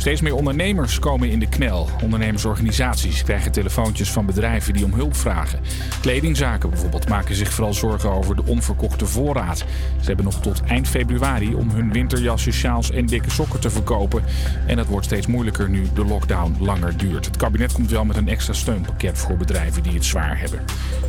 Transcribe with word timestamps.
Steeds 0.00 0.20
meer 0.20 0.34
ondernemers 0.34 0.98
komen 0.98 1.30
in 1.30 1.38
de 1.38 1.48
knel. 1.48 1.88
Ondernemersorganisaties 2.02 3.22
krijgen 3.22 3.52
telefoontjes 3.52 4.10
van 4.10 4.26
bedrijven 4.26 4.72
die 4.72 4.84
om 4.84 4.92
hulp 4.92 5.16
vragen. 5.16 5.60
Kledingzaken 6.00 6.70
bijvoorbeeld 6.70 7.08
maken 7.08 7.34
zich 7.34 7.52
vooral 7.52 7.74
zorgen 7.74 8.10
over 8.10 8.36
de 8.36 8.42
onverkochte 8.46 9.06
voorraad. 9.06 9.58
Ze 10.00 10.06
hebben 10.06 10.24
nog 10.24 10.40
tot 10.40 10.62
eind 10.62 10.88
februari 10.88 11.54
om 11.54 11.70
hun 11.70 11.92
winterjasjes, 11.92 12.58
sjaals 12.58 12.90
en 12.90 13.06
dikke 13.06 13.30
sokken 13.30 13.60
te 13.60 13.70
verkopen. 13.70 14.22
En 14.66 14.76
dat 14.76 14.86
wordt 14.86 15.06
steeds 15.06 15.26
moeilijker 15.26 15.68
nu 15.68 15.88
de 15.94 16.04
lockdown 16.04 16.56
langer 16.58 16.96
duurt. 16.96 17.24
Het 17.24 17.36
kabinet 17.36 17.72
komt 17.72 17.90
wel 17.90 18.04
met 18.04 18.16
een 18.16 18.28
extra 18.28 18.52
steunpakket 18.52 19.18
voor 19.18 19.36
bedrijven 19.36 19.82
die 19.82 19.92
het 19.92 20.04
zwaar 20.04 20.38
hebben. 20.38 20.60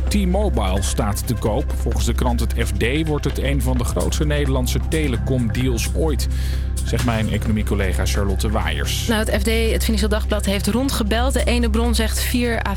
T-Mobile 0.08 0.82
staat 0.82 1.26
te 1.26 1.34
koop. 1.34 1.72
Volgens 1.76 2.04
de 2.04 2.14
krant 2.14 2.40
het 2.40 2.54
FD 2.56 3.06
wordt 3.06 3.24
het 3.24 3.38
een 3.38 3.62
van 3.62 3.78
de 3.78 3.84
grootste 3.84 4.24
Nederlandse 4.24 4.78
telecomdeals 4.88 5.90
ooit 5.94 6.28
Zegt 6.83 7.05
mijn 7.05 7.31
economiecollega 7.31 8.05
Charlotte 8.05 8.49
Waaiers. 8.49 9.07
Nou, 9.07 9.19
het 9.19 9.41
FD, 9.41 9.71
het 9.71 9.83
Financieel 9.83 10.09
Dagblad, 10.09 10.45
heeft 10.45 10.67
rondgebeld. 10.67 11.33
De 11.33 11.43
ene 11.43 11.69
bron 11.69 11.95
zegt 11.95 12.21
4 12.21 12.67
à 12.67 12.75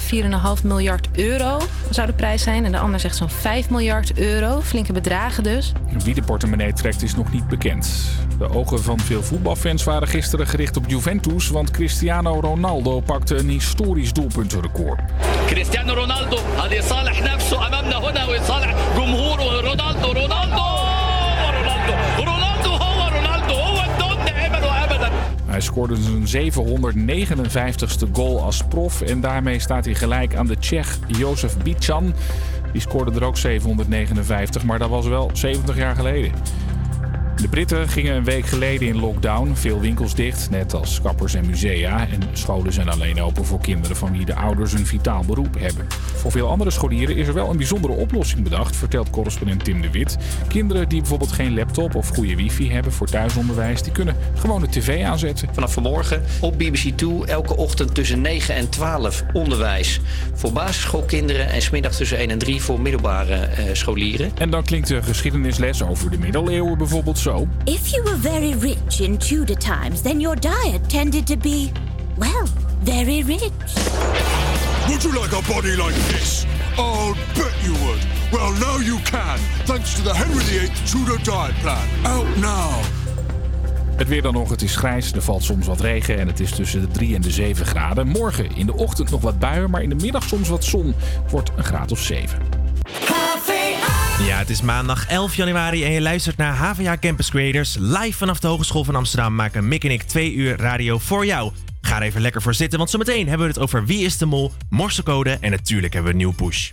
4,5 0.59 0.63
miljard 0.65 1.09
euro 1.13 1.59
zou 1.91 2.07
de 2.07 2.13
prijs 2.13 2.43
zijn. 2.43 2.65
En 2.65 2.73
de 2.73 2.79
ander 2.79 3.01
zegt 3.01 3.17
zo'n 3.17 3.31
5 3.31 3.71
miljard 3.71 4.19
euro. 4.19 4.61
Flinke 4.61 4.93
bedragen 4.93 5.43
dus. 5.43 5.73
Wie 6.05 6.15
de 6.15 6.23
portemonnee 6.23 6.73
trekt 6.73 7.03
is 7.03 7.15
nog 7.15 7.33
niet 7.33 7.49
bekend. 7.49 7.91
De 8.39 8.51
ogen 8.51 8.83
van 8.83 9.01
veel 9.01 9.23
voetbalfans 9.23 9.85
waren 9.85 10.09
gisteren 10.09 10.47
gericht 10.47 10.77
op 10.77 10.85
Juventus. 10.87 11.49
Want 11.49 11.71
Cristiano 11.71 12.41
Ronaldo 12.41 13.01
pakte 13.01 13.37
een 13.37 13.49
historisch 13.49 14.13
doelpuntenrecord. 14.13 15.01
كريستيانو 15.51 15.95
رونالدو 15.95 16.37
هذا 16.63 16.75
يصالح 16.75 17.23
نفسه 17.23 17.67
امامنا 17.67 17.99
هنا 17.99 18.25
ويصالح 18.27 18.75
جمهوره 18.97 19.61
رونالدو 19.61 20.13
رونالدو 20.13 20.13
رونالدو 20.13 20.74
Hij 25.56 25.64
scoorde 25.64 25.96
zijn 26.26 26.52
759ste 26.52 28.12
goal 28.12 28.42
als 28.42 28.64
prof. 28.70 29.02
En 29.02 29.22
daarmee 29.22 29.60
staat 29.60 29.86
hij 29.86 29.94
gelijk 29.94 30.36
aan 30.36 30.48
de 30.48 30.58
Tsjech 30.58 31.00
Jozef 31.08 31.58
Bichan. 31.58 32.14
Die 32.72 32.82
scoorde 32.82 33.20
er 33.20 33.24
ook 33.24 33.38
759, 33.38 34.64
maar 34.64 34.80
dat 34.80 34.90
was 34.90 35.08
wel 35.08 35.30
70 35.34 35.78
jaar 35.78 35.96
geleden. 35.96 36.32
De 37.42 37.48
Britten 37.48 37.90
gingen 37.90 38.16
een 38.16 38.24
week 38.24 38.46
geleden 38.46 38.88
in 38.88 39.00
lockdown. 39.00 39.52
Veel 39.54 39.80
winkels 39.80 40.16
dicht, 40.16 40.50
net 40.50 40.74
als 40.74 41.02
kappers 41.02 41.34
en 41.34 41.46
musea. 41.46 42.08
En 42.08 42.22
scholen 42.34 42.74
zijn 42.74 42.90
alleen 42.90 43.22
open 43.22 43.46
voor 43.46 43.60
kinderen 43.60 43.96
van 43.96 44.12
wie 44.12 44.26
de 44.26 44.36
ouders 44.36 44.74
een 44.74 44.86
vitaal 44.86 45.24
beroep 45.26 45.60
hebben. 45.60 45.88
Voor 46.16 46.32
veel 46.32 46.50
andere 46.50 46.72
scholieren 46.72 47.16
is 47.16 47.28
er 47.28 47.34
wel 47.34 47.50
een 47.50 47.58
bijzondere 47.58 47.94
oplossing 47.94 48.44
bedacht, 48.44 48.76
vertelt 48.76 49.10
correspondent 49.10 49.64
Tim 49.64 49.82
de 49.82 49.92
Wit. 49.92 50.18
Kinderen 50.48 50.90
die 50.90 51.00
bijvoorbeeld 51.00 51.32
geen 51.32 51.54
laptop 51.54 51.96
of 51.96 52.08
goede 52.08 52.36
wifi 52.36 52.72
hebben 52.72 52.92
voor 52.92 53.08
thuisonderwijs, 53.08 53.82
die 53.82 53.92
kunnen 53.92 54.16
gewoon 54.36 54.62
de 54.62 54.70
tv 54.70 55.04
aanzetten. 55.04 55.50
Vanaf 55.52 55.74
vanmorgen 55.74 56.24
op 56.42 56.58
BBC 56.58 56.98
2 56.98 57.26
elke 57.26 57.58
ochtend 57.58 57.96
tussen 57.96 58.22
9 58.22 58.56
en 58.56 58.70
12 58.70 59.24
onderwijs 59.34 60.00
voor 60.34 60.52
basisschoolkinderen 60.52 61.50
en 61.50 61.62
smiddag 61.62 61.96
tussen 61.96 62.18
1 62.18 62.30
en 62.30 62.38
3 62.38 62.62
voor 62.62 62.82
middelbare 62.82 63.36
eh, 63.36 63.64
scholieren. 63.74 64.32
En 64.38 64.50
dan 64.50 64.64
klinkt 64.64 64.88
de 64.88 65.04
geschiedenisles 65.04 65.84
over 65.84 66.12
de 66.12 66.18
middeleeuwen 66.18 66.78
bijvoorbeeld 66.78 67.18
zo. 67.26 67.48
If 67.66 67.92
you 67.92 68.04
were 68.04 68.18
very 68.18 68.54
rich 68.54 69.02
in 69.02 69.18
Tudor 69.18 69.58
times, 69.58 70.02
then 70.02 70.20
your 70.20 70.36
diet 70.36 70.88
tended 70.88 71.26
to 71.26 71.36
be, 71.36 71.72
well, 72.18 72.46
very 72.84 73.24
rich. 73.24 73.52
Would 74.88 75.04
you 75.04 75.12
like 75.22 75.34
a 75.34 75.42
body 75.54 75.76
like 75.76 75.96
this? 76.12 76.46
I'll 76.78 77.16
bet 77.34 77.54
you 77.64 77.74
would. 77.84 78.02
Well, 78.32 78.52
now 78.60 78.78
you 78.80 79.00
can, 79.04 79.40
thanks 79.66 79.96
to 79.96 80.02
the 80.04 80.14
Henry 80.14 80.44
VIII 80.44 80.70
Tudor 80.86 81.18
Diet 81.24 81.56
Plan. 81.62 81.88
Out 82.04 82.38
now. 82.38 82.84
Het 83.96 84.08
weer 84.08 84.22
dan 84.22 84.34
nog, 84.34 84.50
het 84.50 84.62
is 84.62 84.76
grijs, 84.76 85.12
er 85.12 85.22
valt 85.22 85.44
soms 85.44 85.68
wat 85.68 85.82
regen 85.82 86.20
en 86.20 86.28
het 86.28 86.40
is 86.40 86.52
tussen 86.52 86.82
de 86.82 86.88
3 86.88 87.16
en 87.16 87.22
de 87.22 87.32
7 87.32 87.66
graden. 87.66 88.08
Morgen 88.08 88.56
in 88.56 88.66
de 88.66 88.74
ochtend 88.74 89.10
nog 89.10 89.22
wat 89.22 89.40
buien, 89.40 89.70
maar 89.70 89.84
in 89.84 89.90
de 89.90 89.96
middag 89.96 90.24
soms 90.24 90.50
wat 90.50 90.64
zon. 90.64 90.94
Het 91.22 91.32
wordt 91.32 91.52
een 91.56 91.64
graad 91.64 91.92
of 91.92 92.00
7. 92.00 92.40
Ja, 94.20 94.38
het 94.38 94.50
is 94.50 94.62
maandag 94.62 95.08
11 95.08 95.36
januari 95.36 95.84
en 95.84 95.92
je 95.92 96.02
luistert 96.02 96.38
naar 96.38 96.56
HVA 96.56 96.98
Campus 96.98 97.30
Creators. 97.30 97.76
Live 97.80 98.18
vanaf 98.18 98.40
de 98.40 98.48
Hogeschool 98.48 98.84
van 98.84 98.96
Amsterdam 98.96 99.36
maken 99.36 99.68
Mick 99.68 99.84
en 99.84 99.92
ik 99.92 100.04
twee 100.04 100.34
uur 100.34 100.58
radio 100.58 100.98
voor 100.98 101.26
jou. 101.26 101.52
Ga 101.82 101.96
er 101.96 102.02
even 102.02 102.22
lekker 102.22 102.42
voor 102.42 102.54
zitten, 102.54 102.78
want 102.78 102.90
zometeen 102.90 103.28
hebben 103.28 103.48
we 103.48 103.54
het 103.54 103.62
over 103.62 103.86
Wie 103.86 104.06
is 104.06 104.18
de 104.18 104.26
Mol, 104.26 104.52
Morsecode 104.70 105.38
en 105.42 105.52
natuurlijk 105.52 105.94
hebben 105.94 106.12
we 106.14 106.18
een 106.20 106.26
nieuw 106.26 106.46
push. 106.46 106.72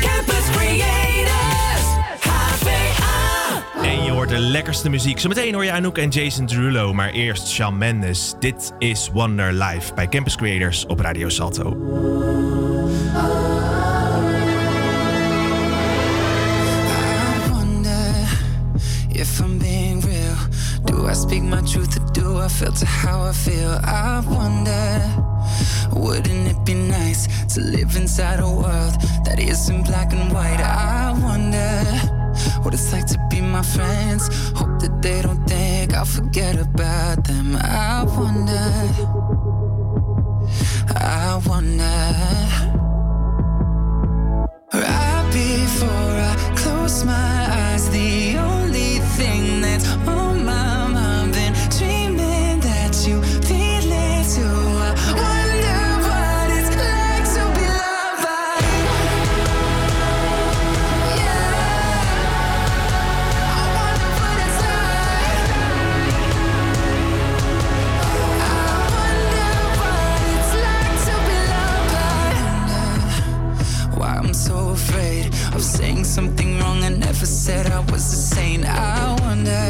Campus 0.00 0.50
Creators. 0.50 1.84
HVA. 2.20 3.62
En 3.82 4.04
je 4.04 4.10
hoort 4.10 4.28
de 4.28 4.38
lekkerste 4.38 4.88
muziek. 4.88 5.18
Zometeen 5.18 5.54
hoor 5.54 5.64
je 5.64 5.72
Anouk 5.72 5.98
en 5.98 6.08
Jason 6.08 6.46
Derulo, 6.46 6.92
maar 6.94 7.10
eerst 7.10 7.48
Shawn 7.48 7.76
Mendes. 7.78 8.34
Dit 8.40 8.72
is 8.78 9.10
Wonder 9.12 9.52
Live 9.52 9.94
bij 9.94 10.08
Campus 10.08 10.36
Creators 10.36 10.86
op 10.86 11.00
Radio 11.00 11.28
Salto. 11.28 12.51
If 19.22 19.40
I'm 19.40 19.56
being 19.56 20.00
real. 20.00 20.36
Do 20.84 21.06
I 21.06 21.12
speak 21.12 21.44
my 21.44 21.60
truth 21.60 21.96
or 21.96 22.04
do 22.12 22.38
I 22.38 22.48
filter 22.48 22.86
how 22.86 23.22
I 23.22 23.32
feel? 23.32 23.72
I 23.84 24.20
wonder, 24.38 24.90
wouldn't 25.92 26.48
it 26.52 26.64
be 26.64 26.74
nice 26.74 27.22
to 27.54 27.60
live 27.60 27.96
inside 27.96 28.40
a 28.40 28.50
world 28.62 28.94
that 29.24 29.38
isn't 29.38 29.84
black 29.84 30.12
and 30.12 30.32
white? 30.34 30.60
I 30.60 31.12
wonder 31.22 31.70
what 32.62 32.74
it's 32.74 32.92
like 32.92 33.06
to 33.14 33.18
be 33.30 33.40
my 33.40 33.62
friends. 33.62 34.22
Hope 34.58 34.80
that 34.80 35.00
they 35.00 35.22
don't 35.22 35.44
think 35.46 35.94
I'll 35.94 36.04
forget 36.04 36.56
about 36.58 37.22
them. 37.24 37.54
I 37.56 38.02
wonder, 38.18 38.68
I 40.96 41.40
wonder. 41.46 42.06
Right 44.74 45.26
before 45.32 46.14
I 46.30 46.34
close 46.56 47.04
my 47.04 47.12
eyes, 47.12 47.41
so 74.42 74.70
afraid 74.70 75.26
of 75.54 75.62
saying 75.62 76.02
something 76.02 76.58
wrong 76.58 76.82
I 76.82 76.88
never 76.88 77.26
said 77.26 77.66
I 77.66 77.78
was 77.92 78.04
a 78.12 78.20
saint. 78.34 78.64
I 78.64 79.16
wonder 79.20 79.64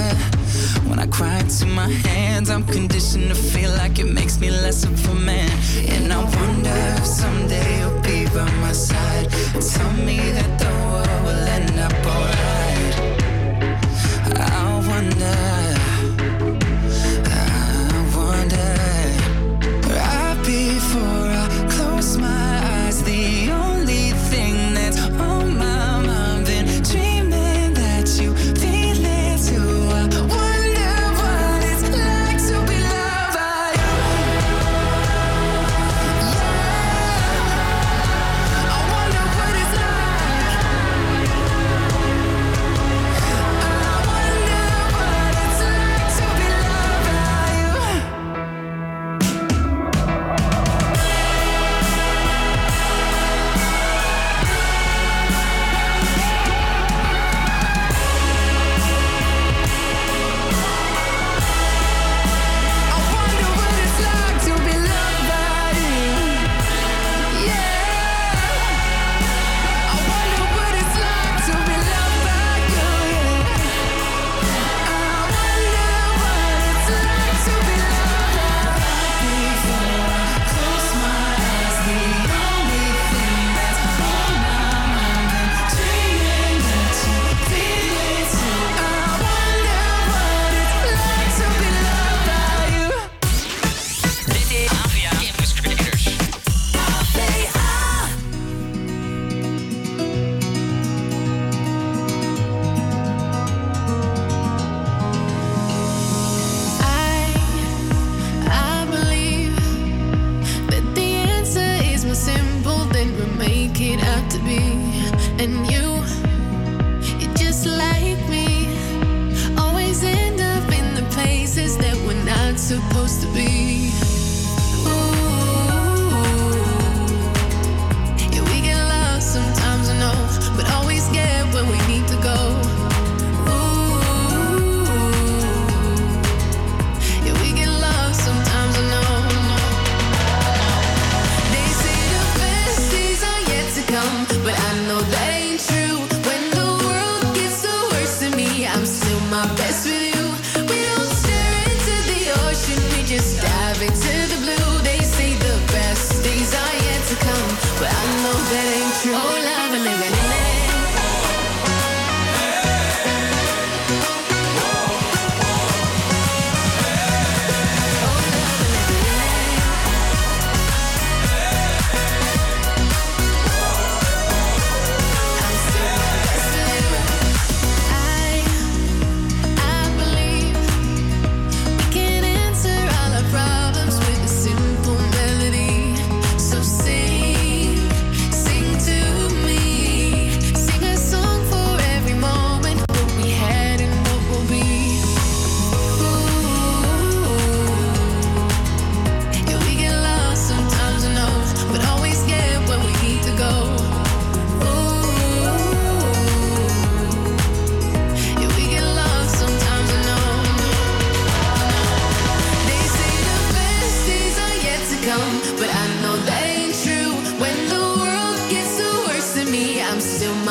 when 0.89 0.99
I 0.99 1.07
cry 1.09 1.41
into 1.41 1.67
my 1.67 1.91
hands, 2.09 2.49
I'm 2.49 2.65
conditioned 2.65 3.29
to 3.29 3.35
feel 3.35 3.71
like 3.73 3.99
it 3.99 4.07
makes 4.07 4.41
me 4.41 4.51
less 4.51 4.85
of 4.85 4.95
a 5.11 5.15
man. 5.15 5.51
And 5.95 6.11
I 6.11 6.25
wonder 6.41 6.79
if 6.99 7.05
someday 7.05 7.81
you'll 7.81 8.01
be 8.01 8.25
by 8.35 8.51
my 8.65 8.73
side 8.73 9.27
and 9.55 9.63
tell 9.63 9.93
me 10.09 10.19
that 10.39 10.53
the 10.63 10.73
world 10.91 11.21
will 11.27 11.47
end 11.59 11.79
up 11.87 12.07
alright. 12.15 12.95
I 14.41 14.65
wonder. 14.89 15.62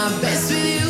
My 0.01 0.09
best 0.19 0.51
with 0.51 0.65
you. 0.65 0.80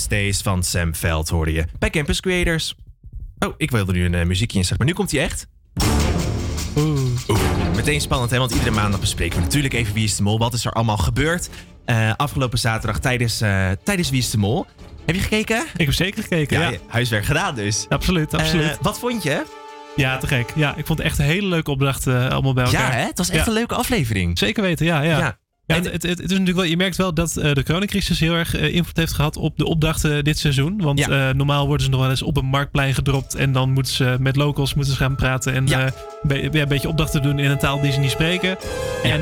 Best 0.00 0.12
Days 0.20 0.40
van 0.40 0.62
Sam 0.62 0.94
Veld 0.94 1.28
hoorde 1.28 1.52
je 1.52 1.64
bij 1.78 1.90
Campus 1.90 2.20
Creators. 2.20 2.74
Oh, 3.38 3.54
ik 3.56 3.70
wilde 3.70 3.92
nu 3.92 4.04
een 4.04 4.14
eh, 4.14 4.26
muziekje 4.26 4.58
inzetten, 4.58 4.76
maar 4.78 4.86
nu 4.86 4.92
komt 4.92 5.10
hij 5.10 5.20
echt. 5.20 5.46
Oeh. 6.76 7.00
Meteen 7.74 8.00
spannend, 8.00 8.30
hè? 8.30 8.38
Want 8.38 8.50
iedere 8.50 8.70
maandag 8.70 9.00
bespreken 9.00 9.36
we 9.36 9.44
natuurlijk 9.44 9.74
even 9.74 9.94
Wie 9.94 10.04
is 10.04 10.16
de 10.16 10.22
Mol. 10.22 10.38
Wat 10.38 10.54
is 10.54 10.64
er 10.64 10.72
allemaal 10.72 10.96
gebeurd 10.96 11.48
eh, 11.84 12.12
afgelopen 12.16 12.58
zaterdag 12.58 13.00
tijdens, 13.00 13.40
eh, 13.40 13.70
tijdens 13.84 14.10
Wie 14.10 14.18
is 14.18 14.30
de 14.30 14.38
Mol? 14.38 14.66
Heb 15.06 15.14
je 15.14 15.20
gekeken? 15.20 15.64
Ik 15.76 15.86
heb 15.86 15.94
zeker 15.94 16.22
gekeken, 16.22 16.60
ja. 16.60 16.72
Huiswerk 16.86 17.24
gedaan 17.24 17.54
dus. 17.54 17.86
Absoluut, 17.88 18.34
absoluut. 18.34 18.78
Wat 18.80 18.98
vond 18.98 19.22
je? 19.22 19.44
ja, 19.96 20.18
te 20.18 20.26
gek. 20.26 20.52
Ja, 20.54 20.76
ik 20.76 20.86
vond 20.86 20.98
het 20.98 21.06
echt 21.06 21.18
een 21.18 21.24
hele 21.24 21.46
leuke 21.46 21.70
opdracht 21.70 22.06
allemaal 22.06 22.52
bij 22.52 22.64
elkaar. 22.64 22.92
Ja, 22.92 22.98
hè? 22.98 23.06
Het 23.06 23.18
was 23.18 23.30
echt 23.30 23.40
Ja. 23.40 23.46
een 23.46 23.52
leuke 23.52 23.74
aflevering. 23.74 24.38
Zeker 24.38 24.62
weten, 24.62 24.86
ja. 24.86 25.00
ja. 25.02 25.18
Ja. 25.18 25.38
Ja, 25.76 25.82
het, 25.82 25.92
het, 25.92 26.02
het 26.02 26.20
is 26.20 26.28
natuurlijk 26.30 26.56
wel, 26.56 26.64
je 26.66 26.76
merkt 26.76 26.96
wel 26.96 27.14
dat 27.14 27.36
eh, 27.36 27.52
de 27.52 27.62
coronacrisis 27.62 28.20
heel 28.20 28.34
erg 28.34 28.54
eh, 28.56 28.74
invloed 28.74 28.96
heeft 28.96 29.12
gehad 29.12 29.36
op 29.36 29.56
de 29.58 29.64
opdrachten 29.66 30.24
dit 30.24 30.38
seizoen. 30.38 30.80
Want 30.82 30.98
Ja. 30.98 31.28
eh, 31.28 31.34
normaal 31.34 31.66
worden 31.66 31.84
ze 31.84 31.90
nog 31.90 32.00
wel 32.00 32.10
eens 32.10 32.22
op 32.22 32.36
een 32.36 32.44
marktplein 32.46 32.94
gedropt 32.94 33.34
en 33.34 33.52
dan 33.52 33.70
moeten 33.72 33.92
ze 33.92 34.16
met 34.20 34.36
locals 34.36 34.74
moeten 34.74 34.92
ze 34.94 34.98
gaan 34.98 35.14
praten 35.16 35.54
en 35.54 35.66
Ja. 35.66 35.90
be- 36.22 36.48
ja, 36.52 36.60
een 36.62 36.68
beetje 36.68 36.88
opdrachten 36.88 37.22
doen 37.22 37.38
in 37.38 37.50
een 37.50 37.58
taal 37.58 37.80
die 37.80 37.92
ze 37.92 37.98
niet 38.00 38.10
spreken. 38.10 38.56
En 39.02 39.20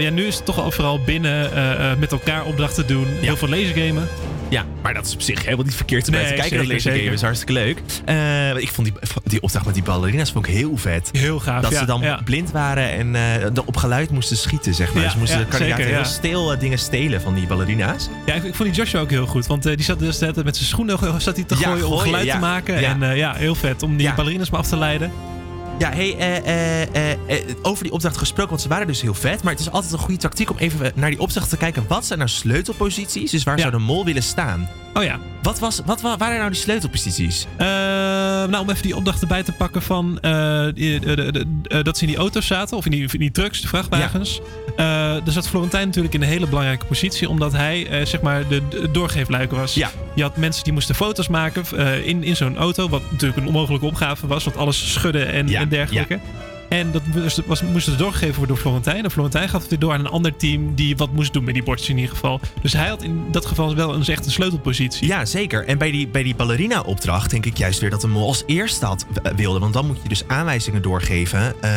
ja, 0.00 0.10
nu 0.10 0.24
is 0.24 0.36
het 0.36 0.44
toch 0.44 0.58
al 0.58 0.70
vooral 0.70 1.00
binnen 1.04 1.50
met 1.98 2.12
elkaar 2.12 2.44
opdrachten 2.44 2.86
doen, 2.86 3.06
heel 3.20 3.36
veel 3.36 3.48
lasergamen. 3.48 4.08
Ja, 4.50 4.64
maar 4.82 4.94
dat 4.94 5.06
is 5.06 5.14
op 5.14 5.20
zich 5.20 5.44
helemaal 5.44 5.64
niet 5.64 5.74
verkeerd 5.74 6.06
om 6.08 6.14
Nee, 6.14 6.22
te 6.22 6.28
kijken. 6.28 6.48
zeker, 6.48 6.64
dat 6.64 6.72
Laser 6.84 6.92
Game 7.00 7.12
is 7.12 7.22
hartstikke 7.22 7.52
leuk. 7.52 7.80
Eh, 8.04 8.56
ik 8.56 8.68
vond 8.68 8.86
die, 8.86 8.96
die 9.24 9.42
opdracht 9.42 9.64
met 9.64 9.74
die 9.74 9.82
ballerina's 9.82 10.32
vond 10.32 10.46
ik 10.46 10.54
heel 10.54 10.76
vet. 10.76 11.08
Heel 11.12 11.40
gaaf, 11.40 11.62
Dat 11.62 11.72
ja, 11.72 11.78
ze 11.78 11.84
dan 11.84 12.00
ja. 12.00 12.20
blind 12.24 12.50
waren 12.50 12.90
en 12.90 13.14
eh, 13.14 13.50
op 13.64 13.76
geluid 13.76 14.10
moesten 14.10 14.36
schieten, 14.36 14.74
zeg 14.74 14.94
maar. 14.94 15.02
Ja, 15.02 15.10
ze 15.10 15.18
moesten 15.18 15.48
kandidaten 15.48 15.86
heel 15.86 16.04
stil 16.04 16.52
eh, 16.52 16.60
dingen 16.60 16.78
stelen 16.78 17.20
van 17.20 17.34
die 17.34 17.46
ballerina's. 17.46 18.08
Ja, 18.26 18.34
ik, 18.34 18.44
ik 18.44 18.54
vond 18.54 18.68
die 18.68 18.78
Joshua 18.78 19.00
ook 19.00 19.10
heel 19.10 19.26
goed. 19.26 19.46
Want 19.46 19.62
die 19.62 19.82
zat 19.82 19.98
dus 19.98 20.18
met 20.20 20.36
zijn 20.36 20.54
schoenen 20.54 20.98
zat 21.20 21.36
hij 21.36 21.44
te 21.44 21.56
Ja, 21.58 21.68
gooien 21.68 21.86
om 21.86 21.90
gooien, 21.90 22.04
geluid 22.04 22.30
te 22.30 22.38
maken. 22.38 22.76
En 22.76 23.16
ja, 23.16 23.34
heel 23.34 23.54
vet 23.54 23.82
om 23.82 23.96
die 23.96 24.14
ballerinas 24.14 24.50
maar 24.50 24.60
af 24.60 24.68
te 24.68 24.76
leiden. 24.76 25.10
Ja, 25.78 25.90
hey, 25.92 26.16
eh, 26.16 26.82
eh, 26.82 27.12
eh, 27.26 27.56
over 27.62 27.82
die 27.82 27.92
opdracht 27.92 28.16
gesproken, 28.16 28.50
want 28.50 28.62
ze 28.62 28.68
waren 28.68 28.86
dus 28.86 29.00
heel 29.00 29.14
vet. 29.14 29.42
Maar 29.42 29.52
het 29.52 29.60
is 29.60 29.70
altijd 29.70 29.92
een 29.92 29.98
goede 29.98 30.20
tactiek 30.20 30.50
om 30.50 30.56
even 30.56 30.92
naar 30.94 31.10
die 31.10 31.20
opdracht 31.20 31.48
te 31.48 31.56
kijken. 31.56 31.84
Wat 31.88 32.06
zijn 32.06 32.18
nou 32.18 32.30
sleutelposities? 32.30 33.30
Dus 33.30 33.42
waar 33.42 33.58
zou 33.58 33.70
de 33.70 33.78
mol 33.78 34.04
willen 34.04 34.22
staan? 34.22 34.68
Oh 34.98 35.04
ja. 35.04 35.18
Wat, 35.42 35.58
was, 35.58 35.80
wat 35.84 36.00
wa- 36.00 36.16
waren 36.16 36.38
nou 36.38 36.50
die 36.50 36.60
sleutelposities? 36.60 37.46
Eh, 37.56 37.66
nou, 37.66 38.58
om 38.58 38.70
even 38.70 38.82
die 38.82 38.96
opdracht 38.96 39.20
erbij 39.20 39.42
te 39.42 39.52
pakken 39.52 39.82
van 39.82 40.18
eh, 40.20 40.64
die- 40.74 41.00
de- 41.00 41.14
de- 41.14 41.32
de- 41.32 41.46
eh, 41.68 41.82
dat 41.82 41.96
ze 41.96 42.02
in 42.04 42.08
die 42.10 42.18
auto's 42.18 42.46
zaten, 42.46 42.76
of 42.76 42.84
in 42.84 42.90
die, 42.90 43.12
in 43.12 43.18
die 43.18 43.30
trucks, 43.30 43.60
de 43.60 43.68
vrachtwagens. 43.68 44.40
Eh 44.76 45.26
er 45.26 45.32
zat 45.32 45.48
Florentijn 45.48 45.86
natuurlijk 45.86 46.14
in 46.14 46.22
een 46.22 46.28
hele 46.28 46.46
belangrijke 46.46 46.86
positie, 46.86 47.28
omdat 47.28 47.52
hij 47.52 47.86
eh, 47.86 48.06
zeg 48.06 48.20
maar 48.20 48.48
de, 48.48 48.62
doorgeefluik 48.92 49.50
was. 49.50 49.74
Ja. 49.74 49.90
Je 50.14 50.22
had 50.22 50.36
mensen 50.36 50.64
die 50.64 50.72
moesten 50.72 50.94
foto's 50.94 51.28
maken 51.28 51.64
eh, 51.76 52.06
in, 52.06 52.24
in 52.24 52.36
zo'n 52.36 52.56
auto, 52.56 52.88
wat 52.88 53.02
natuurlijk 53.10 53.40
een 53.40 53.46
onmogelijke 53.46 53.86
opgave 53.86 54.26
was, 54.26 54.44
want 54.44 54.56
alles 54.56 54.92
schudde 54.92 55.24
en, 55.24 55.48
Ja, 55.48 55.60
en 55.60 55.68
dergelijke. 55.68 56.18
En 56.68 56.92
dat 56.92 57.02
moest, 57.14 57.42
was, 57.46 57.62
moest 57.62 57.86
dus 57.86 57.96
doorgegeven 57.96 58.36
worden 58.36 58.54
door 58.54 58.64
Florentijn. 58.64 59.04
En 59.04 59.10
Florentijn 59.10 59.48
gaf 59.48 59.60
het 59.60 59.70
weer 59.70 59.78
door 59.78 59.92
aan 59.92 60.00
een 60.00 60.06
ander 60.06 60.36
team 60.36 60.74
die 60.74 60.96
wat 60.96 61.12
moest 61.12 61.32
doen 61.32 61.44
met 61.44 61.54
die 61.54 61.62
bordjes 61.62 61.88
in 61.88 61.96
ieder 61.96 62.10
geval. 62.10 62.40
Dus 62.62 62.72
hij 62.72 62.88
had 62.88 63.02
in 63.02 63.24
dat 63.30 63.46
geval 63.46 63.74
wel 63.74 63.94
een, 63.94 64.04
echt 64.04 64.26
een 64.26 64.32
sleutelpositie. 64.32 65.06
Ja, 65.06 65.24
zeker. 65.24 65.66
En 65.66 65.78
bij 65.78 65.90
die, 65.90 66.08
bij 66.08 66.22
die 66.22 66.34
ballerina-opdracht 66.34 67.30
denk 67.30 67.46
ik 67.46 67.56
juist 67.56 67.80
weer 67.80 67.90
dat 67.90 68.00
de 68.00 68.06
mol 68.06 68.26
als 68.26 68.42
eerste 68.46 68.86
had, 68.86 69.06
eh, 69.22 69.32
wilde. 69.32 69.58
Want 69.58 69.72
dan 69.72 69.86
moet 69.86 69.98
je 70.02 70.08
dus 70.08 70.22
aanwijzingen 70.26 70.82
doorgeven 70.82 71.40
eh, 71.60 71.70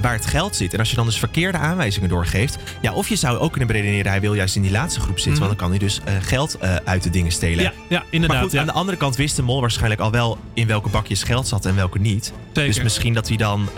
waar 0.00 0.12
het 0.12 0.26
geld 0.26 0.56
zit. 0.56 0.72
En 0.72 0.78
als 0.78 0.90
je 0.90 0.96
dan 0.96 1.06
dus 1.06 1.18
verkeerde 1.18 1.58
aanwijzingen 1.58 2.08
doorgeeft... 2.08 2.56
Ja, 2.80 2.92
of 2.92 3.08
je 3.08 3.16
zou 3.16 3.38
ook 3.38 3.50
kunnen 3.50 3.68
beredeneren, 3.68 4.10
hij 4.10 4.20
wil 4.20 4.34
juist 4.34 4.56
in 4.56 4.62
die 4.62 4.70
laatste 4.70 5.00
groep 5.00 5.18
zitten. 5.18 5.32
Mhm. 5.32 5.40
Want 5.40 5.58
dan 5.58 5.68
kan 5.68 5.70
hij 5.70 5.78
dus 5.78 6.00
eh, 6.04 6.14
geld 6.20 6.58
uit 6.84 7.02
de 7.02 7.10
dingen 7.10 7.32
stelen. 7.32 7.64
Ja, 7.64 7.72
ja, 7.88 8.04
inderdaad, 8.10 8.36
Maar 8.36 8.46
goed, 8.46 8.52
ja. 8.52 8.60
aan 8.60 8.66
de 8.66 8.72
andere 8.72 8.96
kant 8.96 9.16
wist 9.16 9.36
de 9.36 9.42
mol 9.42 9.60
waarschijnlijk 9.60 10.00
al 10.00 10.10
wel... 10.10 10.38
in 10.54 10.66
welke 10.66 10.88
bakjes 10.88 11.22
geld 11.22 11.48
zat 11.48 11.66
en 11.66 11.74
welke 11.74 11.98
niet. 11.98 12.32
Zeker. 12.52 12.74
Dus 12.74 12.82
misschien 12.82 13.14
dat 13.14 13.28
hij 13.28 13.36
dan... 13.36 13.68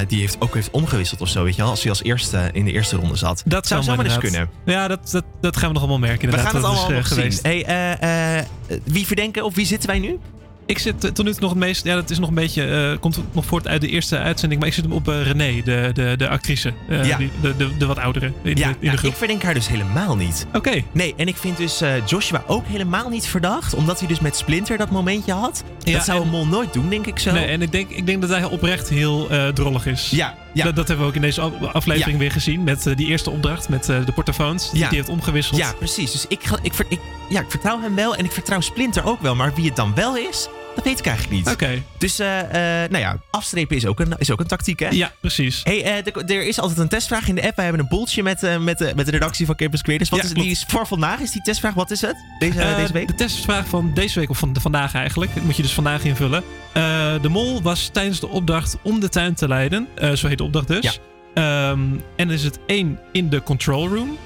eh, 0.00 0.08
die 0.08 0.20
heeft 0.20 0.36
ook 0.38 0.54
heeft 0.54 0.70
omgewisseld 0.70 1.20
of 1.20 1.28
zo, 1.28 1.44
weet 1.44 1.54
je 1.54 1.60
wel. 1.62 1.70
Als 1.70 1.80
hij 1.80 1.90
als 1.90 2.02
eerste 2.02 2.50
in 2.52 2.64
de 2.64 2.72
eerste 2.72 2.96
ronde 2.96 3.16
zat. 3.16 3.42
Dat 3.46 3.66
zou 3.66 3.82
zomaar 3.82 4.04
eens 4.04 4.18
kunnen. 4.18 4.50
Ja, 4.64 4.88
dat, 4.88 5.10
dat, 5.10 5.24
dat 5.40 5.56
gaan 5.56 5.68
we 5.68 5.72
nog 5.72 5.82
allemaal 5.82 6.08
merken. 6.08 6.30
We 6.30 6.36
gaan 6.36 6.44
het 6.44 6.54
Dat 6.54 6.64
allemaal 6.64 6.90
is, 6.90 7.08
nog 7.10 7.18
eh, 7.18 7.30
zien. 7.30 7.38
Hey, 7.42 7.64
eh, 7.64 8.38
eh, 8.38 8.44
wie 8.84 9.06
verdenken 9.06 9.44
of 9.44 9.54
wie 9.54 9.66
zitten 9.66 9.88
wij 9.88 9.98
nu? 9.98 10.18
Ik 10.66 10.78
zit 10.78 11.04
eh, 11.04 11.10
tot 11.10 11.24
nu 11.24 11.30
toe 11.32 11.40
nog 11.40 11.50
het 11.50 11.58
meest. 11.58 11.84
Ja, 11.84 11.94
dat 11.94 12.10
is 12.10 12.18
nog 12.18 12.28
een 12.28 12.34
beetje. 12.34 12.90
eh, 12.92 13.00
komt 13.00 13.18
nog 13.32 13.44
voort 13.44 13.68
uit 13.68 13.80
de 13.80 13.88
eerste 13.88 14.18
uitzending. 14.18 14.60
Maar 14.60 14.68
ik 14.68 14.74
zit 14.76 14.84
hem 14.84 14.92
op 14.92 15.08
eh, 15.08 15.22
René, 15.22 15.62
de, 15.64 15.90
de, 15.94 16.14
de 16.18 16.28
actrice. 16.28 16.72
Ja. 16.88 17.16
die, 17.16 17.30
de, 17.40 17.56
de, 17.56 17.76
de 17.76 17.86
wat 17.86 17.98
oudere 17.98 18.32
in, 18.42 18.56
Ja, 18.56 18.68
de, 18.68 18.74
in 18.74 18.76
ja, 18.80 18.90
de 18.90 18.96
groep. 18.96 19.10
ik 19.10 19.16
verdenk 19.16 19.42
haar 19.42 19.54
dus 19.54 19.68
helemaal 19.68 20.16
niet. 20.16 20.46
Oké. 20.52 20.82
Nee, 20.92 21.14
en 21.16 21.28
ik 21.28 21.36
vind 21.36 21.56
dus 21.56 21.82
Joshua 22.06 22.42
ook 22.46 22.66
helemaal 22.66 23.08
niet 23.08 23.26
verdacht. 23.26 23.74
Omdat 23.74 23.98
hij 23.98 24.08
dus 24.08 24.20
met 24.20 24.36
Splinter 24.36 24.78
dat 24.78 24.90
momentje 24.90 25.32
had. 25.32 25.64
Ja, 25.78 25.92
dat 25.92 26.04
zou 26.04 26.18
en- 26.18 26.24
een 26.24 26.30
mol 26.30 26.46
nooit 26.46 26.72
doen, 26.72 26.88
denk 26.88 27.06
ik 27.06 27.18
zo. 27.18 27.32
Nee, 27.32 27.44
en 27.46 27.62
ik 27.62 27.72
denk, 27.72 27.90
ik 27.90 28.06
denk 28.06 28.20
dat 28.20 28.30
hij 28.30 28.44
oprecht 28.44 28.88
heel 28.88 29.28
drollig 29.54 29.86
is. 29.86 30.10
Ja, 30.10 30.34
Dat, 30.54 30.76
dat 30.76 30.88
hebben 30.88 30.98
we 31.06 31.10
ook 31.10 31.16
in 31.16 31.22
deze 31.22 31.40
af- 31.40 31.52
aflevering 31.72 32.12
Ja. 32.12 32.18
weer 32.18 32.30
gezien. 32.32 32.64
Met 32.64 32.92
die 32.96 33.06
eerste 33.06 33.30
opdracht 33.30 33.68
met 33.68 33.84
de 33.84 34.12
portofoons. 34.14 34.70
Die 34.70 34.80
Ja. 34.80 34.86
hij 34.86 34.96
heeft 34.96 35.08
omgewisseld. 35.08 35.58
Ja, 35.60 35.72
precies. 35.78 36.12
Dus 36.12 36.24
ik, 36.28 36.44
ga- 36.44 36.58
ik, 36.62 36.74
ver- 36.74 36.86
ik, 36.88 37.00
ja, 37.28 37.40
ik 37.40 37.50
vertrouw 37.50 37.80
hem 37.80 37.94
wel 37.94 38.16
en 38.16 38.24
ik 38.24 38.32
vertrouw 38.32 38.60
Splinter 38.60 39.04
ook 39.04 39.20
wel. 39.20 39.34
Maar 39.34 39.54
wie 39.54 39.64
het 39.66 39.76
dan 39.76 39.94
wel 39.94 40.16
is, 40.16 40.48
dat 40.76 40.84
weet 40.84 40.98
ik 40.98 41.06
eigenlijk 41.06 41.36
niet. 41.36 41.48
Oké. 41.54 41.82
Dus, 41.98 42.18
eh, 42.18 42.40
eh, 42.84 42.90
nou 42.90 43.02
ja, 43.02 43.18
afstrepen 43.30 43.76
is 43.76 43.86
ook 43.86 44.00
een, 44.00 44.14
is 44.18 44.30
ook 44.30 44.40
een 44.40 44.46
tactiek, 44.46 44.78
hè? 44.80 44.88
Ja, 44.88 45.12
precies. 45.20 45.60
Hey, 45.64 45.82
eh, 45.84 46.30
er- 46.30 46.46
is 46.46 46.60
altijd 46.60 46.78
een 46.78 46.88
testvraag 46.88 47.28
in 47.28 47.34
de 47.34 47.42
app. 47.46 47.56
Wij 47.56 47.64
hebben 47.64 47.82
een 47.82 47.88
boeltje 47.88 48.22
met, 48.22 48.40
met, 48.60 48.78
de- 48.78 48.92
met 48.96 49.04
de 49.04 49.10
redactie 49.12 49.46
van 49.46 49.54
Campus 49.54 49.82
Creators. 49.82 50.10
Wat 50.10 50.18
Ja, 50.18 50.24
is, 50.24 50.32
klopt. 50.32 50.46
die 50.48 50.56
is 50.56 50.64
voor 50.68 50.86
vandaag 50.86 51.20
is 51.20 51.30
die 51.30 51.42
testvraag. 51.42 51.74
Wat 51.74 51.90
is 51.90 52.00
het? 52.00 52.16
Deze, 52.38 52.74
deze 52.76 52.92
week? 52.92 53.06
De 53.08 53.14
testvraag 53.14 53.66
van 53.68 53.90
deze 53.94 54.18
week, 54.20 54.30
of 54.30 54.38
van 54.38 54.56
vandaag 54.60 54.94
eigenlijk. 54.94 55.34
Dat 55.34 55.44
moet 55.44 55.56
je 55.56 55.62
dus 55.62 55.72
vandaag 55.72 56.04
invullen. 56.04 56.42
Eh, 56.72 57.14
de 57.22 57.28
mol 57.28 57.62
was 57.62 57.88
tijdens 57.92 58.20
de 58.20 58.28
opdracht 58.28 58.76
om 58.82 59.00
de 59.00 59.08
tuin 59.08 59.34
te 59.34 59.48
leiden. 59.48 59.88
Zo 60.14 60.26
heet 60.28 60.38
de 60.38 60.44
opdracht 60.44 60.68
dus. 60.68 61.00
Ehm, 61.34 61.80
en 62.16 62.30
is 62.30 62.42
het 62.42 62.58
één 62.66 62.98
in 63.12 63.28
de 63.28 63.42
control 63.42 63.88
room? 63.88 64.18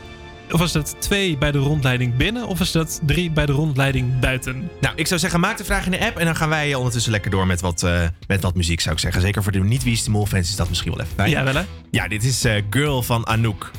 Of 0.53 0.59
was 0.59 0.73
dat 0.73 0.97
twee 0.99 1.39
bij 1.39 1.53
de 1.53 1.59
rondleiding 1.59 2.17
binnen? 2.17 2.47
Of 2.47 2.59
was 2.59 2.73
dat 2.73 3.01
drie 3.07 3.31
bij 3.31 3.47
de 3.47 3.53
rondleiding 3.53 4.19
buiten? 4.21 4.71
Nou, 4.81 4.95
ik 4.97 5.07
zou 5.07 5.21
zeggen, 5.21 5.41
maak 5.41 5.57
de 5.57 5.65
vraag 5.65 5.85
in 5.85 5.91
de 5.91 6.01
app. 6.01 6.17
En 6.17 6.25
dan 6.25 6.37
gaan 6.37 6.49
wij 6.49 6.75
ondertussen 6.75 7.13
lekker 7.13 7.31
door 7.31 7.47
met 7.47 7.61
wat, 7.61 7.83
eh, 7.83 8.03
met 8.27 8.43
wat 8.43 8.55
muziek, 8.55 8.81
zou 8.81 8.95
ik 8.95 9.01
zeggen. 9.01 9.21
Zeker 9.21 9.43
voor 9.43 9.53
de 9.53 9.59
niet 9.59 9.83
wie 9.83 9.93
is 9.93 10.05
de 10.05 10.11
mol 10.11 10.27
fans 10.27 10.49
is 10.49 10.57
dat 10.57 10.69
misschien 10.69 10.91
wel 10.93 11.01
even 11.01 11.15
fijn. 11.15 11.31
Ja, 11.31 11.45
wel 11.45 11.55
hè? 11.55 11.63
Ja, 11.91 12.09
dit 12.09 12.25
is 12.25 12.45
eh, 12.45 12.63
Girl 12.71 13.03
van 13.03 13.27
Anouk. 13.27 13.71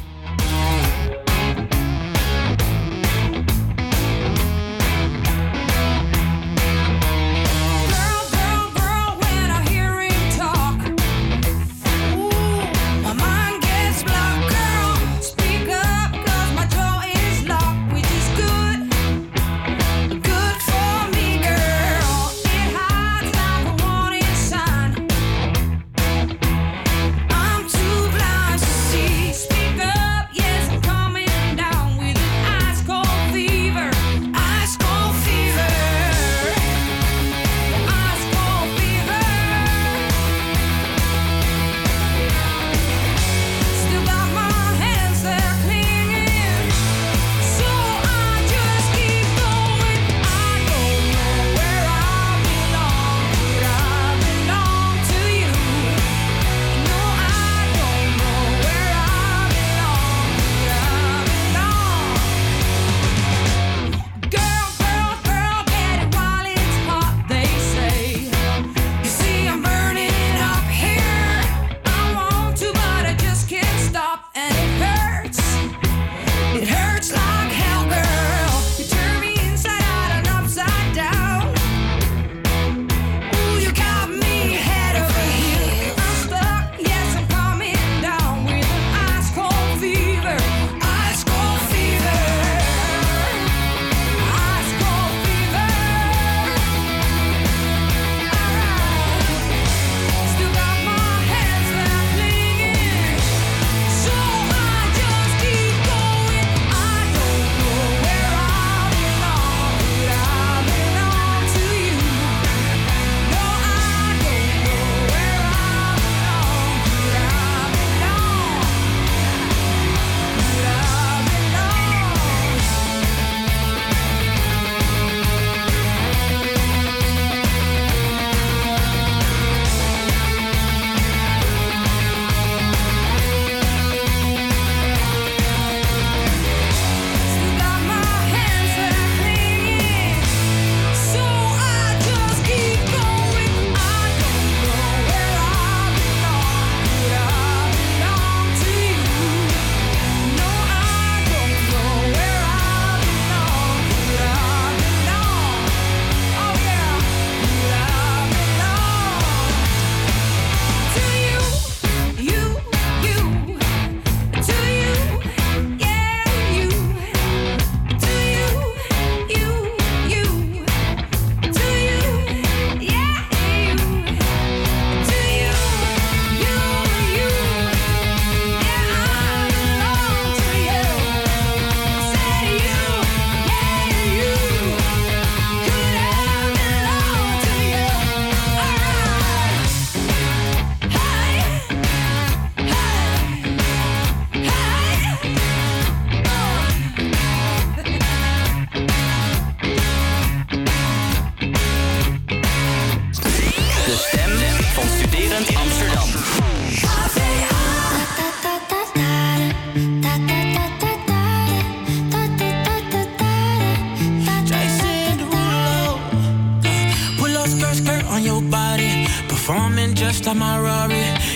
Your 218.23 218.41
body. 218.41 219.07
Performing 219.27 219.95
just 219.95 220.25
like 220.25 220.37
my. 220.37 220.61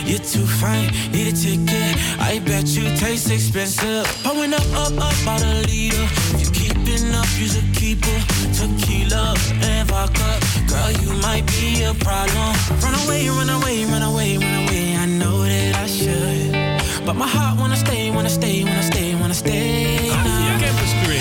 You're 0.05 0.19
too 0.19 0.45
fine, 0.45 0.91
need 1.11 1.27
a 1.27 1.35
ticket. 1.35 1.97
I 2.19 2.39
bet 2.45 2.67
you 2.67 2.95
taste 2.95 3.31
expensive. 3.31 4.05
Pouring 4.23 4.53
up, 4.53 4.67
up, 4.73 4.93
up, 4.97 5.27
out 5.27 5.41
a 5.41 5.61
leader. 5.67 6.07
You 6.37 6.45
keeping 6.51 6.64
up, 7.03 7.27
you's 7.37 7.57
a 7.57 7.61
keeper. 7.73 8.17
Tequila 8.53 9.35
and 9.61 9.87
vodka. 9.89 10.39
Girl, 10.67 10.91
you 11.03 11.11
might 11.21 11.45
be 11.47 11.83
a 11.83 11.93
problem. 11.95 12.55
Run 12.83 12.95
away, 13.05 13.27
run 13.27 13.49
away, 13.49 13.85
run 13.85 14.01
away, 14.01 14.37
run 14.37 14.55
away. 14.63 14.95
I 14.95 15.05
know 15.05 15.43
that 15.43 15.75
I 15.75 15.87
should. 15.87 17.05
But 17.05 17.15
my 17.15 17.27
heart 17.27 17.59
wanna 17.59 17.75
stay, 17.75 18.11
wanna 18.11 18.29
stay, 18.29 18.63
wanna 18.63 18.83
stay, 18.83 19.15
wanna 19.15 19.33
stay. 19.33 20.09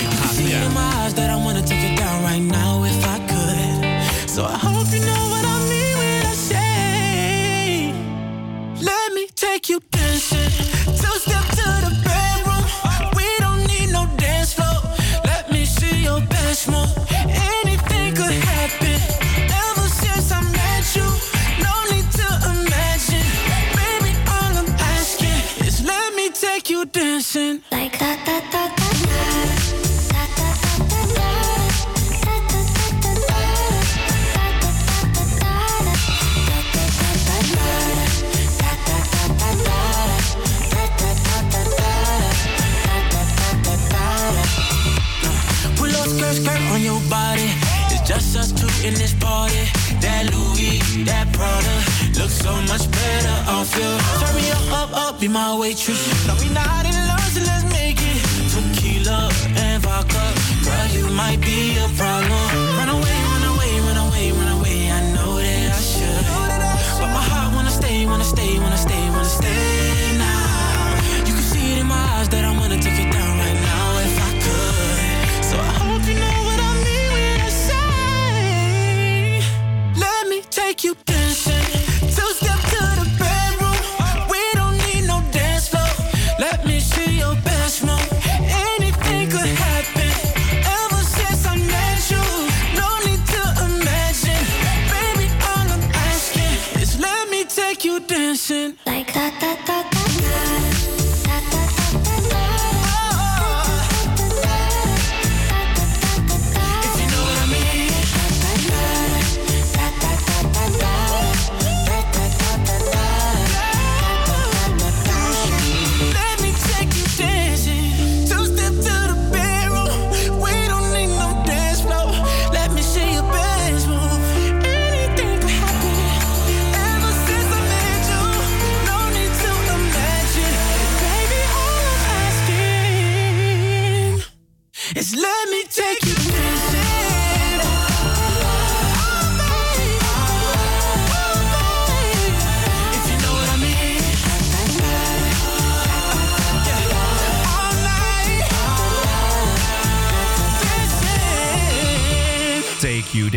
now. 0.03 0.27
See 0.37 0.53
in 0.53 0.73
my 0.73 0.89
eyes 1.01 1.13
that 1.15 1.29
I 1.29 1.35
wanna 1.35 1.61
take 1.61 1.83
it 1.83 1.97
down 1.97 2.23
right 2.23 2.39
now 2.39 2.44
in 48.85 48.93
this 48.93 49.13
party. 49.15 49.65
That 49.99 50.29
Louis, 50.29 50.77
that 51.09 51.25
Prada, 51.33 51.75
looks 52.19 52.37
so 52.37 52.53
much 52.69 52.85
better 52.91 53.35
off 53.49 53.73
you. 53.73 53.89
Turn 54.21 54.33
me 54.37 54.45
up, 54.51 54.67
up, 54.81 54.91
up, 54.93 55.19
be 55.19 55.27
my 55.27 55.57
waitress. 55.57 56.01
No, 56.27 56.33
we 56.37 56.49
not 56.53 56.85
in 56.85 56.95
love, 57.09 57.29
so 57.33 57.41
let's 57.41 57.65
make 57.73 57.97
it. 57.97 58.19
Tequila 58.53 59.31
and 59.57 59.81
vodka, 59.81 60.25
girl, 60.63 60.87
you 60.93 61.05
might 61.21 61.41
be 61.41 61.77
a 61.81 61.87
problem. 61.97 62.45
Run 62.77 62.89
away, 62.97 63.17
run 63.33 63.45
away, 63.53 63.71
run 63.87 63.99
away, 64.05 64.25
run 64.31 64.49
away. 64.57 64.77
I 64.91 64.99
know 65.15 65.33
that 65.41 65.69
I 65.73 65.81
should, 65.91 66.23
but 66.99 67.09
my 67.17 67.23
heart 67.31 67.55
wanna 67.55 67.71
stay, 67.71 68.05
wanna 68.05 68.23
stay, 68.23 68.59
wanna 68.59 68.77
stay, 68.77 69.03
wanna 69.09 69.35
stay 69.39 69.74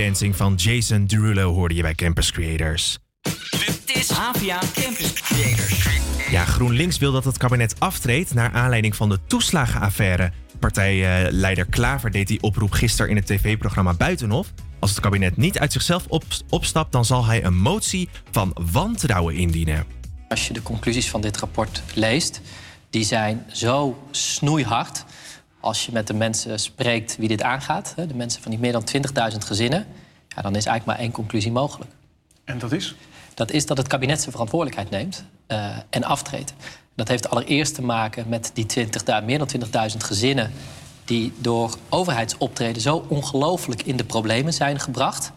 Dancing 0.04 0.36
van 0.36 0.54
Jason 0.54 1.06
Derulo 1.06 1.52
hoorde 1.52 1.74
je 1.74 1.82
bij 1.82 1.94
Campus 1.94 2.32
Creators. 2.32 2.98
Dit 3.50 3.96
is 3.96 4.10
APA 4.10 4.58
Campus 4.74 5.12
Creators. 5.12 5.86
Ja, 6.30 6.44
GroenLinks 6.44 6.98
wil 6.98 7.12
dat 7.12 7.24
het 7.24 7.38
kabinet 7.38 7.80
aftreedt 7.80 8.34
naar 8.34 8.52
aanleiding 8.52 8.96
van 8.96 9.08
de 9.08 9.18
toeslagenaffaire. 9.26 10.32
Partijleider 10.58 11.66
Klaver 11.66 12.10
deed 12.10 12.28
die 12.28 12.42
oproep 12.42 12.72
gisteren 12.72 13.10
in 13.10 13.16
het 13.16 13.26
tv-programma 13.26 13.94
Buitenhof. 13.94 14.52
Als 14.78 14.90
het 14.90 15.00
kabinet 15.00 15.36
niet 15.36 15.58
uit 15.58 15.72
zichzelf 15.72 16.04
op- 16.08 16.24
opstapt, 16.48 16.92
dan 16.92 17.04
zal 17.04 17.24
hij 17.24 17.44
een 17.44 17.58
motie 17.58 18.08
van 18.30 18.56
wantrouwen 18.72 19.34
indienen. 19.34 19.84
Als 20.28 20.46
je 20.46 20.52
de 20.52 20.62
conclusies 20.62 21.10
van 21.10 21.20
dit 21.20 21.36
rapport 21.36 21.82
leest, 21.94 22.40
die 22.90 23.04
zijn 23.04 23.44
zo 23.52 24.02
snoeihard. 24.10 25.04
Als 25.68 25.86
je 25.86 25.92
met 25.92 26.06
de 26.06 26.14
mensen 26.14 26.58
spreekt 26.58 27.16
wie 27.16 27.28
dit 27.28 27.42
aangaat, 27.42 27.92
de 27.96 28.14
mensen 28.14 28.42
van 28.42 28.50
die 28.50 28.60
meer 28.60 28.72
dan 28.72 28.84
20.000 29.32 29.38
gezinnen, 29.38 29.86
ja, 30.28 30.42
dan 30.42 30.56
is 30.56 30.66
eigenlijk 30.66 30.84
maar 30.84 30.98
één 30.98 31.10
conclusie 31.12 31.52
mogelijk. 31.52 31.90
En 32.44 32.58
dat 32.58 32.72
is? 32.72 32.94
Dat 33.34 33.50
is 33.50 33.66
dat 33.66 33.76
het 33.76 33.86
kabinet 33.86 34.18
zijn 34.18 34.30
verantwoordelijkheid 34.30 34.90
neemt 34.90 35.24
eh, 35.46 35.76
en 35.90 36.04
aftreedt. 36.04 36.54
Dat 36.94 37.08
heeft 37.08 37.30
allereerst 37.30 37.74
te 37.74 37.82
maken 37.82 38.28
met 38.28 38.50
die 38.54 38.66
20, 38.66 39.24
meer 39.24 39.38
dan 39.38 39.48
20.000 39.90 39.96
gezinnen 39.96 40.52
die 41.04 41.32
door 41.38 41.76
overheidsoptreden 41.88 42.82
zo 42.82 43.04
ongelooflijk 43.08 43.82
in 43.82 43.96
de 43.96 44.04
problemen 44.04 44.52
zijn 44.52 44.80
gebracht. 44.80 45.32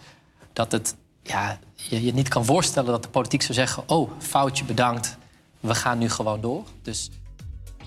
Dat 0.53 0.71
het, 0.71 0.95
ja, 1.23 1.59
je 1.75 2.05
je 2.05 2.13
niet 2.13 2.27
kan 2.27 2.45
voorstellen 2.45 2.91
dat 2.91 3.03
de 3.03 3.09
politiek 3.09 3.41
zou 3.41 3.53
zeggen: 3.53 3.83
Oh, 3.89 4.11
foutje 4.19 4.63
bedankt, 4.63 5.17
we 5.59 5.75
gaan 5.75 5.97
nu 5.97 6.09
gewoon 6.09 6.41
door. 6.41 6.63
Dus 6.81 7.09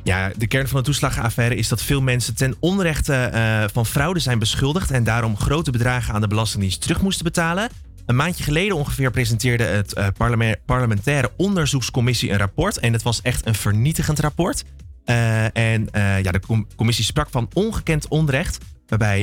Ja, 0.05 0.31
de 0.37 0.47
kern 0.47 0.69
van 0.69 0.79
de 0.79 0.85
toeslagenaffaire 0.85 1.55
is 1.55 1.69
dat 1.69 1.83
veel 1.83 2.03
mensen 2.03 2.35
ten 2.35 2.55
onrechte 2.61 3.15
eh, 3.15 3.65
van 3.73 3.87
fraude 3.87 4.21
zijn 4.21 4.39
beschuldigd 4.39 4.91
en 4.91 5.05
daarom 5.05 5.37
grote 5.37 5.71
bedragen 5.71 6.15
aan 6.15 6.21
de 6.21 6.27
Belastingdienst 6.27 6.81
terug 6.81 7.01
moesten 7.01 7.25
betalen. 7.25 7.69
Een 8.07 8.17
maandje 8.17 8.45
geleden 8.45 8.77
ongeveer 8.77 9.11
presenteerde 9.11 9.65
het 9.65 9.93
eh, 9.93 10.07
parleme- 10.17 10.59
parlementaire 10.67 11.31
onderzoekscommissie 11.37 12.31
een 12.31 12.39
rapport. 12.39 12.79
En 12.79 12.93
het 12.93 13.03
was 13.03 13.23
echt 13.23 13.47
een 13.47 13.55
vernietigend 13.55 14.19
rapport. 14.21 14.65
Eh, 15.05 15.57
en 15.57 15.89
ja, 16.23 16.31
de 16.33 16.41
com- 16.41 16.67
commissie 16.77 17.05
sprak 17.05 17.29
van 17.31 17.49
ongekend 17.53 18.09
onrecht, 18.09 18.59
waarbij 18.89 19.21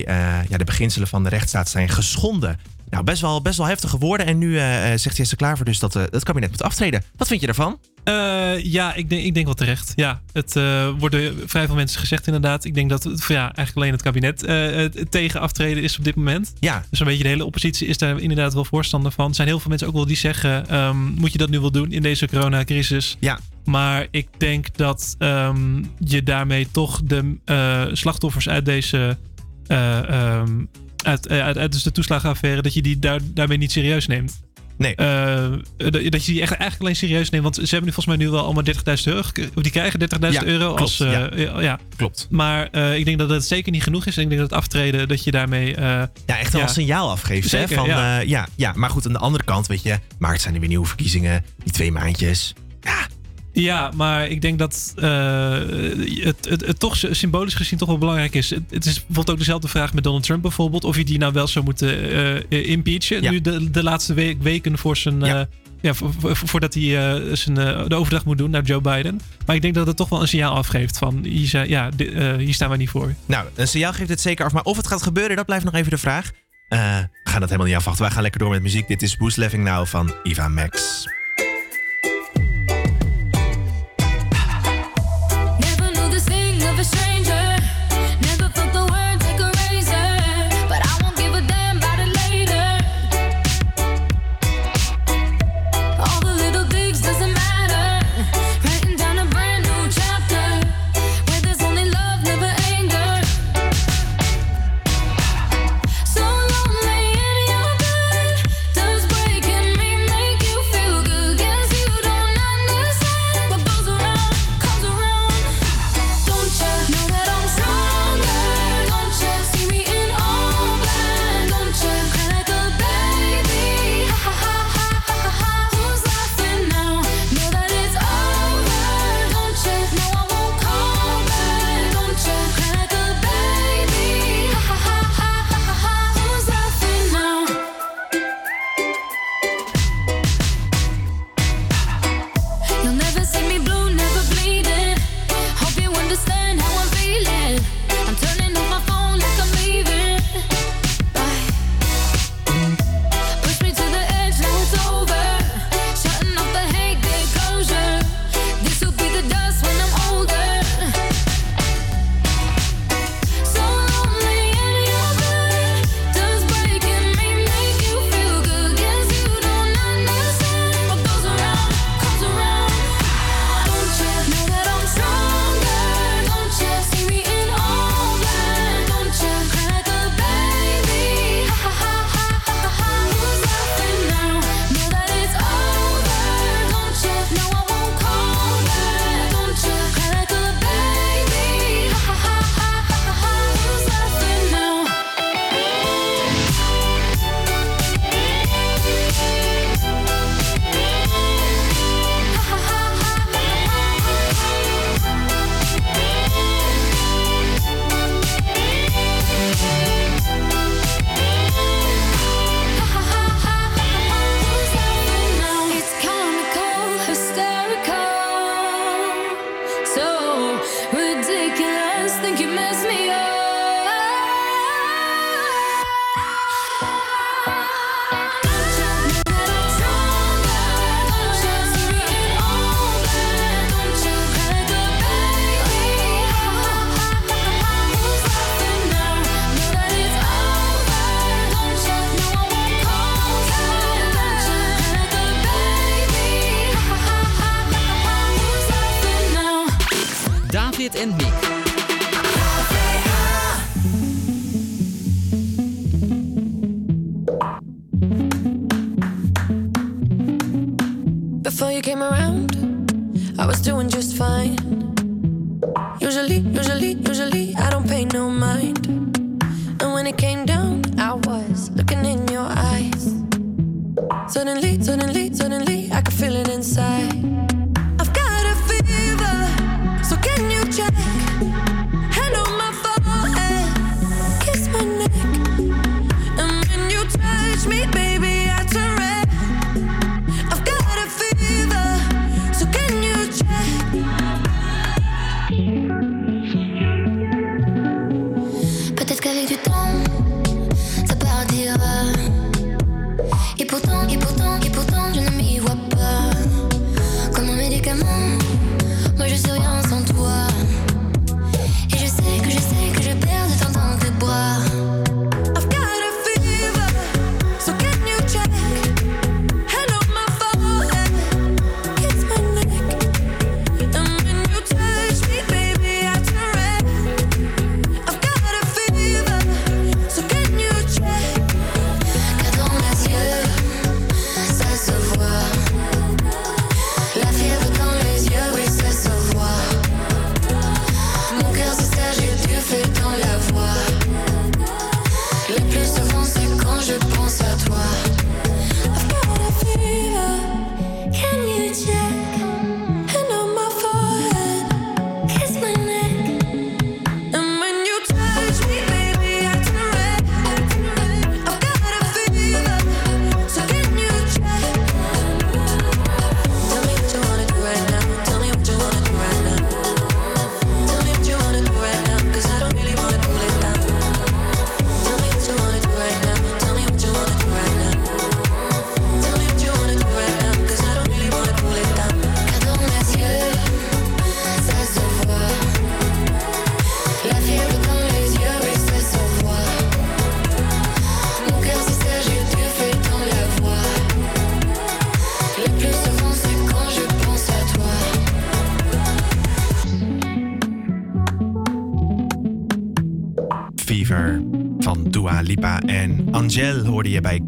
ja, 0.49 0.57
de 0.57 0.63
beginselen 0.63 1.07
van 1.07 1.23
de 1.23 1.29
rechtsstaat 1.29 1.69
zijn 1.69 1.89
geschonden. 1.89 2.59
Nou, 2.89 3.03
best 3.03 3.21
wel, 3.21 3.41
best 3.41 3.57
wel 3.57 3.67
heftige 3.67 3.97
woorden. 3.97 4.25
En 4.25 4.37
nu 4.37 4.53
zegt 4.95 5.17
Jesse 5.17 5.35
Klaver 5.35 5.65
dus 5.65 5.79
dat 5.79 5.93
het 5.93 6.23
kabinet 6.23 6.49
moet 6.49 6.63
aftreden. 6.63 7.03
Wat 7.15 7.27
vind 7.27 7.39
je 7.39 7.45
daarvan? 7.45 7.79
Eh, 8.03 8.63
ja, 8.63 8.93
ik 8.93 9.09
denk, 9.09 9.23
ik 9.23 9.33
denk 9.33 9.45
wel 9.45 9.55
terecht. 9.55 9.93
Ja, 9.95 10.21
het 10.33 10.55
eh, 10.55 10.89
worden 10.99 11.49
vrij 11.49 11.65
veel 11.65 11.75
mensen 11.75 11.99
gezegd 11.99 12.27
inderdaad. 12.27 12.65
Ik 12.65 12.73
denk 12.73 12.89
dat 12.89 13.03
het, 13.03 13.25
ja, 13.27 13.41
eigenlijk 13.41 13.75
alleen 13.75 13.91
het 13.91 14.01
kabinet 14.01 14.43
eh, 14.43 14.85
tegen 15.09 15.39
aftreden 15.39 15.83
is 15.83 15.97
op 15.97 16.03
dit 16.03 16.15
moment. 16.15 16.53
Ja. 16.59 16.85
Dus 16.89 16.99
een 16.99 17.05
beetje 17.05 17.23
de 17.23 17.29
hele 17.29 17.45
oppositie 17.45 17.87
is 17.87 17.97
daar 17.97 18.19
inderdaad 18.19 18.53
wel 18.53 18.65
voorstander 18.65 19.11
van. 19.11 19.29
Er 19.29 19.35
zijn 19.35 19.47
heel 19.47 19.59
veel 19.59 19.69
mensen 19.69 19.87
ook 19.87 19.93
wel 19.93 20.05
die 20.05 20.17
zeggen... 20.17 20.69
ehm, 20.69 20.97
moet 20.97 21.31
je 21.31 21.37
dat 21.37 21.49
nu 21.49 21.59
wel 21.59 21.71
doen 21.71 21.91
in 21.91 22.01
deze 22.01 22.27
coronacrisis? 22.27 23.17
Ja. 23.19 23.39
Maar 23.65 24.07
ik 24.11 24.27
denk 24.37 24.77
dat 24.77 25.15
ehm, 25.17 25.83
je 25.99 26.23
daarmee 26.23 26.67
toch 26.71 27.01
de 27.03 27.35
slachtoffers 27.93 28.49
uit 28.49 28.65
deze... 28.65 29.17
uit, 31.03 31.27
eh, 31.27 31.41
uit, 31.41 31.57
uit 31.57 31.71
dus 31.71 31.83
de 31.83 31.91
toeslagenaffaire, 31.91 32.61
dat 32.61 32.73
je 32.73 32.81
die 32.81 32.99
daar, 32.99 33.19
daarmee 33.23 33.57
niet 33.57 33.71
serieus 33.71 34.07
neemt. 34.07 34.41
Nee. 34.81 34.95
Eh, 34.95 35.51
dat 35.77 35.91
dat 36.11 36.25
je 36.25 36.31
die 36.31 36.41
echt 36.41 36.51
eigenlijk 36.51 36.81
alleen 36.81 36.95
serieus 36.95 37.29
neemt. 37.29 37.43
Want 37.43 37.55
ze 37.55 37.61
hebben 37.61 37.83
nu 37.85 37.91
volgens 37.93 38.05
mij 38.05 38.25
nu 38.25 38.29
wel 38.31 38.43
allemaal 38.43 38.63
30.000 38.63 39.03
euro. 39.03 39.19
Of 39.55 39.63
die 39.63 39.71
krijgen 39.71 39.99
30.000 39.99 40.33
Ja, 40.33 40.43
euro 40.45 40.65
klopt, 40.73 40.81
als. 40.81 40.99
eh, 40.99 41.61
ja. 41.61 41.79
Klopt. 41.95 42.27
Maar 42.29 42.67
eh, 42.71 42.97
ik 42.97 43.05
denk 43.05 43.17
dat 43.19 43.29
het 43.29 43.45
zeker 43.45 43.71
niet 43.71 43.83
genoeg 43.83 44.05
is. 44.05 44.17
En 44.17 44.23
ik 44.23 44.29
denk 44.29 44.41
dat 44.41 44.49
het 44.49 44.59
aftreden, 44.59 45.07
dat 45.07 45.23
je 45.23 45.31
daarmee. 45.31 45.75
Ja, 45.79 46.09
echt 46.25 46.53
wel 46.53 46.61
een 46.61 46.69
signaal 46.69 47.09
afgeeft. 47.09 47.51
hè, 47.51 47.67
van, 47.67 47.85
ja. 47.87 48.15
ja. 48.15 48.19
ja, 48.21 48.47
ja, 48.55 48.73
maar 48.75 48.89
goed, 48.89 49.05
aan 49.05 49.13
de 49.13 49.19
andere 49.19 49.43
kant, 49.43 49.67
weet 49.67 49.83
je, 49.83 49.99
maart 50.19 50.41
zijn 50.41 50.53
er 50.53 50.59
weer 50.59 50.69
nieuwe 50.69 50.87
verkiezingen. 50.87 51.45
Die 51.63 51.73
twee 51.73 51.91
maandjes. 51.91 52.53
Ja, 52.81 53.07
maar 53.95 54.27
ik 54.27 54.41
denk 54.41 54.59
dat 54.59 54.93
eh, 54.95 55.51
het, 56.23 56.49
het, 56.49 56.65
het 56.65 56.79
toch 56.79 56.97
symbolisch 57.11 57.53
gezien 57.53 57.77
toch 57.77 57.87
wel 57.87 57.97
belangrijk 57.97 58.35
is. 58.35 58.49
Het, 58.49 58.63
het 58.69 58.85
is 58.85 58.93
bijvoorbeeld 58.95 59.29
ook 59.29 59.37
dezelfde 59.37 59.67
vraag 59.67 59.93
met 59.93 60.03
Donald 60.03 60.23
Trump 60.23 60.41
bijvoorbeeld. 60.41 60.83
Of 60.83 60.95
hij 60.95 61.03
die 61.03 61.17
nou 61.17 61.33
wel 61.33 61.47
zou 61.47 61.65
moeten 61.65 62.11
eh, 62.49 62.69
impeachen. 62.69 63.21
Ja. 63.21 63.31
Nu 63.31 63.41
de, 63.41 63.71
de 63.71 63.83
laatste 63.83 64.13
we- 64.13 64.37
weken 64.39 64.77
voor 64.77 64.97
zijn... 64.97 65.47
ja, 65.81 65.93
vo- 65.93 66.11
vo- 66.19 66.33
voordat 66.33 66.73
hij 66.73 67.21
zijn, 67.35 67.55
de 67.87 67.95
overdracht 67.95 68.25
moet 68.25 68.37
doen 68.37 68.49
naar 68.49 68.63
Joe 68.63 68.81
Biden. 68.81 69.19
Maar 69.45 69.55
ik 69.55 69.61
denk 69.61 69.73
dat 69.73 69.87
het 69.87 69.97
toch 69.97 70.09
wel 70.09 70.21
een 70.21 70.27
signaal 70.27 70.55
afgeeft 70.55 70.97
van... 70.97 71.23
Hier, 71.23 71.69
ja, 71.69 71.89
hier 72.37 72.53
staan 72.53 72.69
we 72.69 72.77
niet 72.77 72.89
voor. 72.89 73.13
Nou, 73.25 73.47
een 73.55 73.67
signaal 73.67 73.93
geeft 73.93 74.09
het 74.09 74.21
zeker 74.21 74.45
af. 74.45 74.51
Maar 74.51 74.63
of 74.63 74.77
het 74.77 74.87
gaat 74.87 75.01
gebeuren, 75.03 75.35
dat 75.35 75.45
blijft 75.45 75.65
nog 75.65 75.73
even 75.73 75.91
de 75.91 75.97
vraag. 75.97 76.31
We 76.69 76.77
gaan 77.23 77.39
dat 77.39 77.49
helemaal 77.49 77.67
niet 77.67 77.75
afwachten. 77.75 78.03
Wij 78.03 78.11
gaan 78.13 78.21
lekker 78.21 78.39
door 78.39 78.49
met 78.49 78.61
muziek. 78.61 78.87
Dit 78.87 79.01
is 79.01 79.15
Who's 79.15 79.35
Laughing 79.35 79.63
Now 79.63 79.85
van 79.85 80.13
Eva 80.23 80.47
Max. 80.47 81.05
Sting 86.83 87.01
of 87.01 87.10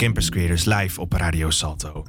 Campus 0.03 0.29
Creators 0.29 0.65
live 0.65 1.01
op 1.01 1.13
Radio 1.13 1.49
Salto. 1.49 2.05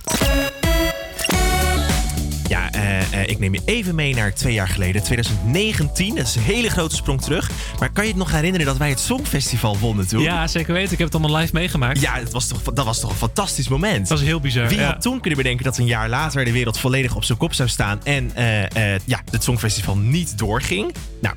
Ja, 2.48 2.72
eh, 2.72 3.00
eh, 3.00 3.28
ik 3.28 3.38
neem 3.38 3.54
je 3.54 3.60
even 3.64 3.94
mee 3.94 4.14
naar 4.14 4.34
twee 4.34 4.52
jaar 4.52 4.68
geleden, 4.68 5.02
2019. 5.02 6.14
Dat 6.14 6.26
is 6.26 6.34
een 6.36 6.42
hele 6.42 6.70
grote 6.70 6.94
sprong 6.94 7.22
terug. 7.22 7.50
Maar 7.78 7.92
kan 7.92 8.04
je 8.04 8.10
het 8.10 8.18
nog 8.18 8.30
herinneren 8.30 8.66
dat 8.66 8.76
wij 8.76 8.88
het 8.88 9.00
Songfestival 9.00 9.78
wonnen 9.78 10.08
toen? 10.08 10.22
Ja, 10.22 10.46
zeker 10.46 10.72
weten. 10.72 10.92
Ik 10.92 10.98
heb 10.98 11.12
het 11.12 11.20
allemaal 11.20 11.40
live 11.40 11.54
meegemaakt. 11.54 12.00
Ja, 12.00 12.18
dat 12.18 12.32
was 12.32 12.48
toch, 12.48 12.62
dat 12.62 12.84
was 12.84 13.00
toch 13.00 13.10
een 13.10 13.16
fantastisch 13.16 13.68
moment. 13.68 14.08
Dat 14.08 14.18
was 14.18 14.26
heel 14.28 14.40
bizar. 14.40 14.68
Wie 14.68 14.78
ja. 14.78 14.86
had 14.86 15.02
toen 15.02 15.20
kunnen 15.20 15.38
bedenken 15.38 15.64
dat 15.64 15.78
een 15.78 15.86
jaar 15.86 16.08
later 16.08 16.44
de 16.44 16.52
wereld 16.52 16.78
volledig 16.78 17.16
op 17.16 17.24
zijn 17.24 17.38
kop 17.38 17.54
zou 17.54 17.68
staan 17.68 18.00
en 18.04 18.34
eh, 18.34 18.98
ja, 19.04 19.20
het 19.30 19.44
Songfestival 19.44 19.96
niet 19.96 20.38
doorging? 20.38 20.94
Nou, 21.20 21.34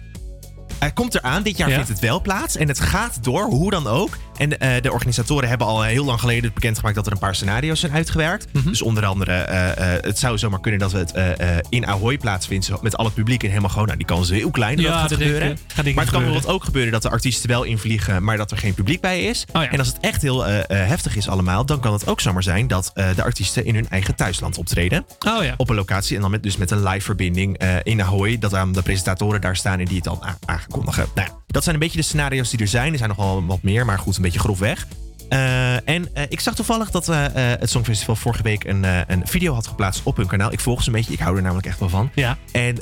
hij 0.79 0.91
komt 0.91 1.15
eraan. 1.15 1.43
Dit 1.43 1.57
jaar 1.57 1.69
Ja. 1.69 1.75
vindt 1.75 1.89
het 1.89 1.99
wel 1.99 2.21
plaats. 2.21 2.55
En 2.55 2.67
het 2.67 2.79
gaat 2.79 3.23
door, 3.23 3.43
hoe 3.45 3.71
dan 3.71 3.87
ook. 3.87 4.17
En 4.37 4.59
eh, 4.59 4.81
de 4.81 4.91
organisatoren 4.91 5.49
hebben 5.49 5.67
al 5.67 5.83
heel 5.83 6.05
lang 6.05 6.19
geleden 6.19 6.51
bekendgemaakt 6.53 6.95
dat 6.95 7.05
er 7.05 7.11
een 7.11 7.17
paar 7.19 7.35
scenario's 7.35 7.79
zijn 7.79 7.91
uitgewerkt. 7.91 8.47
Mhm. 8.53 8.69
Dus 8.69 8.81
onder 8.81 9.05
andere, 9.05 9.31
eh, 9.33 9.95
eh, 9.95 10.03
het 10.03 10.19
zou 10.19 10.37
zomaar 10.37 10.59
kunnen 10.59 10.79
dat 10.79 10.91
we 10.91 10.97
het 10.97 11.11
eh, 11.11 11.57
eh, 11.57 11.63
in 11.69 11.87
Ahoy 11.87 12.17
plaatsvinden. 12.17 12.55
Met 12.81 12.97
al 12.97 13.05
het 13.05 13.13
publiek 13.13 13.43
en 13.43 13.49
helemaal 13.49 13.69
gewoon. 13.69 13.85
Nou, 13.85 13.97
die 13.97 14.07
kans 14.07 14.29
is 14.29 14.37
heel 14.39 14.51
klein 14.51 14.75
dat 14.75 14.85
Ja, 14.85 14.91
gaat 14.99 15.09
dat 15.09 15.19
denk 15.19 15.21
ik, 15.31 15.35
gebeuren. 15.35 15.57
eh, 15.67 15.75
gaat 15.75 15.85
maar 15.93 16.03
het 16.03 16.13
kan 16.13 16.21
bijvoorbeeld 16.23 16.53
ook 16.53 16.63
gebeuren 16.63 16.91
dat 16.91 17.01
de 17.01 17.09
artiesten 17.09 17.49
wel 17.49 17.63
invliegen, 17.63 18.23
maar 18.23 18.37
dat 18.37 18.51
er 18.51 18.57
geen 18.57 18.73
publiek 18.73 19.01
bij 19.01 19.23
is. 19.23 19.45
Oh 19.53 19.61
ja. 19.61 19.71
En 19.71 19.79
als 19.79 19.87
het 19.87 19.97
echt 20.01 20.21
heel 20.21 20.47
eh, 20.47 20.57
eh, 20.59 20.87
heftig 20.87 21.15
is 21.15 21.29
allemaal, 21.29 21.65
dan 21.65 21.79
kan 21.79 21.93
het 21.93 22.07
ook 22.07 22.21
zomaar 22.21 22.43
zijn 22.43 22.67
dat 22.67 22.91
eh, 22.93 23.07
de 23.15 23.23
artiesten 23.23 23.65
in 23.65 23.75
hun 23.75 23.89
eigen 23.89 24.15
thuisland 24.15 24.57
optreden. 24.57 25.05
Oh 25.27 25.43
ja. 25.43 25.53
Op 25.57 25.69
een 25.69 25.75
locatie 25.75 26.15
en 26.15 26.21
dan 26.21 26.31
met, 26.31 26.43
dus 26.43 26.57
met 26.57 26.71
een 26.71 26.83
live 26.83 27.05
verbinding 27.05 27.57
eh, 27.57 27.69
in 27.83 28.01
Ahoy. 28.01 28.37
Dat 28.39 28.51
de 28.51 28.81
presentatoren 28.83 29.41
daar 29.41 29.55
staan 29.55 29.79
en 29.79 29.85
die 29.85 29.95
het 29.95 30.03
dan 30.03 30.19
a- 30.25 30.37
aankondigen. 30.45 31.05
Nou 31.15 31.27
ja, 31.27 31.33
dat 31.47 31.63
zijn 31.63 31.75
een 31.75 31.81
beetje 31.81 31.97
de 31.97 32.03
scenario's 32.03 32.49
die 32.49 32.59
er 32.59 32.67
zijn. 32.67 32.91
Er 32.91 32.97
zijn 32.97 33.09
nog 33.09 33.17
wel 33.17 33.45
wat 33.45 33.61
meer, 33.61 33.85
maar 33.85 33.99
goed, 33.99 34.15
een 34.15 34.21
beetje 34.21 34.39
grofweg. 34.39 34.87
Eh, 35.29 35.89
en 35.89 36.13
eh, 36.13 36.23
ik 36.29 36.39
zag 36.39 36.55
toevallig 36.55 36.91
dat 36.91 37.09
eh, 37.09 37.25
het 37.33 37.69
Songfestival 37.69 38.15
vorige 38.15 38.43
week 38.43 38.63
een, 38.63 38.83
een 38.83 39.27
video 39.27 39.53
had 39.53 39.67
geplaatst 39.67 40.01
op 40.03 40.17
hun 40.17 40.27
kanaal. 40.27 40.51
Ik 40.51 40.59
volg 40.59 40.83
ze 40.83 40.89
een 40.89 40.95
beetje, 40.95 41.13
ik 41.13 41.19
hou 41.19 41.35
er 41.35 41.41
namelijk 41.41 41.67
echt 41.67 41.79
wel 41.79 41.89
van. 41.89 42.11
Ja. 42.15 42.37
En 42.51 42.77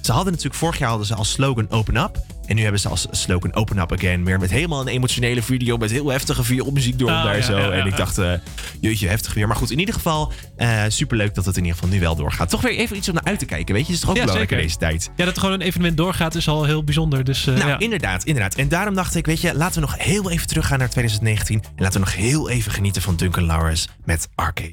ze 0.00 0.12
hadden 0.12 0.32
natuurlijk, 0.32 0.54
vorig 0.54 0.78
jaar 0.78 0.88
hadden 0.88 1.06
ze 1.06 1.14
als 1.14 1.30
slogan 1.30 1.70
Open 1.70 1.96
Up. 1.96 2.18
En 2.46 2.56
nu 2.56 2.62
hebben 2.62 2.80
ze 2.80 2.88
als 2.88 3.06
slogan 3.10 3.54
Open 3.54 3.78
Up 3.78 3.92
Again. 3.92 4.24
Weer 4.24 4.38
met 4.38 4.50
helemaal 4.50 4.80
een 4.80 4.88
emotionele 4.88 5.42
video 5.42 5.76
met 5.76 5.90
heel 5.90 6.08
heftige 6.08 6.44
vioolmuziek 6.44 6.98
door 6.98 7.10
Oh, 7.10 7.24
daar 7.24 7.36
ja, 7.36 7.42
zo. 7.42 7.56
ja, 7.58 7.64
ja, 7.64 7.70
en 7.70 7.86
ik 7.86 7.96
dacht, 7.96 8.18
eh, 8.18 8.32
jeetje, 8.80 9.08
heftig 9.08 9.34
weer. 9.34 9.46
Maar 9.46 9.56
goed, 9.56 9.70
in 9.70 9.78
ieder 9.78 9.94
geval 9.94 10.32
eh 10.56 10.82
superleuk 10.88 11.34
dat 11.34 11.44
het 11.44 11.56
in 11.56 11.62
ieder 11.64 11.78
geval 11.78 11.94
nu 11.94 12.00
wel 12.00 12.16
doorgaat. 12.16 12.50
Toch 12.50 12.60
weer 12.60 12.76
even 12.76 12.96
iets 12.96 13.08
om 13.08 13.14
naar 13.14 13.24
uit 13.24 13.38
te 13.38 13.44
kijken, 13.44 13.74
weet 13.74 13.86
je. 13.86 13.92
Dat 13.92 13.94
is 13.94 14.00
toch 14.00 14.10
ook 14.10 14.20
belangrijk 14.20 14.50
in 14.50 14.56
deze 14.56 14.76
tijd. 14.76 15.10
Ja, 15.16 15.24
dat 15.24 15.34
er 15.34 15.40
gewoon 15.40 15.54
een 15.60 15.66
evenement 15.66 15.96
doorgaat 15.96 16.34
is 16.34 16.48
al 16.48 16.64
heel 16.64 16.84
bijzonder. 16.84 17.24
Dus, 17.24 17.46
eh, 17.46 17.54
Nou, 17.56 17.78
inderdaad, 17.78 18.24
inderdaad. 18.24 18.54
En 18.54 18.68
daarom 18.68 18.94
dacht 18.94 19.14
ik, 19.14 19.26
weet 19.26 19.40
je, 19.40 19.54
laten 19.54 19.74
we 19.80 19.86
nog 19.86 19.98
heel 19.98 20.30
even 20.30 20.46
teruggaan 20.46 20.78
naar 20.78 20.90
2019. 20.90 21.62
En 21.76 21.82
laten 21.82 22.00
we 22.00 22.06
nog 22.06 22.14
heel 22.16 22.50
even 22.50 22.72
genieten 22.72 23.02
van 23.02 23.16
Duncan 23.16 23.44
Lawrence 23.44 23.88
met 24.04 24.28
Arcade. 24.34 24.72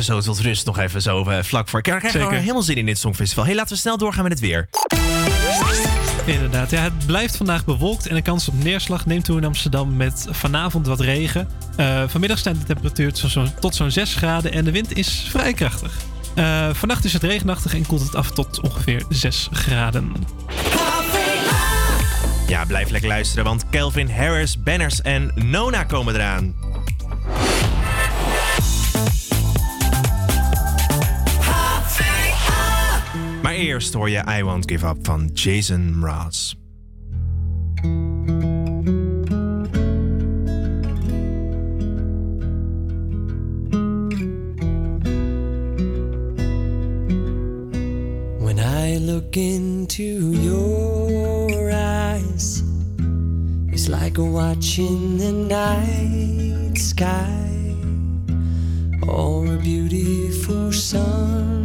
even 0.00 0.22
zo 0.22 0.32
tot 0.32 0.40
rust. 0.40 0.66
Nog 0.66 0.78
even 0.78 1.02
zo 1.02 1.24
eh, 1.24 1.42
vlak 1.42 1.68
voor. 1.68 1.78
Ik 1.78 1.84
krijg 1.84 2.02
er 2.02 2.10
Zeker. 2.10 2.32
helemaal 2.32 2.62
zin 2.62 2.76
in 2.76 2.86
dit 2.86 2.98
Songfestival. 2.98 3.44
Hey, 3.44 3.54
laten 3.54 3.72
we 3.74 3.78
snel 3.80 3.96
doorgaan 3.98 4.22
met 4.22 4.32
het 4.32 4.40
weer. 4.40 4.68
Inderdaad, 6.24 6.70
ja, 6.70 6.82
het 6.82 7.06
blijft 7.06 7.36
vandaag 7.36 7.64
bewolkt 7.64 8.06
en 8.06 8.14
de 8.14 8.22
kans 8.22 8.48
op 8.48 8.62
neerslag 8.62 9.06
neemt 9.06 9.24
toe 9.24 9.36
in 9.38 9.44
Amsterdam 9.44 9.96
met 9.96 10.26
vanavond 10.30 10.86
wat 10.86 11.00
regen. 11.00 11.48
Eh, 11.76 12.02
vanmiddag 12.08 12.38
stijgt 12.38 12.60
de 12.60 12.66
temperatuur 12.66 13.12
tot 13.12 13.30
zo'n- 13.30 13.54
tot 13.60 13.74
zo'n 13.74 13.90
6 13.90 14.14
graden 14.14 14.52
en 14.52 14.64
de 14.64 14.70
wind 14.70 14.96
is 14.96 15.26
vrij 15.30 15.52
krachtig. 15.52 15.92
Eh, 16.34 16.68
vannacht 16.72 17.04
is 17.04 17.12
het 17.12 17.22
regenachtig 17.22 17.74
en 17.74 17.86
koelt 17.86 18.02
het 18.02 18.14
af 18.14 18.30
tot 18.30 18.60
ongeveer 18.60 19.02
6 19.08 19.48
graden. 19.52 20.12
Ja, 22.48 22.64
blijf 22.64 22.90
lekker 22.90 23.08
luisteren, 23.08 23.44
want 23.44 23.64
Kelvin 23.70 24.10
Harris, 24.10 24.62
Banners 24.62 25.02
en 25.02 25.32
Nona 25.34 25.84
komen 25.84 26.14
eraan. 26.14 26.54
Maar 33.60 33.68
eerst 33.68 33.94
hoor 33.94 34.10
je 34.10 34.24
I 34.38 34.42
Won't 34.42 34.70
Give 34.70 34.86
Up 34.86 34.96
van 35.02 35.30
Jason 35.34 35.98
Mraz. 35.98 36.54
When 48.38 48.58
I 48.58 48.98
look 48.98 49.36
into 49.36 50.32
your 50.32 51.70
eyes, 51.70 52.62
it's 53.66 53.88
like 53.88 54.18
watching 54.18 55.18
the 55.18 55.32
night 55.32 56.78
sky 56.78 57.76
or 59.06 59.46
a 59.46 59.56
beautiful 59.56 60.72
sunrise. 60.72 61.59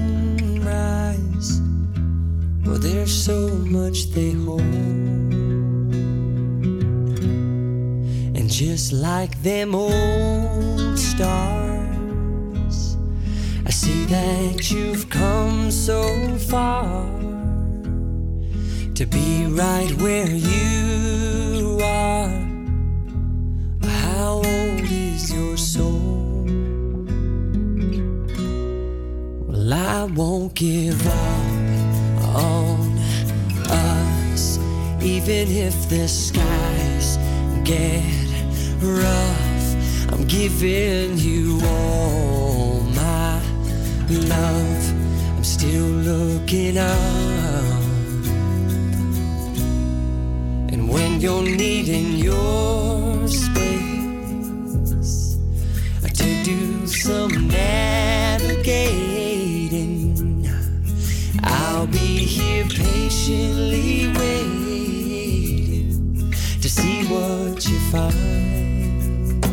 There's 2.85 3.25
so 3.25 3.49
much 3.49 4.11
they 4.11 4.29
hold. 4.29 4.61
And 8.37 8.47
just 8.47 8.93
like 8.93 9.41
them 9.41 9.73
old 9.73 10.95
stars, 10.95 12.77
I 13.65 13.71
see 13.71 14.05
that 14.05 14.69
you've 14.69 15.09
come 15.09 15.71
so 15.71 16.03
far 16.37 17.09
to 18.93 19.05
be 19.07 19.47
right 19.47 19.91
where 19.99 20.29
you 20.29 21.79
are. 21.81 22.29
How 23.81 24.43
old 24.45 24.91
is 24.91 25.33
your 25.33 25.57
soul? 25.57 26.45
Well, 29.47 29.73
I 29.73 30.03
won't 30.03 30.53
give 30.53 31.07
up 31.07 31.54
on 32.35 32.97
us, 33.69 34.57
even 35.01 35.47
if 35.49 35.89
the 35.89 36.07
skies 36.07 37.17
get 37.63 38.03
rough. 38.81 40.11
I'm 40.11 40.25
giving 40.27 41.17
you 41.17 41.59
all 41.63 42.81
my 42.81 43.41
love. 44.09 44.93
I'm 45.35 45.43
still 45.43 45.87
looking 46.11 46.77
up. 46.77 47.81
And 50.71 50.89
when 50.89 51.21
you're 51.21 51.43
needing 51.43 52.17
your 52.17 53.27
space 53.27 53.65
to 56.13 56.43
do 56.43 56.87
some 56.87 57.47
navigating, 57.47 59.14
I'll 61.85 61.91
be 61.91 62.25
here 62.25 62.65
patiently 62.65 64.07
waiting 64.17 65.93
to 66.59 66.67
see 66.67 67.05
what 67.05 67.63
you 67.69 67.79
find. 67.91 69.43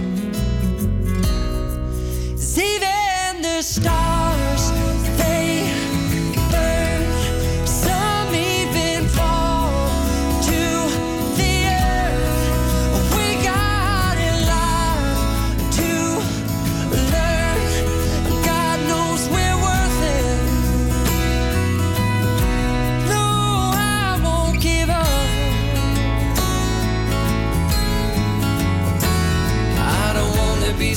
'Cause 2.30 2.58
even 2.58 3.42
the 3.42 3.60
stars, 3.60 4.21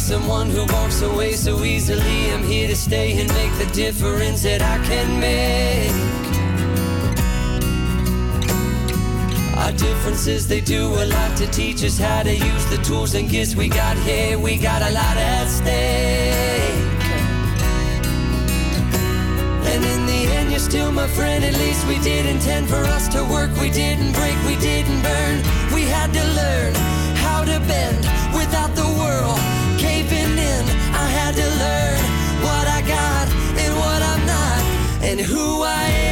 someone 0.05 0.51
who 0.51 0.63
walks 0.71 1.01
away 1.01 1.31
so 1.31 1.63
easily. 1.63 2.31
I'm 2.31 2.43
here 2.43 2.67
to 2.67 2.75
stay 2.75 3.19
and 3.19 3.27
make 3.33 3.51
the 3.57 3.65
difference 3.73 4.43
that 4.43 4.61
I 4.61 4.77
can 4.85 5.19
make. 5.19 5.89
Our 9.57 9.71
differences, 9.71 10.47
they 10.47 10.61
do 10.61 10.93
a 10.93 11.05
lot 11.07 11.35
to 11.37 11.47
teach 11.47 11.83
us 11.83 11.97
how 11.97 12.21
to 12.21 12.31
use 12.31 12.65
the 12.67 12.77
tools 12.83 13.15
and 13.15 13.27
gifts 13.27 13.55
we 13.55 13.67
got 13.67 13.97
here. 13.97 14.37
We 14.37 14.59
got 14.59 14.83
a 14.83 14.91
lot 14.91 15.17
at 15.17 15.47
stake. 15.47 15.73
And 19.73 19.83
in 19.83 20.05
the 20.05 20.31
end, 20.37 20.51
you're 20.51 20.59
still 20.59 20.91
my 20.91 21.07
friend. 21.07 21.43
At 21.43 21.55
least 21.55 21.87
we 21.87 21.97
did 21.97 22.27
intend 22.27 22.69
for 22.69 22.83
us 22.95 23.07
to 23.07 23.23
work. 23.23 23.49
We 23.59 23.71
didn't 23.71 24.13
break, 24.13 24.37
we 24.45 24.55
didn't 24.57 25.01
burn. 25.01 25.37
We 25.73 25.81
had 25.81 26.13
to 26.13 26.23
learn 26.39 26.75
how 27.25 27.43
to 27.43 27.59
bend 27.61 28.05
without 28.35 28.75
the 28.75 28.85
world 28.99 29.54
caving 29.77 30.37
in. 30.37 30.63
I 30.93 31.07
had 31.17 31.33
to 31.35 31.47
learn 31.63 32.01
what 32.43 32.67
I 32.67 32.81
got 32.81 33.27
and 33.57 33.75
what 33.75 34.01
I'm 34.01 34.25
not, 34.25 34.61
and 35.03 35.19
who 35.19 35.63
I 35.63 35.83
am. 35.83 36.04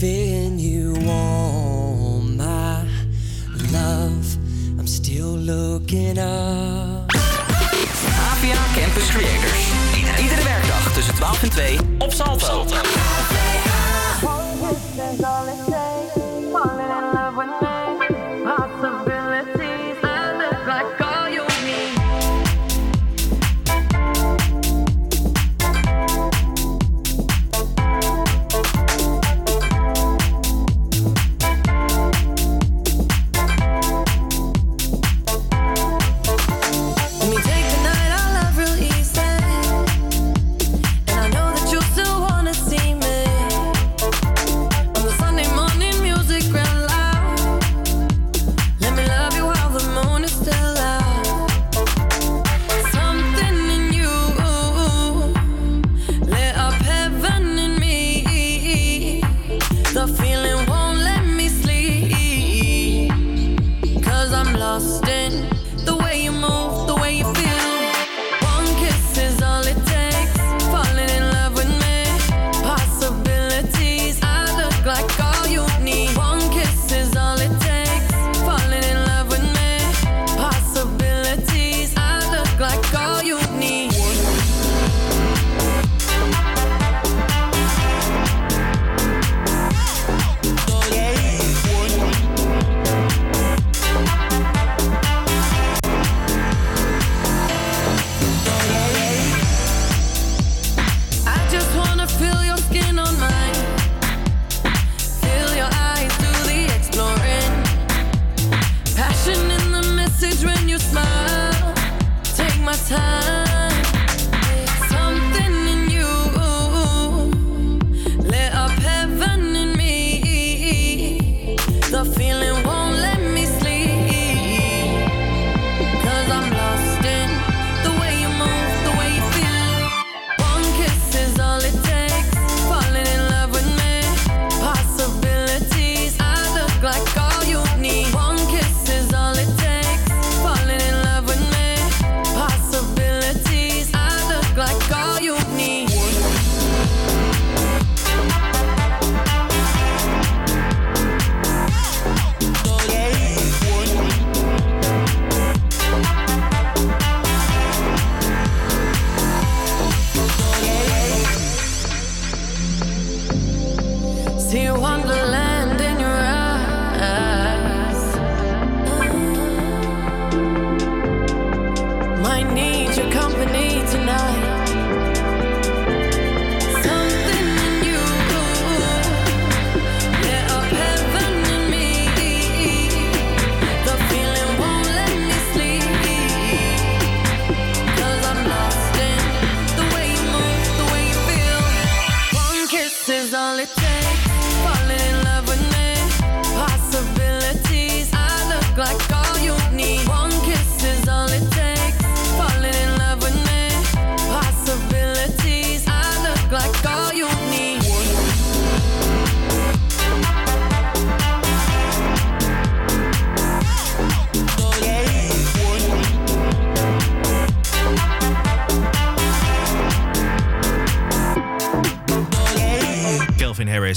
Giving 0.00 0.58
you 0.60 0.94
all 1.08 2.20
my 2.20 2.86
love. 3.72 4.36
I'm 4.78 4.86
still 4.86 5.34
looking 5.36 6.18
up. 6.18 7.10
APA 8.30 8.64
Campus 8.74 9.10
Creators. 9.10 9.70
Iedere 10.20 10.42
werkdag 10.42 10.92
tussen 10.92 11.14
12 11.14 11.42
en 11.42 11.50
2 11.50 11.78
op 11.98 12.12
Salto. 12.12 12.64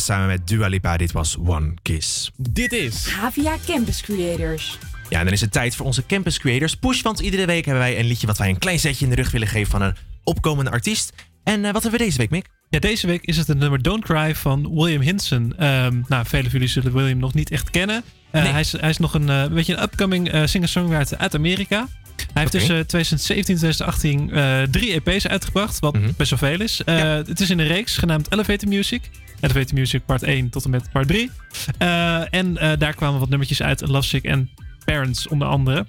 Samen 0.06 0.28
met 0.28 0.48
Dua 0.48 0.68
Lipa. 0.68 0.98
Dit 0.98 1.12
was 1.12 1.38
One 1.46 1.74
Kiss. 1.82 2.32
Dit 2.38 2.72
is 2.74 3.08
Havia 3.10 3.56
Campus 3.68 4.02
Creators. 4.02 4.78
Ja, 5.10 5.20
en 5.20 5.24
dan 5.26 5.34
is 5.34 5.42
het 5.42 5.52
tijd 5.52 5.76
voor 5.76 5.86
onze 5.86 6.06
Campus 6.06 6.40
Creators 6.40 6.76
Push. 6.76 7.02
Want 7.02 7.20
iedere 7.20 7.46
week 7.46 7.66
hebben 7.66 7.84
wij 7.84 8.00
een 8.00 8.06
liedje 8.06 8.28
wat 8.28 8.38
wij 8.38 8.50
een 8.50 8.58
klein 8.58 8.80
zetje 8.80 9.04
in 9.06 9.10
de 9.10 9.16
rug 9.16 9.32
willen 9.32 9.48
geven 9.48 9.72
van 9.72 9.82
een 9.82 9.96
opkomende 10.24 10.72
artiest. 10.72 11.14
En 11.44 11.66
eh, 11.66 11.72
wat 11.72 11.82
hebben 11.82 12.00
we 12.00 12.06
deze 12.06 12.18
week, 12.18 12.30
Mick? 12.30 12.46
Ja, 12.70 12.80
deze 12.80 13.08
week 13.08 13.24
is 13.26 13.38
het 13.38 13.48
het 13.48 13.58
nummer 13.58 13.82
Don't 13.82 14.04
Cry 14.04 14.36
van 14.36 14.74
William 14.76 15.02
Hinson. 15.02 15.54
Ehm, 15.58 16.02
nou, 16.08 16.26
velen 16.26 16.44
van 16.44 16.52
jullie 16.60 16.68
zullen 16.68 16.94
William 16.94 17.18
nog 17.18 17.34
niet 17.34 17.52
echt 17.52 17.70
kennen. 17.70 18.04
Eh, 18.32 18.52
hij, 18.52 18.60
is, 18.60 18.72
hij 18.72 18.90
is 18.90 18.98
nog 18.98 19.14
een 19.14 19.30
eh, 19.30 19.48
beetje 19.48 19.76
een 19.76 19.82
upcoming 19.84 20.32
singer-songwriter 20.46 21.18
uit 21.18 21.36
Amerika. 21.36 21.88
Hij 22.34 22.42
heeft 22.42 22.56
Oké. 22.56 22.66
tussen 22.66 22.88
2017 22.88 23.54
en 23.54 23.60
2018 23.60 24.32
eh, 24.32 24.62
drie 24.72 25.02
EP's 25.04 25.28
uitgebracht, 25.28 25.80
wat 25.80 25.94
Mhm. 25.94 26.12
best 26.18 26.30
wel 26.30 26.40
veel 26.40 26.62
is. 26.62 26.84
Eh, 26.84 26.96
Het 27.14 27.40
is 27.40 27.50
in 27.50 27.60
een 27.60 27.68
reeks 27.68 27.98
genaamd 27.98 28.32
Elevator 28.34 28.68
Music. 28.70 29.02
Elevator 29.42 29.74
Music 29.74 30.06
part 30.06 30.24
1 30.24 30.50
tot 30.50 30.64
en 30.64 30.70
met 30.70 30.92
part 30.92 31.08
3. 31.08 31.32
Eh, 31.78 32.34
en 32.34 32.58
eh, 32.58 32.72
daar 32.78 32.94
kwamen 32.96 33.20
wat 33.20 33.30
nummertjes 33.30 33.62
uit. 33.62 33.88
Lovesick 33.88 34.24
en 34.24 34.50
Parents 34.86 35.28
onder 35.28 35.48
andere. 35.48 35.86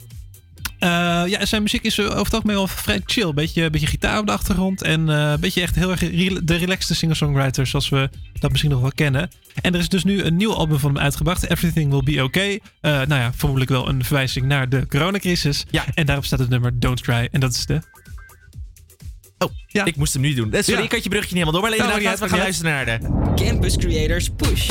Eh, 0.79 0.89
ja, 1.27 1.45
zijn 1.45 1.63
muziek 1.63 1.83
is 1.83 2.01
over 2.01 2.25
het 2.25 2.35
algemeen 2.35 2.57
wel 2.57 2.67
vrij 2.67 3.01
chill. 3.07 3.33
Beetje, 3.35 3.71
beetje 3.71 3.87
gitaar 3.87 4.19
op 4.19 4.27
de 4.27 4.33
achtergrond. 4.33 4.83
En 4.83 5.09
een 5.09 5.41
beetje 5.41 5.61
echt 5.61 5.75
heel 5.75 5.91
erg 5.91 6.01
re- 6.01 6.45
de 6.45 6.55
relaxte 6.55 6.95
singer-songwriter 6.95 7.67
zoals 7.67 7.89
we 7.89 8.11
dat 8.41 8.51
misschien 8.51 8.71
nog 8.71 8.81
wel 8.81 8.93
kennen. 8.95 9.31
En 9.61 9.75
er 9.75 9.81
is 9.81 9.89
dus 9.89 10.05
nu 10.05 10.23
een 10.23 10.37
nieuw 10.37 10.55
album 10.55 10.79
van 10.79 10.95
hem 10.95 11.03
uitgebracht. 11.03 11.51
Everything 11.51 11.91
Will 11.91 12.03
Be 12.15 12.23
Okay. 12.23 12.61
Eh, 12.81 12.93
nou 12.93 13.15
ja, 13.21 13.33
vermoedelijk 13.33 13.71
wel 13.71 13.89
een 13.89 14.05
verwijzing 14.05 14.47
naar 14.47 14.69
de 14.69 14.87
coronacrisis. 14.87 15.65
Ja. 15.71 15.85
En 15.95 16.07
daarop 16.07 16.25
staat 16.25 16.39
het 16.39 16.49
nummer 16.49 16.81
Don't 16.81 17.01
Cry. 17.01 17.29
En 17.31 17.41
dat 17.41 17.53
is 17.55 17.67
de... 17.67 17.81
Oh, 19.45 19.87
ik 19.87 19.97
moest 19.97 20.13
hem 20.13 20.23
nu 20.23 20.35
doen. 20.35 20.49
Sorry, 20.53 20.79
Ja. 20.79 20.85
ik 20.85 20.93
had 20.93 21.03
je 21.03 21.09
brugje 21.09 21.35
niet 21.35 21.45
helemaal 21.45 21.53
door. 21.53 21.63
Maar 21.71 21.79
Nou, 21.79 21.93
inderdaad, 21.93 22.19
we 22.19 22.29
gaan 22.29 22.39
luisteren 22.39 22.73
naar 22.73 22.85
de... 22.85 23.45
Campus 23.45 23.77
Creators 23.77 24.29
Push. 24.37 24.71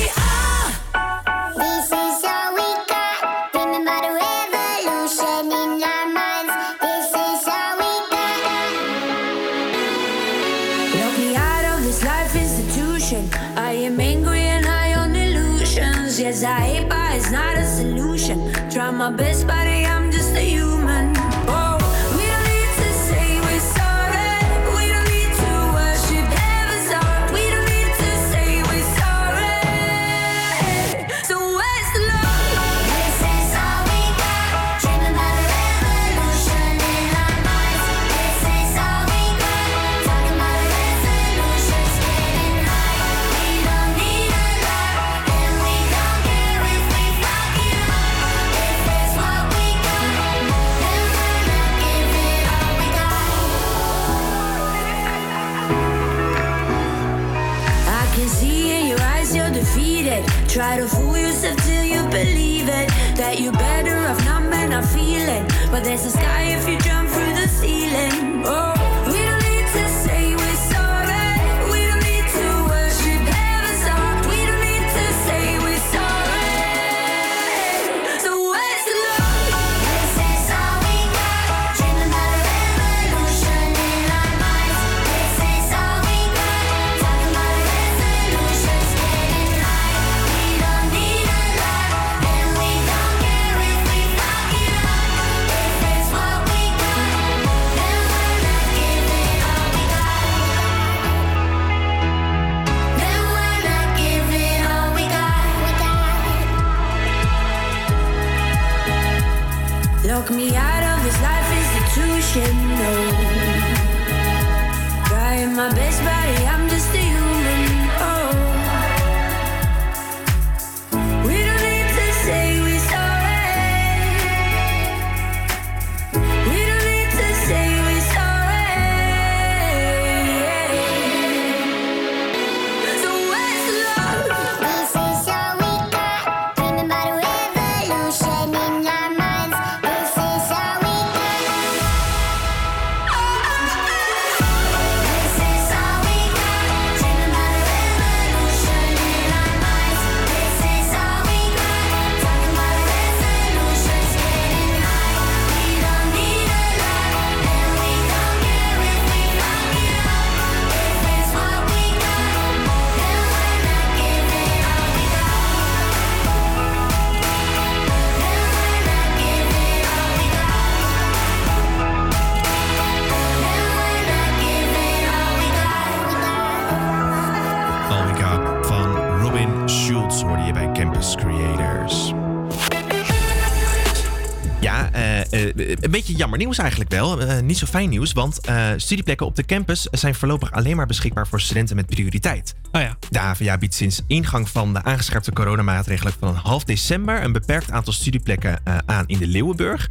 Jammer 186.31 186.47
nieuws 186.47 186.57
eigenlijk 186.57 186.91
wel. 186.91 187.21
Eh, 187.21 187.41
niet 187.41 187.57
zo 187.57 187.65
fijn 187.65 187.89
nieuws, 187.89 188.13
want 188.13 188.39
eh, 188.39 188.67
studieplekken 188.75 189.25
op 189.25 189.35
de 189.35 189.45
campus 189.45 189.87
zijn 189.91 190.15
voorlopig 190.15 190.51
alleen 190.51 190.75
maar 190.75 190.85
beschikbaar 190.85 191.27
voor 191.27 191.41
studenten 191.41 191.75
met 191.75 191.85
prioriteit. 191.85 192.55
Oh 192.71 192.81
ja. 192.81 192.97
De 193.09 193.19
HVA 193.19 193.57
biedt 193.57 193.73
sinds 193.73 194.01
ingang 194.07 194.49
van 194.49 194.73
de 194.73 194.83
aangescherpte 194.83 195.31
coronamaatregelen 195.31 196.13
van 196.19 196.35
half 196.35 196.63
december 196.63 197.23
een 197.23 197.31
beperkt 197.31 197.71
aantal 197.71 197.93
studieplekken 197.93 198.59
eh, 198.63 198.77
aan 198.85 199.03
in 199.07 199.17
de 199.17 199.27
Leeuwenburg. 199.27 199.89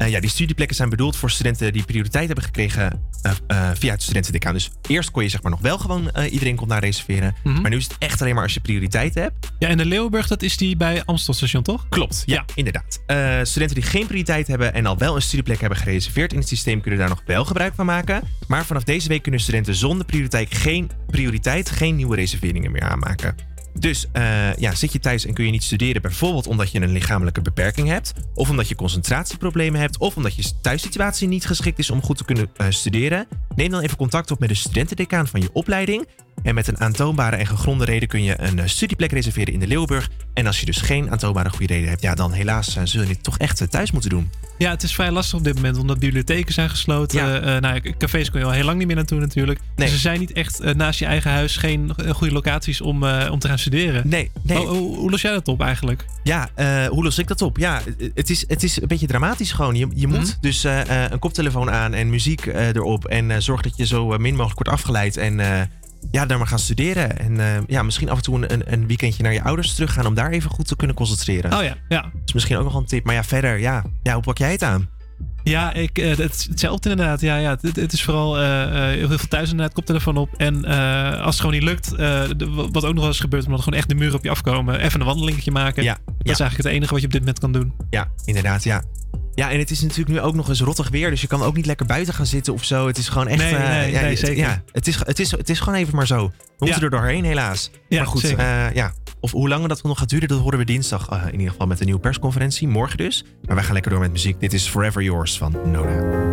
Eh, 0.00 0.08
ja, 0.08 0.20
die 0.20 0.30
studieplekken 0.30 0.76
zijn 0.76 0.88
bedoeld 0.88 1.16
voor 1.16 1.30
studenten 1.30 1.72
die 1.72 1.82
prioriteit 1.82 2.26
hebben 2.26 2.44
gekregen 2.44 3.02
eh, 3.22 3.32
eh, 3.46 3.70
via 3.74 3.92
het 3.92 4.02
studentendecaan. 4.02 4.52
Dus 4.52 4.70
eerst 4.88 5.10
kon 5.10 5.22
je 5.22 5.28
zeg 5.28 5.42
maar 5.42 5.50
nog 5.50 5.60
wel 5.60 5.78
gewoon 5.78 6.10
iedereen 6.30 6.56
kon 6.56 6.68
daar 6.68 6.80
reserveren. 6.80 7.34
Mhm. 7.44 7.60
Maar 7.60 7.70
nu 7.70 7.76
is 7.76 7.84
het 7.84 7.96
echt 7.98 8.20
alleen 8.20 8.34
maar 8.34 8.42
als 8.42 8.54
je 8.54 8.60
prioriteit 8.60 9.14
hebt. 9.14 9.52
Ja, 9.58 9.68
en 9.68 9.76
de 9.76 9.84
Leeuwenburg, 9.84 10.26
dat 10.26 10.42
is 10.42 10.56
die 10.56 10.76
bij 10.76 11.04
Amstelstation, 11.04 11.62
toch? 11.62 11.88
Klopt, 11.88 12.22
ja, 12.26 12.44
inderdaad. 12.54 13.02
Eh, 13.06 13.38
studenten 13.42 13.80
die 13.80 13.90
geen 13.90 14.06
prioriteit 14.06 14.46
hebben 14.46 14.74
en 14.74 14.86
al 14.86 14.98
wel 14.98 15.14
een 15.16 15.22
studieplek 15.22 15.60
hebben 15.60 15.78
gereserveerd 15.78 16.32
in 16.32 16.38
het 16.38 16.48
systeem 16.48 16.80
kunnen 16.80 17.00
daar 17.00 17.08
nog 17.08 17.22
wel 17.26 17.44
gebruik 17.44 17.74
van 17.74 17.86
maken. 17.86 18.22
Maar 18.46 18.64
vanaf 18.64 18.84
deze 18.84 19.08
week 19.08 19.22
kunnen 19.22 19.40
studenten 19.40 19.74
zonder 19.74 20.06
prioriteit 20.06 20.54
geen, 20.54 20.90
prioriteit 21.06 21.70
geen 21.70 21.96
nieuwe 21.96 22.16
reserveringen 22.16 22.70
meer 22.70 22.82
aanmaken. 22.82 23.49
Dus 23.78 24.06
eh, 24.12 24.54
ja, 24.56 24.74
zit 24.74 24.92
je 24.92 24.98
thuis 24.98 25.26
en 25.26 25.34
kun 25.34 25.44
je 25.44 25.50
niet 25.50 25.62
studeren, 25.62 26.02
bijvoorbeeld 26.02 26.46
omdat 26.46 26.72
je 26.72 26.80
een 26.80 26.92
lichamelijke 26.92 27.42
beperking 27.42 27.88
hebt, 27.88 28.12
of 28.34 28.50
omdat 28.50 28.68
je 28.68 28.74
concentratieproblemen 28.74 29.80
hebt, 29.80 29.98
of 29.98 30.16
omdat 30.16 30.34
je 30.34 30.50
thuissituatie 30.60 31.28
niet 31.28 31.46
geschikt 31.46 31.78
is 31.78 31.90
om 31.90 32.02
goed 32.02 32.16
te 32.16 32.24
kunnen 32.24 32.50
eh, 32.56 32.66
studeren, 32.68 33.26
neem 33.54 33.70
dan 33.70 33.80
even 33.80 33.96
contact 33.96 34.30
op 34.30 34.38
met 34.38 34.48
de 34.48 34.54
studentendecaan 34.54 35.26
van 35.26 35.40
je 35.40 35.50
opleiding. 35.52 36.06
En 36.42 36.54
met 36.54 36.66
een 36.68 36.80
aantoonbare 36.80 37.36
en 37.36 37.46
gegronde 37.46 37.84
reden 37.84 38.08
kun 38.08 38.22
je 38.22 38.34
een 38.40 38.58
eh, 38.58 38.66
studieplek 38.66 39.12
reserveren 39.12 39.52
in 39.54 39.60
de 39.60 39.66
Leeuwburg. 39.66 40.08
En 40.34 40.46
als 40.46 40.60
je 40.60 40.66
dus 40.66 40.80
geen 40.80 41.10
aantoonbare 41.10 41.50
goede 41.50 41.72
reden 41.72 41.88
hebt, 41.88 42.02
ja, 42.02 42.14
dan 42.14 42.32
helaas 42.32 42.76
eh, 42.76 42.82
zul 42.84 43.00
je 43.00 43.06
dit 43.06 43.22
toch 43.22 43.38
echt 43.38 43.60
eh, 43.60 43.68
thuis 43.68 43.90
moeten 43.90 44.10
doen. 44.10 44.30
Ja, 44.58 44.70
het 44.70 44.82
is 44.82 44.94
vrij 44.94 45.10
lastig 45.10 45.38
op 45.38 45.44
dit 45.44 45.54
moment, 45.54 45.78
omdat 45.78 45.98
bibliotheken 45.98 46.52
zijn 46.54 46.70
gesloten. 46.70 47.60
Nou, 47.60 47.80
cafés 47.98 48.30
kun 48.30 48.40
je 48.40 48.46
al 48.46 48.52
heel 48.52 48.64
lang 48.64 48.78
niet 48.78 48.86
meer 48.86 48.96
naartoe 48.96 49.20
natuurlijk. 49.20 49.60
Dus 49.74 49.92
er 49.92 49.98
zijn 49.98 50.20
niet 50.20 50.32
echt 50.32 50.74
naast 50.74 50.98
je 50.98 51.04
eigen 51.04 51.30
huis 51.30 51.56
geen 51.56 51.92
goede 52.08 52.32
locaties 52.32 52.80
om, 52.80 53.04
om 53.04 53.38
te 53.38 53.48
gaan 53.48 53.58
studeren. 53.58 54.08
Nee, 54.08 54.30
nee. 54.42 54.56
Hoe, 54.66 55.10
los 55.10 55.20
jij 55.20 55.32
dat 55.32 55.48
op 55.48 55.60
eigenlijk? 55.60 56.04
Ja, 56.22 56.48
hoe 56.88 57.02
los 57.02 57.18
ik 57.18 57.26
dat 57.28 57.42
op? 57.42 57.58
Ja, 57.58 57.80
het 58.14 58.30
is, 58.30 58.44
het 58.48 58.62
is 58.62 58.80
een 58.80 58.88
beetje 58.88 59.06
dramatisch 59.06 59.52
gewoon. 59.52 59.74
Je, 59.74 59.88
je 59.94 60.06
moet 60.06 60.18
Mhm. 60.18 60.40
dus 60.40 60.64
een 61.10 61.18
koptelefoon 61.18 61.70
aan 61.70 61.94
en 61.94 62.10
muziek 62.10 62.46
erop. 62.46 63.04
En 63.04 63.42
zorg 63.42 63.60
dat 63.62 63.76
je 63.76 63.86
zo 63.86 64.06
min 64.18 64.36
mogelijk 64.36 64.54
wordt 64.54 64.70
afgeleid. 64.70 65.16
En 65.16 65.40
ja, 66.10 66.26
daar 66.26 66.38
maar 66.38 66.46
gaan 66.46 66.58
studeren. 66.58 67.18
En 67.18 67.40
eh, 67.40 67.46
ja, 67.66 67.82
misschien 67.82 68.08
af 68.10 68.16
en 68.16 68.22
toe 68.22 68.50
een- 68.50 68.72
een, 68.72 68.86
weekendje 68.86 69.22
naar 69.22 69.32
je 69.32 69.42
ouders 69.42 69.74
teruggaan 69.74 70.06
om 70.06 70.14
daar 70.14 70.30
even 70.30 70.50
goed 70.50 70.66
te 70.66 70.76
kunnen 70.76 70.96
concentreren. 70.96 71.52
Oh 71.56 71.62
ja, 71.62 71.76
ja. 71.88 72.00
Dat 72.02 72.10
is 72.24 72.32
misschien 72.32 72.56
ook 72.56 72.64
nog 72.64 72.74
een 72.74 72.84
tip. 72.84 73.04
Maar 73.04 73.14
ja, 73.14 73.24
verder, 73.24 73.58
ja, 73.58 73.84
ja 74.02 74.14
hoe 74.14 74.22
pak 74.22 74.38
jij 74.38 74.52
het 74.52 74.62
aan? 74.62 74.88
Ja, 75.42 75.72
ik, 75.72 75.98
eh, 75.98 76.08
het, 76.16 76.46
hetzelfde 76.50 76.90
inderdaad. 76.90 77.20
Ja, 77.20 77.36
ja, 77.36 77.58
het, 77.60 77.76
het 77.76 77.92
is 77.92 78.02
vooral 78.02 78.38
eh, 78.38 78.70
heel 78.88 79.08
veel 79.08 79.28
thuis 79.28 79.50
inderdaad, 79.50 79.74
koptelefoon 79.74 80.16
op. 80.16 80.34
En 80.36 80.64
als 81.14 81.24
het 81.38 81.44
gewoon 81.44 81.52
niet 81.54 81.62
lukt, 81.62 81.96
de- 81.96 82.68
wat 82.72 82.84
ook 82.84 82.92
nog 82.92 82.98
wel 82.98 83.06
eens 83.06 83.20
gebeurt, 83.20 83.44
omdat 83.46 83.62
gewoon 83.62 83.78
echt 83.78 83.88
de 83.88 83.94
muren 83.94 84.14
op 84.14 84.24
je 84.24 84.30
afkomen, 84.30 84.80
even 84.80 85.00
een 85.00 85.06
wandelingetje 85.06 85.50
maken. 85.50 85.82
Ja, 85.82 85.98
dat 86.04 86.14
is 86.16 86.40
eigenlijk 86.40 86.56
het 86.56 86.66
enige 86.66 86.90
wat 86.92 87.00
je 87.00 87.06
op 87.06 87.12
dit 87.12 87.20
moment 87.20 87.38
kan 87.38 87.52
doen. 87.52 87.72
Ja, 87.90 88.08
inderdaad, 88.24 88.64
ja. 88.64 88.82
Ja, 89.40 89.50
en 89.50 89.58
het 89.58 89.70
is 89.70 89.80
natuurlijk 89.80 90.08
nu 90.08 90.20
ook 90.20 90.34
nog 90.34 90.48
eens 90.48 90.60
rottig 90.60 90.88
weer. 90.88 91.10
Dus 91.10 91.20
je 91.20 91.26
kan 91.26 91.42
ook 91.42 91.56
niet 91.56 91.66
lekker 91.66 91.86
buiten 91.86 92.14
gaan 92.14 92.26
zitten 92.26 92.52
of 92.52 92.64
zo. 92.64 92.86
Het 92.86 92.98
is 92.98 93.08
gewoon 93.08 93.28
echt. 93.28 93.42
Nee, 93.42 93.54
eh, 93.54 93.68
nee, 93.68 93.90
ja, 93.90 94.00
nee, 94.00 94.16
zeker. 94.16 94.36
Ja, 94.36 94.62
het, 94.72 94.86
is, 94.86 94.98
het, 95.04 95.18
is, 95.18 95.30
het 95.30 95.48
is 95.48 95.60
gewoon 95.60 95.78
even 95.78 95.96
maar 95.96 96.06
zo. 96.06 96.32
We 96.58 96.64
moeten 96.64 96.82
er 96.82 96.90
doorheen, 96.90 97.24
helaas. 97.24 97.70
Ja, 97.88 97.98
maar 97.98 98.06
goed, 98.06 98.34
eh, 98.34 98.74
ja. 98.74 98.92
Of 99.20 99.30
hoe 99.30 99.48
lang 99.48 99.66
dat 99.66 99.82
nog 99.82 99.98
gaat 99.98 100.08
duren, 100.08 100.28
dat 100.28 100.40
horen 100.40 100.58
we 100.58 100.64
dinsdag 100.64 101.08
eh, 101.08 101.22
in 101.26 101.32
ieder 101.32 101.50
geval 101.50 101.66
met 101.66 101.78
een 101.78 101.84
nieuwe 101.84 102.00
persconferentie. 102.00 102.68
Morgen 102.68 102.96
dus. 102.96 103.24
Maar 103.46 103.54
wij 103.54 103.64
gaan 103.64 103.72
lekker 103.72 103.90
door 103.90 104.00
met 104.00 104.12
muziek. 104.12 104.40
Dit 104.40 104.52
is 104.52 104.68
Forever 104.68 105.02
Yours 105.02 105.38
van 105.38 105.56
Noda. 105.64 106.28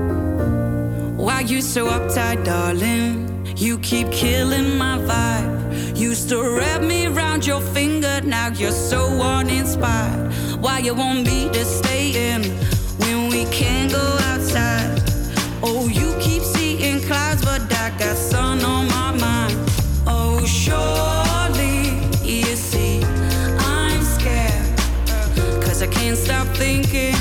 Why 1.15 1.43
you 1.45 1.61
so 1.61 1.87
uptight, 1.87 2.45
darling? 2.45 3.29
You 3.53 3.79
keep 3.79 4.11
killing 4.11 4.77
my 4.77 4.97
vibe. 4.99 5.99
Used 6.09 6.27
to 6.27 6.55
wrap 6.55 6.81
me 6.81 7.07
round 7.07 7.45
your 7.45 7.63
finger. 7.73 8.25
Now 8.25 8.53
you're 8.53 8.87
so 8.89 9.21
uninspired. 9.21 10.33
Why 10.61 10.79
you 10.83 10.95
want 10.95 11.25
me 11.25 11.49
to 11.49 11.65
stay 11.65 12.31
in? 12.33 12.76
can't 13.51 13.91
go 13.91 14.17
outside. 14.31 15.01
Oh, 15.61 15.87
you 15.87 16.15
keep 16.19 16.43
seeing 16.43 17.01
clouds, 17.01 17.43
but 17.43 17.61
I 17.73 17.89
got 17.97 18.15
sun 18.15 18.63
on 18.63 18.87
my 18.87 19.11
mind. 19.17 19.57
Oh, 20.05 20.45
surely 20.45 21.99
you 22.23 22.55
see, 22.55 23.01
I'm 23.59 24.01
scared. 24.03 24.79
Cause 25.63 25.81
I 25.81 25.87
can't 25.87 26.17
stop 26.17 26.47
thinking. 26.55 27.16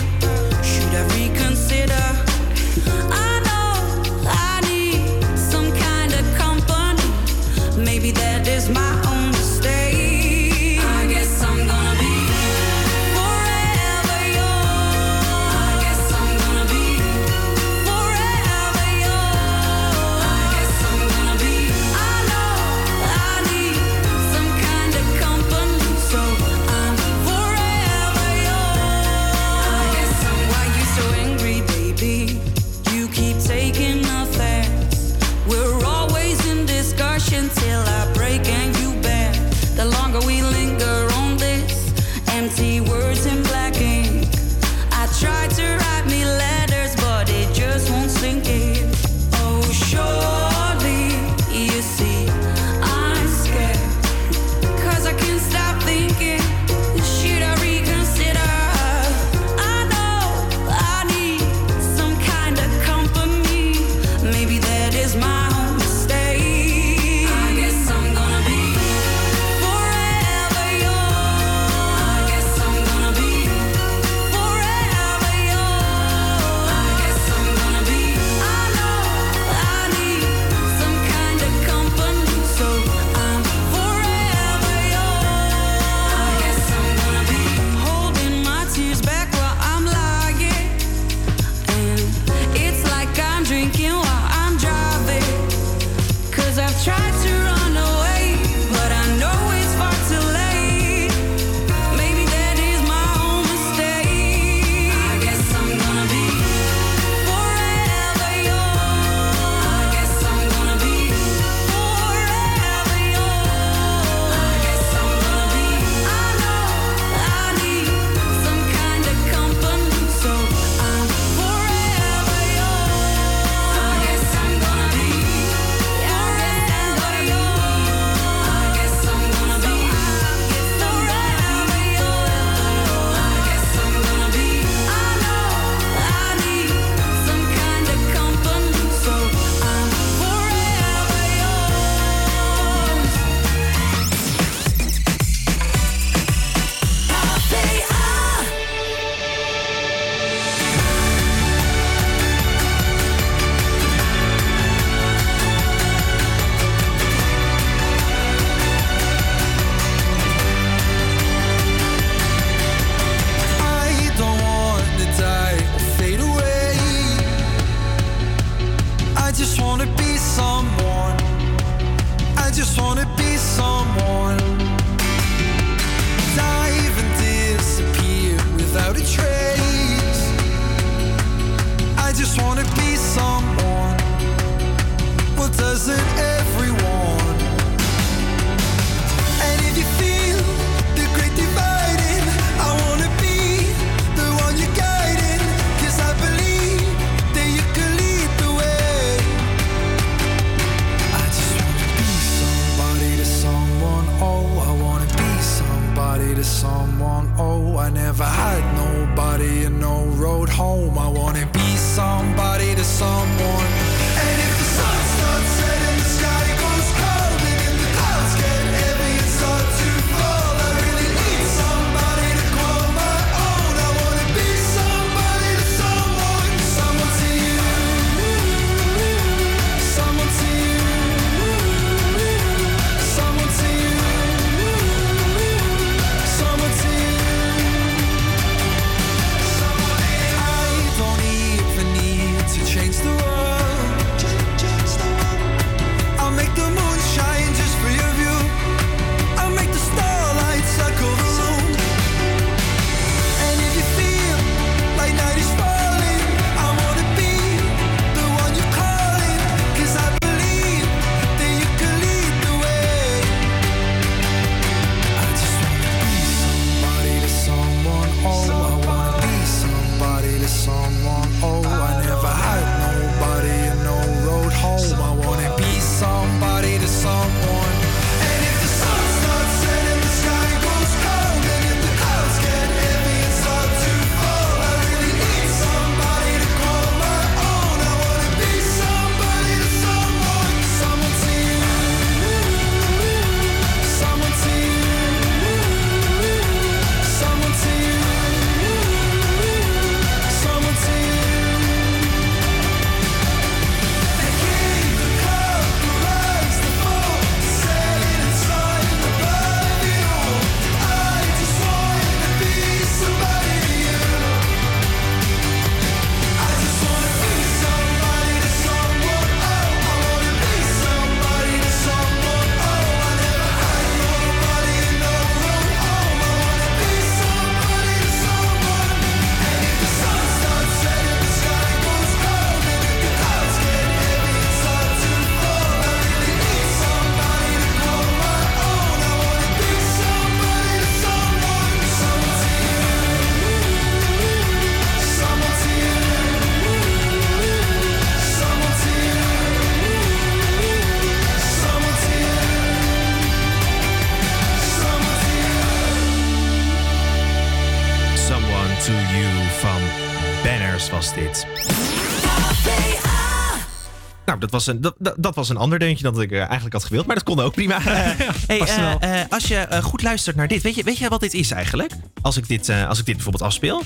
Was, 364.57 364.67
een, 364.67 364.81
dat, 364.81 365.15
dat, 365.17 365.35
was 365.35 365.49
een 365.49 365.57
ander 365.57 365.79
deuntje 365.79 366.03
dan 366.03 366.15
dat 366.15 366.23
ik 366.23 366.31
eh, 366.31 366.39
eigenlijk 366.39 366.73
had 366.73 366.85
gewild. 366.85 367.07
Maar 367.07 367.15
dat 367.15 367.25
kon 367.25 367.41
ook 367.41 367.53
prima. 367.53 367.77
Eh, 367.77 368.29
hey, 368.47 368.61
eh, 368.61 369.21
als 369.29 369.45
je 369.45 369.69
goed 369.83 370.03
luistert 370.03 370.37
naar 370.37 370.49
dit, 370.49 370.63
weet 370.63 370.75
je, 370.75 370.83
weet 370.83 370.99
je 370.99 371.09
wat 371.09 371.21
dit 371.21 371.35
is 371.35 371.51
eigenlijk? 371.51 371.93
Als 372.23 372.37
ik 372.37 372.49
dit, 372.49 372.69
als 372.69 372.99
ik 372.99 373.07
dit 373.07 373.15
bijvoorbeeld 373.15 373.45
afspeel. 373.45 373.83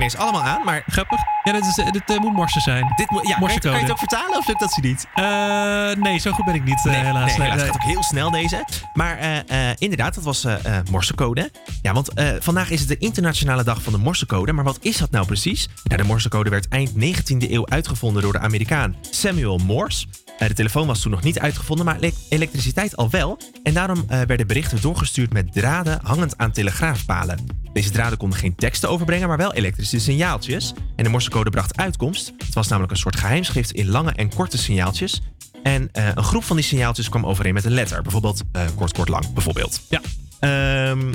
Ineens 0.00 0.16
allemaal 0.16 0.42
aan, 0.42 0.64
maar... 0.64 0.82
Grappig. 0.86 1.18
Ja, 1.44 1.52
dit, 1.52 1.66
is, 1.66 1.74
dit 1.74 2.02
eh, 2.06 2.16
moet 2.18 2.32
morsen 2.32 2.60
zijn. 2.60 2.92
Dit 2.96 3.10
moet, 3.10 3.22
ja, 3.22 3.28
kan 3.28 3.34
je, 3.34 3.40
Morsecode. 3.40 3.68
kan 3.68 3.76
je 3.76 3.82
het 3.82 3.90
ook 3.92 3.98
vertalen 3.98 4.38
of 4.38 4.46
lukt 4.46 4.60
dat 4.60 4.72
ze 4.72 4.80
niet? 4.80 5.06
Eh, 5.14 6.02
nee, 6.02 6.18
zo 6.18 6.32
goed 6.32 6.44
ben 6.44 6.54
ik 6.54 6.64
niet, 6.64 6.86
eh, 6.86 6.92
Nee, 6.92 7.04
helaas. 7.04 7.36
Nee, 7.36 7.40
helaas. 7.40 7.62
Het 7.62 7.66
gaat 7.66 7.74
ook 7.74 7.88
heel 7.88 8.02
snel 8.02 8.30
deze. 8.30 8.64
Maar 8.92 9.18
eh, 9.18 9.70
eh, 9.70 9.76
inderdaad, 9.78 10.14
dat 10.14 10.24
was 10.24 10.44
eh 10.44 10.58
eh, 10.64 10.84
morsecode. 10.90 11.50
Ja, 11.82 11.92
want 11.92 12.12
eh, 12.12 12.28
vandaag 12.38 12.70
is 12.70 12.80
het 12.80 12.88
de 12.88 12.98
internationale 12.98 13.64
dag 13.64 13.82
van 13.82 13.92
de 13.92 13.98
morsecode. 13.98 14.52
Maar 14.52 14.64
wat 14.64 14.78
is 14.80 14.96
dat 14.96 15.10
nou 15.10 15.26
precies? 15.26 15.68
Nou, 15.84 16.02
de 16.02 16.08
morsecode 16.08 16.50
werd 16.50 16.68
eind 16.68 16.90
19e 16.90 17.50
eeuw 17.50 17.66
uitgevonden 17.66 18.22
door 18.22 18.32
de 18.32 18.38
Amerikaan 18.38 18.96
Samuel 19.10 19.58
Morse. 19.58 20.06
De 20.48 20.54
telefoon 20.54 20.86
was 20.86 21.00
toen 21.00 21.10
nog 21.10 21.22
niet 21.22 21.38
uitgevonden, 21.38 21.84
maar 21.84 21.96
ele- 22.00 22.12
elektriciteit 22.28 22.96
al 22.96 23.10
wel. 23.10 23.38
En 23.62 23.74
daarom 23.74 24.04
eh, 24.08 24.20
werden 24.20 24.46
berichten 24.46 24.80
doorgestuurd 24.80 25.32
met 25.32 25.52
draden 25.52 26.00
hangend 26.02 26.38
aan 26.38 26.50
telegraafpalen. 26.50 27.38
Deze 27.72 27.90
draden 27.90 28.18
konden 28.18 28.38
geen 28.38 28.54
teksten 28.54 28.88
overbrengen, 28.88 29.28
maar 29.28 29.36
wel 29.36 29.52
elektrische 29.52 29.98
signaaltjes. 30.00 30.74
En 30.96 31.04
de 31.04 31.10
morsecode 31.10 31.50
bracht 31.50 31.76
uitkomst. 31.76 32.32
Het 32.38 32.54
was 32.54 32.68
namelijk 32.68 32.92
een 32.92 32.98
soort 32.98 33.16
geheimschrift 33.16 33.70
in 33.70 33.88
lange 33.88 34.12
en 34.12 34.34
korte 34.34 34.58
signaaltjes. 34.58 35.20
En 35.62 35.88
eh, 35.92 36.08
een 36.14 36.24
groep 36.24 36.44
van 36.44 36.56
die 36.56 36.64
signaaltjes 36.64 37.08
kwam 37.08 37.26
overeen 37.26 37.54
met 37.54 37.64
een 37.64 37.72
letter. 37.74 38.02
Bijvoorbeeld 38.02 38.42
eh, 38.52 38.62
kort, 38.74 38.92
kort, 38.92 39.08
lang, 39.08 39.32
bijvoorbeeld. 39.32 39.80
Ja. 39.88 40.00
Ehm, 40.40 41.12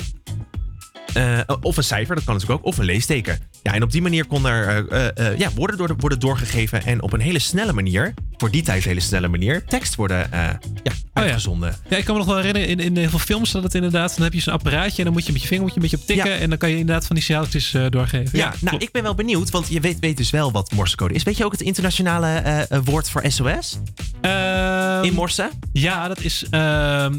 eh, 1.16 1.56
of 1.60 1.76
een 1.76 1.84
cijfer, 1.84 2.14
dat 2.14 2.24
kan 2.24 2.34
natuurlijk 2.34 2.60
ook. 2.60 2.66
Of 2.66 2.78
een 2.78 2.84
leesteken. 2.84 3.38
Ja, 3.66 3.72
en 3.72 3.82
op 3.82 3.90
die 3.90 4.02
manier 4.02 4.26
kon 4.26 4.46
er 4.46 4.88
eh, 4.90 5.30
eh, 5.30 5.38
ja, 5.38 5.50
woorden 5.54 5.76
door, 5.76 5.94
worden 5.98 6.20
doorgegeven. 6.20 6.84
En 6.84 7.02
op 7.02 7.12
een 7.12 7.20
hele 7.20 7.38
snelle 7.38 7.72
manier, 7.72 8.14
voor 8.36 8.50
die 8.50 8.62
tijd 8.62 8.82
een 8.82 8.88
hele 8.88 9.00
snelle 9.00 9.28
manier, 9.28 9.64
tekst 9.64 9.94
worden 9.94 10.32
eh, 10.32 10.40
ja, 10.82 10.92
uitgezonden. 11.12 11.76
Ja, 11.88 11.96
ik 11.96 12.04
kan 12.04 12.14
me 12.14 12.20
nog 12.20 12.28
wel 12.28 12.36
herinneren, 12.36 12.68
in, 12.68 12.80
in 12.80 12.96
heel 12.96 13.08
veel 13.08 13.18
films 13.18 13.48
staat 13.48 13.62
het 13.62 13.74
inderdaad. 13.74 14.14
Dan 14.14 14.24
heb 14.24 14.32
je 14.32 14.40
zo'n 14.40 14.52
apparaatje 14.52 14.98
en 14.98 15.04
dan 15.04 15.12
moet 15.12 15.26
je 15.26 15.32
met 15.32 15.42
je 15.42 15.48
vinger 15.48 15.72
een 15.74 15.82
beetje 15.82 15.96
op 15.96 16.06
tikken. 16.06 16.38
En 16.38 16.48
dan 16.48 16.58
kan 16.58 16.70
je 16.70 16.78
inderdaad 16.78 17.06
van 17.06 17.16
die 17.16 17.24
signaaltjes 17.24 17.74
doorgeven. 17.88 18.38
Ja, 18.38 18.54
nou, 18.60 18.76
ik 18.76 18.90
ben 18.92 19.02
wel 19.02 19.14
benieuwd, 19.14 19.50
want 19.50 19.68
je 19.68 19.80
weet, 19.80 19.98
weet 19.98 20.16
dus 20.16 20.30
wel 20.30 20.52
wat 20.52 20.72
morsecode 20.72 21.14
is. 21.14 21.22
Weet 21.22 21.36
je 21.36 21.44
ook 21.44 21.52
het 21.52 21.60
internationale 21.60 22.66
woord 22.84 23.10
voor 23.10 23.22
SOS? 23.26 23.78
In 25.02 25.14
morse? 25.14 25.50
Ja, 25.72 26.08
dat 26.08 26.20
is 26.20 26.46
ehm, 26.50 27.14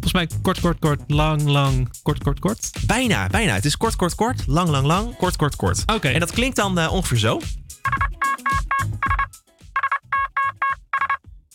volgens 0.00 0.12
mij 0.12 0.28
kort, 0.42 0.60
kort, 0.60 0.78
kort, 0.78 1.00
lang, 1.06 1.42
lang, 1.42 1.88
kort, 2.02 2.22
kort, 2.22 2.38
kort. 2.40 2.70
Bijna, 2.86 3.26
bijna. 3.26 3.54
Het 3.54 3.64
is 3.64 3.76
kort, 3.76 3.96
kort, 3.96 4.14
kort, 4.14 4.46
lang, 4.46 4.68
lang, 4.68 4.86
lang, 4.86 5.16
kort, 5.16 5.36
kort, 5.36 5.56
kort. 5.56 5.82
Oké. 5.86 6.08
En 6.08 6.20
dat 6.20 6.30
klinkt 6.30 6.56
dan 6.56 6.78
eh, 6.78 6.92
ongeveer 6.92 7.18
zo. 7.18 7.40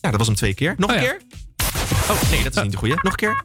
Ja, 0.01 0.09
dat 0.09 0.17
was 0.17 0.27
hem 0.27 0.35
twee 0.35 0.53
keer. 0.53 0.73
Nog 0.77 0.89
Oh 0.89 0.95
een 0.95 1.01
ja. 1.01 1.09
keer. 1.09 1.21
Oh, 2.09 2.29
nee, 2.31 2.43
dat 2.43 2.55
is 2.55 2.61
niet 2.61 2.71
de 2.71 2.77
goede. 2.77 2.99
Nog 3.01 3.11
een 3.11 3.15
keer. 3.17 3.43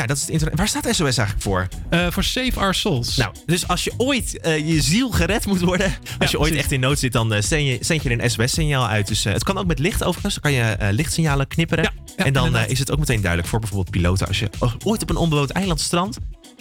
Ja, 0.00 0.06
dat 0.06 0.16
is 0.16 0.22
het 0.22 0.30
internet. 0.30 0.58
Waar 0.58 0.68
staat 0.68 0.84
SOS 0.84 1.00
eigenlijk 1.00 1.40
voor? 1.42 1.68
Eh, 1.90 2.06
voor 2.10 2.24
Save 2.24 2.60
Our 2.60 2.74
Souls. 2.74 3.16
Nou, 3.16 3.34
dus 3.46 3.68
als 3.68 3.84
je 3.84 3.92
ooit 3.96 4.40
eh, 4.40 4.68
je 4.68 4.82
ziel 4.82 5.10
gered 5.10 5.46
moet 5.46 5.60
worden, 5.60 5.94
als 6.18 6.30
je 6.30 6.38
ooit 6.38 6.54
echt 6.54 6.72
in 6.72 6.80
nood 6.80 6.98
zit, 6.98 7.12
dan 7.12 7.32
eh, 7.32 7.42
zend, 7.42 7.66
je, 7.66 7.78
zend 7.80 8.02
je 8.02 8.22
een 8.22 8.30
SOS-signaal 8.30 8.86
uit. 8.86 9.08
Dus 9.08 9.24
eh, 9.24 9.32
het 9.32 9.44
kan 9.44 9.58
ook 9.58 9.66
met 9.66 9.78
licht 9.78 10.04
overigens. 10.04 10.34
Dan 10.34 10.42
kan 10.42 10.52
je 10.52 10.62
eh, 10.62 10.92
lichtsignalen 10.92 11.46
knipperen. 11.46 11.92
en 12.16 12.32
dan 12.32 12.56
is 12.56 12.78
het 12.78 12.90
ook 12.90 12.98
meteen 12.98 13.20
duidelijk 13.20 13.50
voor 13.50 13.58
bijvoorbeeld 13.58 13.90
piloten. 13.90 14.26
Als 14.26 14.38
je 14.38 14.50
ooit 14.84 15.02
op 15.02 15.10
een 15.10 15.16
onbewoond 15.16 15.50
eiland 15.50 15.80
strandt, 15.80 16.18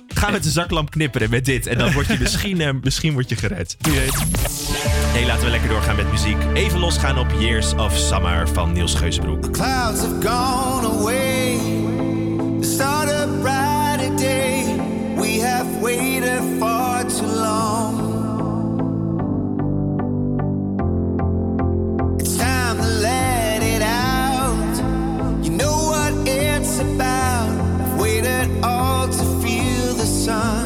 ga 0.08 0.30
met 0.30 0.44
de 0.44 0.50
zaklamp 0.50 0.92
knipperen 0.92 1.30
met 1.30 1.46
dit. 1.46 1.68
En 1.68 1.78
dan 1.78 1.92
word 1.94 2.08
je 2.08 2.18
misschien, 2.22 2.80
misschien 2.84 3.14
word 3.14 3.30
je 3.30 3.36
gered. 3.36 3.78
Wie 3.80 3.94
weet. 3.94 4.16
Nee, 5.14 5.26
laten 5.26 5.44
we 5.44 5.50
lekker 5.50 5.70
doorgaan 5.70 5.96
met 5.96 6.12
muziek. 6.12 6.38
Even 6.54 6.80
losgaan 6.80 7.20
op 7.20 7.32
Years 7.40 7.74
of 7.74 7.98
Summer 7.98 8.50
van 8.50 8.74
Niels 8.74 8.96
Geusbroek. 8.96 9.52
Clouds 9.52 10.02
have 10.02 10.28
gone 10.28 10.88
away. 10.88 11.58
The 12.62 12.68
waited 15.82 16.60
far 16.60 17.04
too 17.06 17.26
long. 17.26 17.96
It's 22.20 22.38
time 22.38 22.78
to 22.78 22.88
let 23.08 23.64
it 23.64 23.82
out. 23.82 24.76
You 25.44 25.52
know 25.52 25.78
what 25.94 26.28
it's 26.28 26.80
about. 26.80 27.50
I've 27.82 28.00
waited 28.00 28.64
all 28.64 29.08
to 29.08 29.24
feel 29.42 29.94
the 29.94 30.06
sun. 30.06 30.59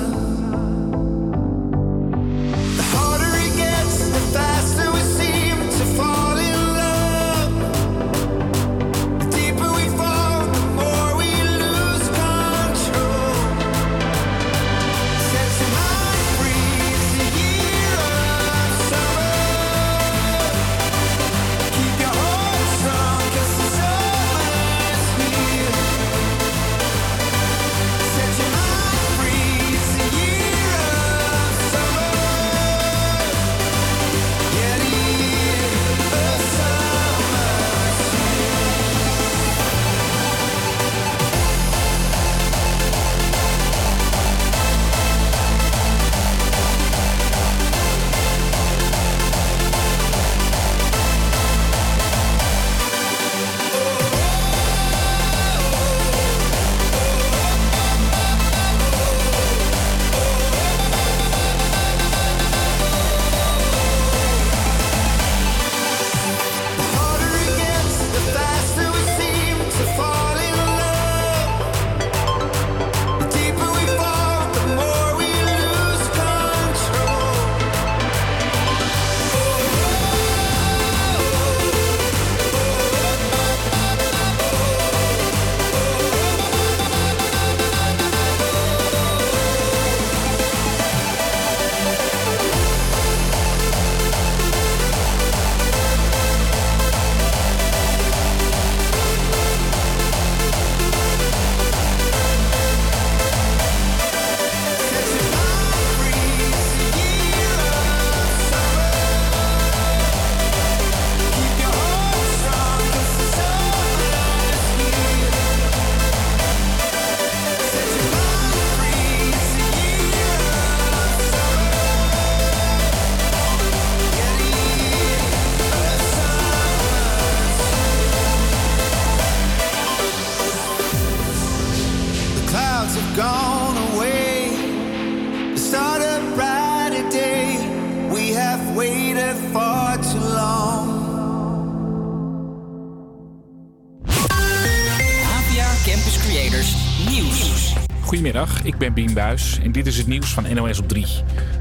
Buis 149.14 149.60
en 149.64 149.72
dit 149.72 149.88
is 149.88 149.98
het 149.98 150.08
nieuws 150.08 150.34
van 150.34 150.54
NOS 150.54 150.80
op 150.80 150.88
3. 150.88 151.06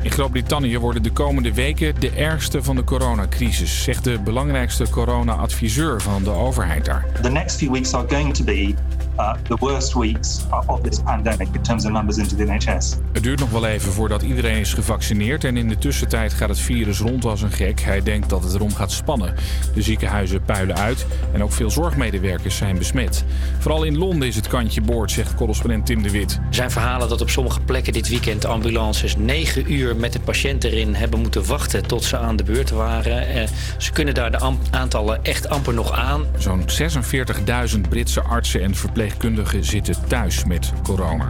In 0.02 0.10
Groot-Brittannië 0.10 0.78
worden 0.78 1.02
de 1.02 1.10
komende 1.10 1.54
weken 1.54 2.00
de 2.00 2.10
ergste 2.10 2.62
van 2.62 2.76
de 2.76 2.84
coronacrisis, 2.84 3.82
zegt 3.82 4.04
de 4.04 4.18
belangrijkste 4.24 4.90
corona-adviseur 4.90 6.00
van 6.00 6.22
de 6.22 6.30
overheid 6.30 6.84
daar. 6.84 7.06
The 7.22 7.30
next 7.30 7.56
few 7.56 7.72
weeks 7.72 7.94
are 7.94 8.08
going 8.08 8.34
to 8.34 8.44
be 8.44 8.74
uh, 9.18 9.34
the 9.48 9.56
worst 9.58 9.94
weeks 9.94 10.40
of 10.66 10.80
this 10.80 11.00
pandemic 11.02 11.48
in 11.52 11.62
terms 11.62 11.84
of 11.84 11.92
numbers 11.92 12.18
into 12.18 12.36
the 12.36 12.44
NHS. 12.44 12.96
Het 13.12 13.22
duurt 13.22 13.40
nog 13.40 13.50
wel 13.50 13.66
even 13.66 13.92
voordat 13.92 14.22
iedereen 14.22 14.58
is 14.58 14.74
gevaccineerd 14.74 15.44
en 15.44 15.56
in 15.56 15.68
de 15.68 15.78
tussentijd 15.78 16.32
gaat 16.32 16.48
het 16.48 16.58
virus 16.58 16.98
rond 16.98 17.24
als 17.24 17.42
een 17.42 17.52
gek. 17.52 17.80
Hij 17.80 18.02
denkt 18.02 18.28
dat 18.28 18.44
het 18.44 18.54
erom 18.54 18.74
gaat 18.74 18.92
spannen. 18.92 19.34
De 19.74 19.82
ziekenhuizen 19.82 20.42
puilen 20.42 20.76
uit 20.76 21.06
en 21.32 21.42
ook 21.42 21.52
veel 21.52 21.70
zorgmedewerkers 21.70 22.56
zijn 22.56 22.78
besmet. 22.78 23.24
Vooral 23.58 23.84
in 23.84 23.98
Londen 23.98 24.28
is 24.28 24.36
het 24.36 24.48
kantje 24.48 24.80
boord, 24.80 25.10
zegt 25.10 25.34
correspondent 25.34 25.86
Tim 25.86 26.02
de 26.02 26.10
Wit. 26.10 26.32
Er 26.32 26.54
zijn 26.54 26.70
verhalen 26.70 27.08
dat 27.08 27.20
op 27.20 27.30
sommige 27.30 27.60
plekken 27.60 27.92
dit 27.92 28.08
weekend 28.08 28.44
ambulances 28.44 29.16
negen 29.16 29.72
uur 29.72 29.96
met 29.96 30.12
de 30.12 30.20
patiënt 30.20 30.64
erin 30.64 30.94
hebben 30.94 31.20
moeten 31.20 31.46
wachten 31.46 31.86
tot 31.86 32.04
ze 32.04 32.18
aan 32.18 32.36
de 32.36 32.44
beurt 32.44 32.70
waren. 32.70 33.28
Eh, 33.28 33.48
ze 33.78 33.92
kunnen 33.92 34.14
daar 34.14 34.30
de 34.30 34.56
aantallen 34.70 35.24
echt 35.24 35.48
amper 35.48 35.74
nog 35.74 35.92
aan. 35.92 36.24
Zo'n 36.38 36.64
46.000 36.66 37.88
Britse 37.88 38.20
artsen 38.20 38.62
en 38.62 38.74
verpleegkundigen 38.74 39.64
zitten 39.64 39.94
thuis 40.06 40.44
met 40.44 40.72
corona. 40.82 41.28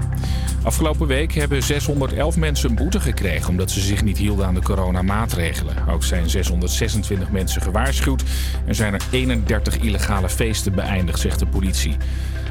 Afgelopen 0.63 1.07
week 1.07 1.35
hebben 1.35 1.63
611 1.81 2.37
mensen 2.37 2.71
een 2.71 2.77
boete 2.77 3.01
gekregen 3.01 3.49
omdat 3.49 3.71
ze 3.71 3.81
zich 3.81 4.05
niet 4.05 4.19
hielden 4.19 4.47
aan 4.47 4.55
de 4.55 4.63
coronamaatregelen. 4.63 5.89
Ook 5.89 6.05
zijn 6.05 6.31
626 6.31 7.31
mensen 7.31 7.63
gewaarschuwd 7.63 8.23
en 8.67 8.75
zijn 8.75 8.95
er 8.95 9.01
31 9.11 9.79
illegale 9.79 10.29
feesten 10.29 10.75
beëindigd, 10.75 11.21
zegt 11.21 11.39
de 11.39 11.47
politie. 11.47 11.97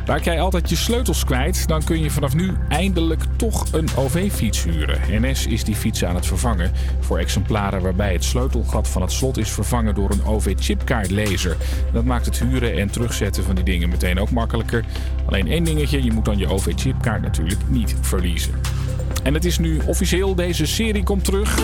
Raak 0.05 0.23
jij 0.23 0.41
altijd 0.41 0.69
je 0.69 0.75
sleutels 0.75 1.25
kwijt, 1.25 1.67
dan 1.67 1.83
kun 1.83 2.03
je 2.03 2.11
vanaf 2.11 2.35
nu 2.35 2.53
eindelijk 2.69 3.23
toch 3.35 3.65
een 3.71 3.87
OV-fiets 3.95 4.63
huren. 4.63 4.99
NS 5.09 5.45
is 5.47 5.63
die 5.63 5.75
fiets 5.75 6.05
aan 6.05 6.15
het 6.15 6.25
vervangen 6.25 6.71
voor 6.99 7.17
exemplaren 7.17 7.81
waarbij 7.81 8.13
het 8.13 8.23
sleutelgat 8.23 8.87
van 8.87 9.01
het 9.01 9.11
slot 9.11 9.37
is 9.37 9.49
vervangen 9.49 9.95
door 9.95 10.11
een 10.11 10.25
OV-chipkaartlezer. 10.25 11.57
Dat 11.93 12.05
maakt 12.05 12.25
het 12.25 12.39
huren 12.39 12.77
en 12.77 12.91
terugzetten 12.91 13.43
van 13.43 13.55
die 13.55 13.63
dingen 13.63 13.89
meteen 13.89 14.19
ook 14.19 14.31
makkelijker. 14.31 14.85
Alleen 15.25 15.47
één 15.47 15.63
dingetje, 15.63 16.03
je 16.03 16.11
moet 16.11 16.25
dan 16.25 16.37
je 16.37 16.47
OV-chipkaart 16.47 17.21
natuurlijk 17.21 17.61
niet 17.67 17.95
verliezen. 18.01 18.80
En 19.23 19.33
het 19.33 19.45
is 19.45 19.59
nu 19.59 19.79
officieel, 19.85 20.35
deze 20.35 20.65
serie 20.65 21.03
komt 21.03 21.23
terug. 21.23 21.59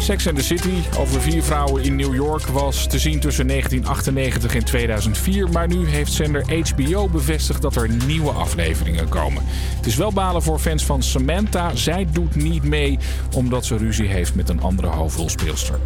Sex 0.00 0.26
and 0.26 0.36
the 0.36 0.42
City 0.42 0.98
over 0.98 1.20
vier 1.20 1.42
vrouwen 1.42 1.82
in 1.82 1.96
New 1.96 2.14
York 2.14 2.46
was 2.46 2.86
te 2.86 2.98
zien 2.98 3.20
tussen 3.20 3.46
1998 3.46 4.54
en 4.54 4.64
2004. 4.64 5.48
Maar 5.48 5.68
nu 5.68 5.88
heeft 5.88 6.12
zender 6.12 6.44
HBO 6.74 7.08
bevestigd 7.08 7.62
dat 7.62 7.76
er 7.76 7.88
nieuwe 8.06 8.30
afleveringen 8.30 9.08
komen. 9.08 9.42
Het 9.76 9.86
is 9.86 9.96
wel 9.96 10.12
balen 10.12 10.42
voor 10.42 10.58
fans 10.58 10.84
van 10.84 11.02
Samantha. 11.02 11.74
Zij 11.74 12.06
doet 12.12 12.34
niet 12.34 12.62
mee 12.62 12.98
omdat 13.34 13.64
ze 13.64 13.76
ruzie 13.76 14.08
heeft 14.08 14.34
met 14.34 14.48
een 14.48 14.60
andere 14.60 14.88
hoofdrolspeelster. 14.88 15.78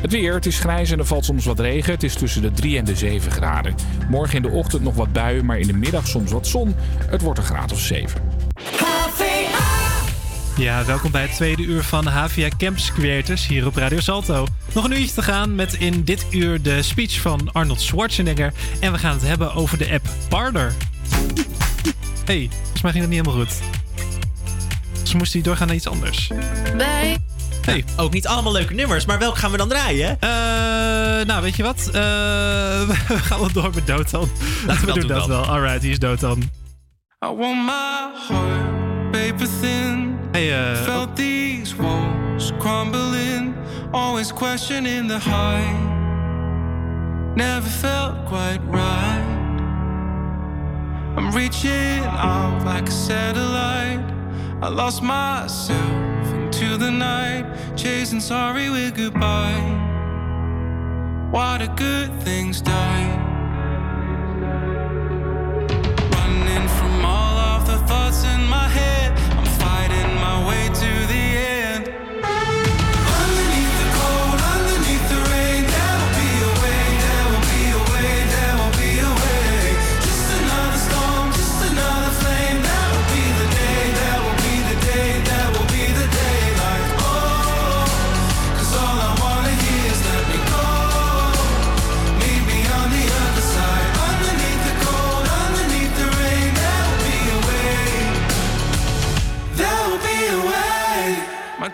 Het 0.00 0.12
weer, 0.12 0.34
het 0.34 0.46
is 0.46 0.58
grijs 0.58 0.90
en 0.90 0.98
er 0.98 1.06
valt 1.06 1.24
soms 1.24 1.44
wat 1.44 1.60
regen. 1.60 1.92
Het 1.92 2.02
is 2.02 2.14
tussen 2.14 2.42
de 2.42 2.50
3 2.50 2.78
en 2.78 2.84
de 2.84 2.96
7 2.96 3.32
graden. 3.32 3.74
Morgen 4.08 4.36
in 4.36 4.42
de 4.42 4.48
ochtend 4.48 4.82
nog 4.82 4.94
wat 4.94 5.12
buien, 5.12 5.44
maar 5.44 5.58
in 5.58 5.66
de 5.66 5.72
middag 5.72 6.06
soms 6.06 6.32
wat 6.32 6.46
zon. 6.46 6.74
Het 7.06 7.22
wordt 7.22 7.38
een 7.38 7.44
graad 7.44 7.72
of 7.72 7.80
7. 7.80 8.20
Ja, 10.56 10.84
welkom 10.84 11.10
bij 11.10 11.22
het 11.22 11.34
tweede 11.34 11.62
uur 11.62 11.82
van 11.82 12.06
HVA 12.06 12.48
Campus 12.56 12.92
Creators 12.92 13.46
hier 13.46 13.66
op 13.66 13.76
Radio 13.76 14.00
Salto. 14.00 14.46
Nog 14.74 14.84
een 14.84 14.92
uurtje 14.92 15.14
te 15.14 15.22
gaan 15.22 15.54
met 15.54 15.74
in 15.74 16.04
dit 16.04 16.26
uur 16.30 16.62
de 16.62 16.82
speech 16.82 17.20
van 17.20 17.52
Arnold 17.52 17.80
Schwarzenegger. 17.80 18.52
En 18.80 18.92
we 18.92 18.98
gaan 18.98 19.12
het 19.12 19.22
hebben 19.22 19.54
over 19.54 19.78
de 19.78 19.92
app 19.92 20.06
Parler. 20.28 20.72
hey, 22.24 22.48
volgens 22.52 22.82
mij 22.82 22.92
ging 22.92 23.04
het 23.04 23.12
niet 23.12 23.26
helemaal 23.26 23.44
goed. 23.44 23.60
Dus 25.02 25.14
moest 25.14 25.32
hij 25.32 25.42
doorgaan 25.42 25.66
naar 25.66 25.76
iets 25.76 25.88
anders. 25.88 26.30
Bij. 26.76 27.16
Hey. 27.68 27.84
Ook 27.96 28.12
niet 28.12 28.26
allemaal 28.26 28.52
leuke 28.52 28.74
nummers, 28.74 29.06
maar 29.06 29.18
welke 29.18 29.38
gaan 29.38 29.50
we 29.50 29.56
dan 29.56 29.68
draaien? 29.68 30.16
Eh, 30.20 30.28
nou, 31.26 31.42
weet 31.42 31.56
je 31.56 31.62
wat? 31.62 31.86
Eh, 31.86 31.92
we 32.88 32.94
gaan 33.18 33.38
wel 33.38 33.52
door 33.52 33.70
met 33.74 33.86
Dotan. 33.86 34.28
Laten 34.66 34.80
we 34.80 34.86
dat 34.86 34.94
doen 34.94 35.06
doen 35.06 35.16
dat 35.16 35.26
wel. 35.26 35.44
Alright, 35.44 35.82
hier 35.82 35.90
is 35.90 35.98
Dotan. 35.98 36.38
I 37.24 37.26
want 37.26 37.64
my 37.64 38.10
heart 38.28 39.10
paper 39.10 39.46
thin. 39.60 40.18
Hey, 40.32 40.70
eh, 40.70 40.76
Felt 40.76 41.16
these 41.16 41.76
walls 41.76 42.52
crumbling, 42.58 43.54
always 43.92 44.32
questioning 44.32 45.08
the 45.08 45.30
height. 45.30 45.86
Never 47.34 47.70
felt 47.70 48.14
quite 48.26 48.60
right. 48.70 49.36
I'm 51.16 51.30
reaching 51.30 52.04
out 52.04 52.64
like 52.64 52.88
a 52.88 52.92
satellite. 52.92 54.04
I 54.62 54.68
lost 54.68 55.02
myself 55.02 56.07
into 56.48 56.78
the 56.78 56.90
night, 56.90 57.44
chasing 57.76 58.20
sorry 58.20 58.70
with 58.70 58.96
goodbye. 58.96 59.60
Why 61.30 61.58
do 61.58 61.68
good 61.76 62.10
things 62.22 62.62
die? 62.62 63.27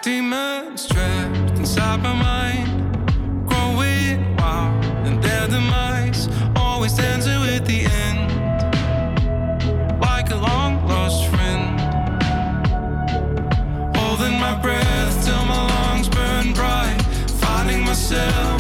Demons 0.05 0.87
trapped 0.87 1.59
inside 1.59 2.03
my 2.03 2.13
mind, 2.13 2.69
growing 3.49 4.37
wild, 4.37 4.85
and 5.07 5.23
their 5.25 5.49
demise 5.49 6.29
always 6.57 6.93
dancing 6.93 7.41
with 7.41 7.65
the 7.65 7.87
end, 8.05 8.21
like 10.03 10.31
a 10.31 10.37
long 10.37 10.87
lost 10.87 11.27
friend. 11.31 11.81
Holding 13.97 14.39
my 14.39 14.55
breath 14.61 15.25
till 15.25 15.45
my 15.47 15.63
lungs 15.73 16.11
burn 16.11 16.53
bright, 16.53 17.01
finding 17.41 17.83
myself 17.83 18.54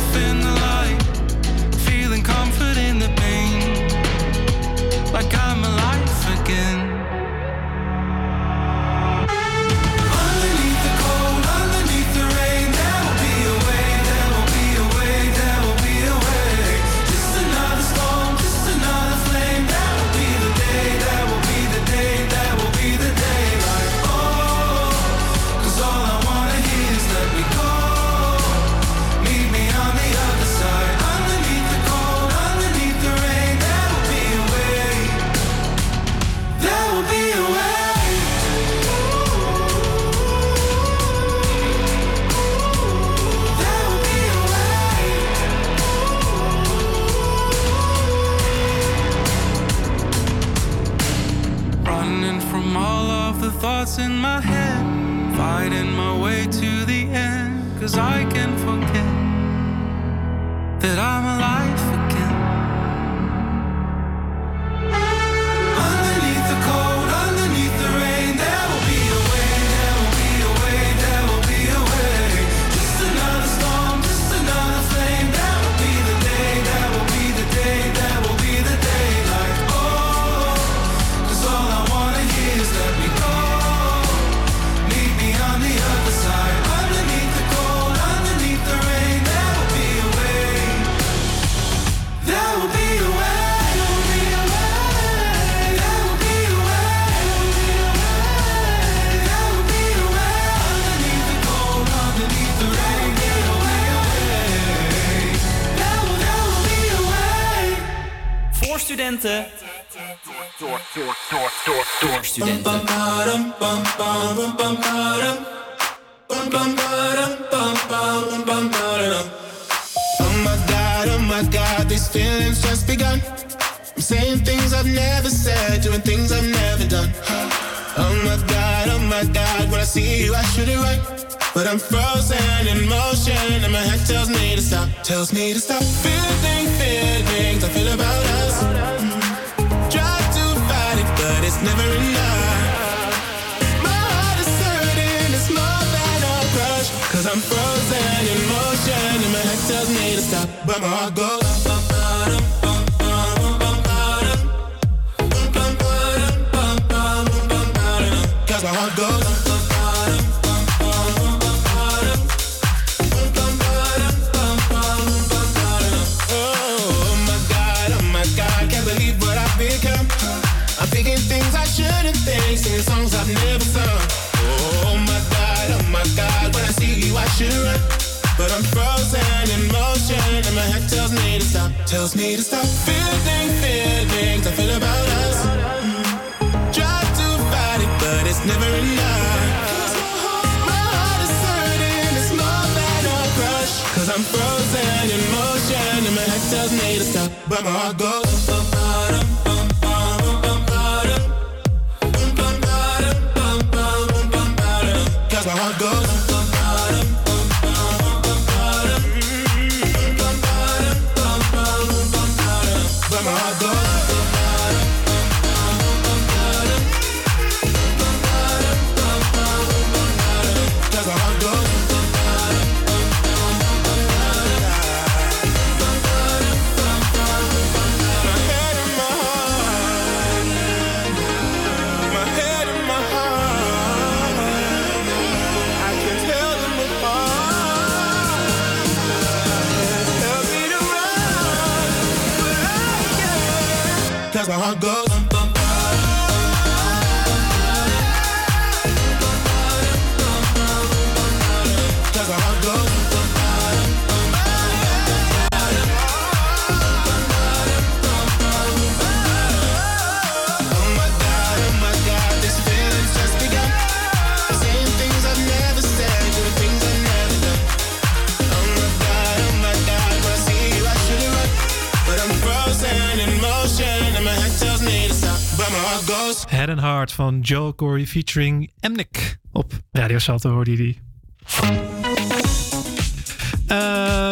Head 276.64 276.78
and 276.78 276.80
Heart 276.80 277.12
van 277.12 277.40
Joel 277.42 277.74
Corey 277.74 278.06
featuring 278.06 278.70
Emnick. 278.80 279.38
Op 279.52 279.72
Radio 279.92 280.18
Salto 280.18 280.50
hoorde 280.50 280.70
je 280.70 280.76
die. 280.76 281.93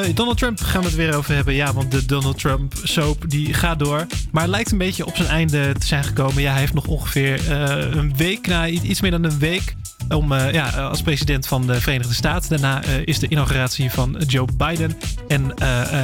Eh, 0.03 0.15
Donald 0.15 0.39
Trump 0.39 0.61
gaan 0.61 0.81
we 0.81 0.87
het 0.87 0.97
weer 0.97 1.15
over 1.15 1.35
hebben. 1.35 1.55
Ja, 1.55 1.73
want 1.73 1.91
de 1.91 2.05
Donald 2.07 2.39
Trump 2.39 2.75
soap 2.83 3.31
die 3.31 3.55
gaat 3.55 3.79
door. 3.79 4.07
Maar 4.31 4.43
het 4.43 4.51
lijkt 4.51 4.73
een 4.73 4.79
beetje 4.79 5.07
op 5.07 5.17
zijn 5.17 5.29
einde 5.29 5.75
te 5.79 5.87
zijn 5.87 6.05
gekomen. 6.05 6.43
Ja, 6.43 6.51
hij 6.51 6.61
heeft 6.61 6.75
nog 6.75 6.87
ongeveer 6.87 7.51
eh, 7.51 7.95
een 7.95 8.17
week, 8.17 8.47
na 8.47 8.69
iets 8.69 9.01
meer 9.01 9.11
dan 9.11 9.25
een 9.25 9.39
week... 9.39 9.75
Om, 10.09 10.33
eh, 10.33 10.53
ja, 10.53 10.69
als 10.69 11.03
president 11.03 11.47
van 11.47 11.67
de 11.67 11.81
Verenigde 11.81 12.15
Staten. 12.15 12.51
Daarna 12.51 12.83
is 13.05 13.19
de 13.19 13.29
inauguratie 13.29 13.91
van 13.91 14.23
Joe 14.27 14.49
Biden. 14.57 14.97
En 15.29 15.55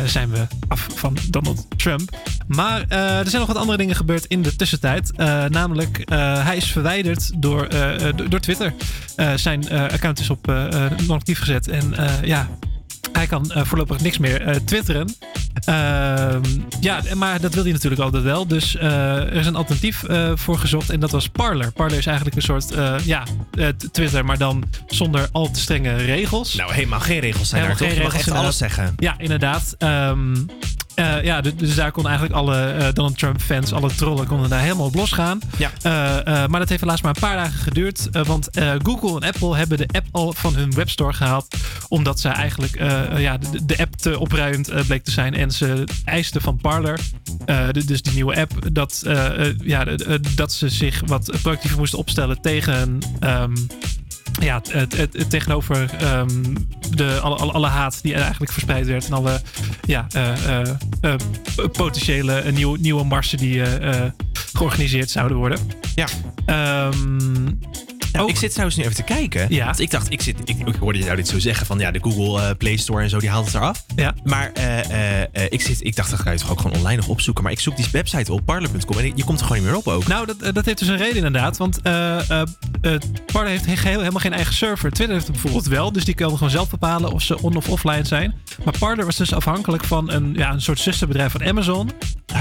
zijn 0.06 0.30
we 0.30 0.46
af 0.68 0.86
van 0.94 1.16
Donald 1.30 1.66
Trump. 1.76 2.16
Maar 2.46 2.88
er 2.88 3.28
zijn 3.28 3.38
nog 3.38 3.46
wat 3.46 3.56
andere 3.56 3.78
dingen 3.78 3.96
gebeurd 3.96 4.24
in 4.24 4.42
de 4.42 4.56
tussentijd. 4.56 5.12
Namelijk, 5.48 6.02
hij 6.44 6.56
is 6.56 6.72
verwijderd 6.72 7.30
door, 7.42 7.68
door 8.28 8.40
Twitter. 8.40 8.74
Zijn 9.36 9.70
account 9.70 10.20
is 10.20 10.30
op 10.30 10.46
non-actief 11.06 11.38
gezet. 11.38 11.68
En 11.68 11.94
ja, 12.22 12.48
hij 13.12 13.26
kan 13.26 13.50
eh, 13.50 13.64
voorlopig 13.64 14.00
niks 14.00 14.18
meer 14.18 14.42
eh, 14.42 14.54
twitteren. 14.54 15.14
Ehm, 15.64 16.42
ja, 16.80 17.02
maar 17.14 17.40
dat 17.40 17.54
wil 17.54 17.62
hij 17.62 17.72
natuurlijk 17.72 18.00
altijd 18.00 18.22
wel. 18.22 18.46
Dus 18.46 18.76
eh, 18.76 19.16
er 19.16 19.32
is 19.32 19.46
een 19.46 19.56
alternatief 19.56 20.04
voor 20.34 20.58
gezocht 20.58 20.90
en 20.90 21.00
dat 21.00 21.10
was 21.10 21.28
Parler. 21.28 21.72
Parler 21.72 21.98
is 21.98 22.06
eigenlijk 22.06 22.36
een 22.36 22.42
soort 22.42 22.74
ja, 23.04 23.22
Twitter, 23.92 24.24
maar 24.24 24.38
dan 24.38 24.64
zonder 24.86 25.28
al 25.32 25.50
te 25.50 25.60
strenge 25.60 25.94
regels. 25.96 26.54
Nou, 26.54 26.72
helemaal 26.72 27.00
geen 27.00 27.20
regels 27.20 27.48
zijn 27.48 27.62
Helemaal 27.62 27.80
daar, 27.80 27.88
toch? 27.88 27.98
Je 27.98 28.04
mag 28.04 28.14
echt 28.14 28.30
alles 28.30 28.56
zeggen. 28.56 28.94
Ja, 28.96 29.14
inderdaad. 29.18 29.74
Ehm, 29.78 30.34
eh, 30.98 31.24
ja, 31.24 31.40
du- 31.40 31.54
dus 31.54 31.74
daar 31.74 31.90
kon 31.92 32.06
eigenlijk 32.06 32.36
alle 32.36 32.56
eh, 32.70 32.92
Donald 32.92 33.18
Trump 33.18 33.40
fans, 33.40 33.72
alle 33.72 33.94
trollen, 33.94 34.26
konden 34.26 34.50
daar 34.50 34.60
helemaal 34.60 34.86
op 34.86 34.94
losgaan. 34.94 35.38
Ja. 35.56 35.70
Eh, 35.82 36.46
maar 36.48 36.60
dat 36.60 36.68
heeft 36.68 36.80
helaas 36.80 37.00
maar 37.02 37.14
een 37.14 37.20
paar 37.20 37.36
dagen 37.36 37.58
geduurd. 37.58 38.08
want 38.26 38.48
Google 38.82 39.20
en 39.20 39.28
Apple 39.32 39.56
hebben 39.56 39.78
de 39.78 39.86
app 39.92 40.06
al 40.12 40.32
van 40.32 40.54
hun 40.54 40.70
webstore 40.74 41.12
gehaald. 41.12 41.46
Omdat 41.88 42.20
ze 42.20 42.28
eigenlijk 42.28 42.76
ja, 43.16 43.38
de, 43.38 43.64
de 43.66 43.78
app 43.78 43.96
te 43.96 44.18
opruimend 44.18 44.86
bleek 44.86 45.04
te 45.04 45.10
zijn. 45.10 45.34
En 45.34 45.50
ze 45.50 45.84
eisten 46.04 46.40
van 46.40 46.56
Parler, 46.56 47.00
de- 47.72 47.84
dus 47.84 48.02
die 48.02 48.12
nieuwe 48.14 48.36
app, 48.40 48.52
dat, 48.72 49.02
ja, 49.62 49.84
dat 50.34 50.52
ze 50.52 50.68
zich 50.68 51.02
wat 51.06 51.30
proactiever 51.42 51.78
moesten 51.78 51.98
opstellen 51.98 52.40
tegen. 52.40 52.98
ehm, 53.20 53.52
ja, 54.40 54.62
het, 54.70 54.96
het, 54.96 55.12
het 55.12 55.30
tegenover 55.30 55.94
ehm, 55.98 56.42
de, 56.90 57.18
alle, 57.22 57.36
alle, 57.36 57.52
alle 57.52 57.66
haat 57.66 58.02
die 58.02 58.14
eigenlijk 58.14 58.52
verspreid 58.52 58.86
werd. 58.86 59.06
En 59.06 59.12
alle 59.12 59.40
ja, 59.86 60.06
eh, 60.12 60.60
eh, 61.00 61.14
potentiële 61.72 62.52
nieuwe, 62.52 62.78
nieuwe 62.78 63.04
marsen 63.04 63.38
die 63.38 63.62
georganiseerd 64.32 65.10
zouden 65.10 65.36
worden. 65.36 65.58
Ja. 65.94 66.06
Ehm, 68.12 68.26
ik 68.28 68.36
zit 68.36 68.50
trouwens 68.50 68.76
nu 68.78 68.84
even 68.84 68.96
te 68.96 69.02
kijken. 69.02 69.46
Ja. 69.48 69.64
Want 69.64 69.80
ik 69.80 69.90
dacht, 69.90 70.12
ik, 70.12 70.22
zit, 70.22 70.36
ik, 70.44 70.56
ik 70.68 70.74
hoorde 70.74 70.98
je 70.98 71.04
nou 71.04 71.16
dit 71.16 71.28
zo 71.28 71.38
zeggen 71.38 71.66
van 71.66 71.78
ja, 71.78 71.90
de 71.90 71.98
Google 72.02 72.42
eh, 72.42 72.56
Play 72.56 72.76
Store 72.76 73.02
en 73.02 73.10
zo, 73.10 73.18
die 73.18 73.28
haalt 73.30 73.46
het 73.46 73.54
eraf. 73.54 73.84
Ja. 73.96 74.14
Maar 74.24 74.50
eh, 74.52 75.20
eh, 75.22 75.26
ik, 75.48 75.60
zit, 75.60 75.84
ik 75.84 75.96
dacht, 75.96 76.10
dat 76.10 76.20
ga 76.20 76.30
je 76.30 76.38
toch 76.38 76.50
ook 76.50 76.60
gewoon 76.60 76.76
online 76.76 76.96
nog 76.96 77.08
opzoeken. 77.08 77.42
Maar 77.42 77.52
ik 77.52 77.60
zoek 77.60 77.76
die 77.76 77.86
website 77.92 78.32
op, 78.32 78.44
parler.com, 78.44 78.98
en 78.98 79.12
je 79.14 79.24
komt 79.24 79.40
er 79.40 79.46
gewoon 79.46 79.62
niet 79.62 79.70
meer 79.70 79.78
op 79.78 79.88
ook. 79.88 80.06
Nou, 80.06 80.26
dat, 80.26 80.54
dat 80.54 80.64
heeft 80.64 80.78
dus 80.78 80.88
een 80.88 80.96
reden 80.96 81.16
inderdaad. 81.16 81.56
Want 81.56 81.82
Parler 83.32 83.50
heeft 83.50 83.64
geheel, 83.66 83.98
helemaal 83.98 84.20
geen 84.20 84.32
eigen 84.32 84.54
server. 84.54 84.90
Twitter 84.90 85.14
heeft 85.14 85.26
het 85.26 85.32
bijvoorbeeld 85.32 85.66
wel. 85.66 85.92
Dus 85.92 86.04
die 86.04 86.14
kunnen 86.14 86.34
gewoon 86.36 86.52
zelf 86.52 86.70
bepalen 86.70 87.12
of 87.12 87.22
ze 87.22 87.42
on- 87.42 87.56
of 87.56 87.68
offline 87.68 88.04
zijn. 88.04 88.34
Maar 88.64 88.78
Parler 88.78 89.04
was 89.04 89.16
dus 89.16 89.32
afhankelijk 89.34 89.84
van 89.84 90.10
een, 90.10 90.34
ja, 90.36 90.52
een 90.52 90.60
soort 90.62 90.80
zusterbedrijf 90.80 91.32
van 91.32 91.44
Amazon. 91.44 91.90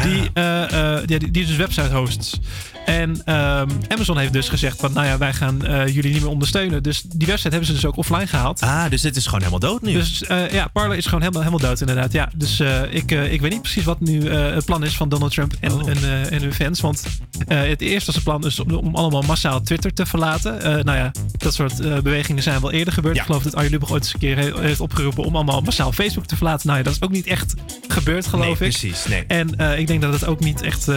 Die, 0.04 0.30
eh, 0.34 0.96
eh, 0.98 1.08
die, 1.08 1.32
die 1.32 1.46
dus 1.46 1.56
website 1.56 1.96
hosts. 1.96 2.40
En 2.88 3.22
ehm, 3.26 3.70
Amazon 3.88 4.18
heeft 4.18 4.34
dus 4.34 4.50
gezegd 4.50 4.80
van, 4.80 4.94
nou 4.94 5.06
ja, 5.08 5.18
wij 5.18 5.34
gaan 5.34 5.66
eh, 5.66 5.88
jullie 5.88 6.12
niet 6.12 6.22
meer 6.22 6.30
ondersteunen. 6.30 6.84
Dus 6.84 7.02
die 7.02 7.28
website 7.28 7.50
hebben 7.50 7.68
ze 7.68 7.74
dus 7.74 7.86
ook 7.86 7.98
offline 7.98 8.28
gehaald. 8.28 8.62
Ah, 8.62 8.90
dus 8.90 9.02
dit 9.02 9.16
is 9.16 9.24
gewoon 9.26 9.40
helemaal 9.40 9.60
dood 9.60 9.82
nu. 9.82 9.94
Dus 9.94 10.24
eh, 10.24 10.50
ja, 10.50 10.68
Parler 10.68 10.98
is 10.98 11.06
gewoon 11.06 11.20
helemaal, 11.22 11.42
helemaal 11.44 11.68
dood 11.70 11.80
inderdaad. 11.80 12.12
Ja, 12.12 12.30
dus 12.36 12.60
eh, 12.60 12.82
ik, 12.90 13.12
ik 13.12 13.42
weet 13.42 13.52
niet 13.52 13.62
precies 13.62 13.84
wat 13.84 14.00
nu 14.00 14.30
het 14.32 14.66
plan 14.66 14.84
is 14.84 14.96
van 14.98 15.10
Donald 15.10 15.32
Trump 15.34 15.54
en, 15.60 15.72
Oh. 15.72 15.90
en, 15.90 16.30
en 16.32 16.42
hun 16.42 16.54
fans. 16.54 16.82
Want 16.82 17.04
het 17.48 17.82
eerste 17.82 18.06
was 18.06 18.16
het 18.16 18.24
plan 18.24 18.46
is 18.46 18.60
om, 18.60 18.72
om 18.72 18.96
allemaal 18.96 19.22
massaal 19.22 19.62
Twitter 19.62 19.94
te 19.94 20.06
verlaten. 20.06 20.86
Nou 20.86 20.98
ja, 20.98 21.12
dat 21.38 21.54
soort 21.54 21.78
bewegingen 22.04 22.44
zijn 22.44 22.62
wel 22.62 22.72
eerder 22.72 22.94
gebeurd. 22.94 23.16
Ik 23.18 23.22
geloof 23.24 23.44
dat 23.44 23.56
Arjen 23.56 23.72
Lubach 23.72 23.92
ooit 23.92 24.04
eens 24.04 24.14
een 24.14 24.20
keer 24.20 24.38
he- 24.38 24.62
heeft 24.62 24.80
opgeroepen 24.80 25.24
om 25.24 25.36
allemaal 25.36 25.62
massaal 25.62 25.92
Facebook 25.92 26.26
te 26.26 26.36
verlaten. 26.36 26.68
Nou 26.68 26.78
ja, 26.78 26.84
dat 26.84 26.94
is 26.94 27.02
ook 27.02 27.12
niet 27.12 27.26
echt 27.28 27.54
gebeurd, 27.88 28.28
geloof 28.28 28.44
Nee, 28.44 28.52
ik. 28.54 28.58
precies, 28.58 29.06
nee. 29.08 29.24
En 29.28 29.78
ik 29.80 29.88
denk 29.88 30.02
dat 30.02 30.14
het 30.14 30.26
ook 30.26 30.40
niet 30.40 30.62
echt... 30.62 30.88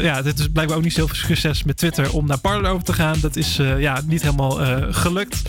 ja, 0.00 0.22
dit 0.22 0.38
is 0.38 0.48
blijkbaar 0.52 0.76
ook 0.76 0.82
niet 0.82 0.92
zoveel 0.92 1.16
met 1.64 1.76
Twitter 1.76 2.12
om 2.12 2.26
naar 2.26 2.38
Parler 2.38 2.70
over 2.70 2.84
te 2.84 2.92
gaan. 2.92 3.16
Dat 3.20 3.36
is 3.36 3.58
eh, 3.58 3.80
ja, 3.80 4.00
niet 4.06 4.22
helemaal 4.22 4.62
eh, 4.62 4.76
gelukt. 4.90 5.42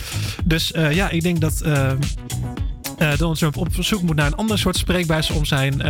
Dus 0.44 0.72
eh, 0.72 0.92
ja, 0.92 1.10
ik 1.10 1.22
denk 1.22 1.40
dat... 1.40 1.64
Donald 3.16 3.38
Trump 3.38 3.56
op 3.56 3.68
zoek 3.78 4.02
moet 4.02 4.16
naar 4.16 4.26
een 4.26 4.34
ander 4.34 4.58
soort 4.58 4.76
spreekbuis 4.76 5.30
om 5.30 5.44
zijn 5.44 5.82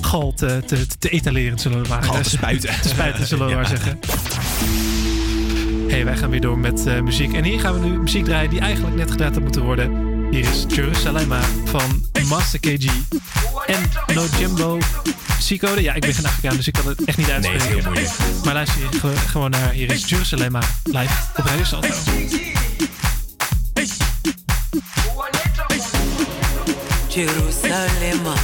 gal 0.00 0.32
te, 0.32 0.62
te, 0.66 0.86
te 0.98 1.08
etaleren, 1.08 1.58
zullen 1.58 1.82
we 1.82 1.88
maar 1.88 2.02
Gal 2.02 2.22
te 2.22 2.30
spuiten. 2.30 2.80
te 2.82 2.88
spuiten, 2.88 3.26
zullen 3.26 3.44
we 3.46 3.50
Ja. 3.52 3.56
maar 3.56 3.66
zeggen. 3.66 3.98
hey, 5.88 6.04
wij 6.04 6.16
gaan 6.16 6.30
weer 6.30 6.40
door 6.40 6.58
met 6.58 7.02
muziek. 7.02 7.32
En 7.32 7.44
hier 7.44 7.60
gaan 7.60 7.80
we 7.80 7.88
nu 7.88 7.98
muziek 7.98 8.24
draaien 8.24 8.50
die 8.50 8.60
eigenlijk 8.60 8.96
net 8.96 9.10
gedraaid 9.10 9.34
had 9.34 9.42
moeten 9.42 9.62
worden. 9.62 10.09
Hier 10.30 10.48
is 10.48 10.64
Jerusalema 10.68 11.40
van 11.64 12.04
Master 12.28 12.60
KG 12.60 12.84
en 13.66 13.90
No 14.14 14.24
Jimbo 14.38 14.78
C-code. 15.48 15.82
Ja, 15.82 15.94
ik 15.94 16.00
ben 16.00 16.14
geen 16.14 16.26
Afrikaan, 16.26 16.56
dus 16.56 16.66
ik 16.66 16.72
kan 16.72 16.86
het 16.86 17.04
echt 17.04 17.16
niet 17.18 17.26
Nee, 17.26 17.34
uitspreken. 17.36 17.66
is 17.68 17.74
heel 17.74 17.84
moeilijk. 17.92 18.44
Maar 18.44 18.54
luister 18.54 18.78
hier 18.80 19.00
ge- 19.00 19.16
gewoon 19.28 19.50
naar. 19.50 19.70
Hier 19.70 19.90
is 19.92 20.08
Jerusalema 20.08 20.60
live 20.84 21.12
op 21.36 21.44
Radio 21.44 21.64
Salto. 21.64 21.88
Jerusalema 27.08 28.34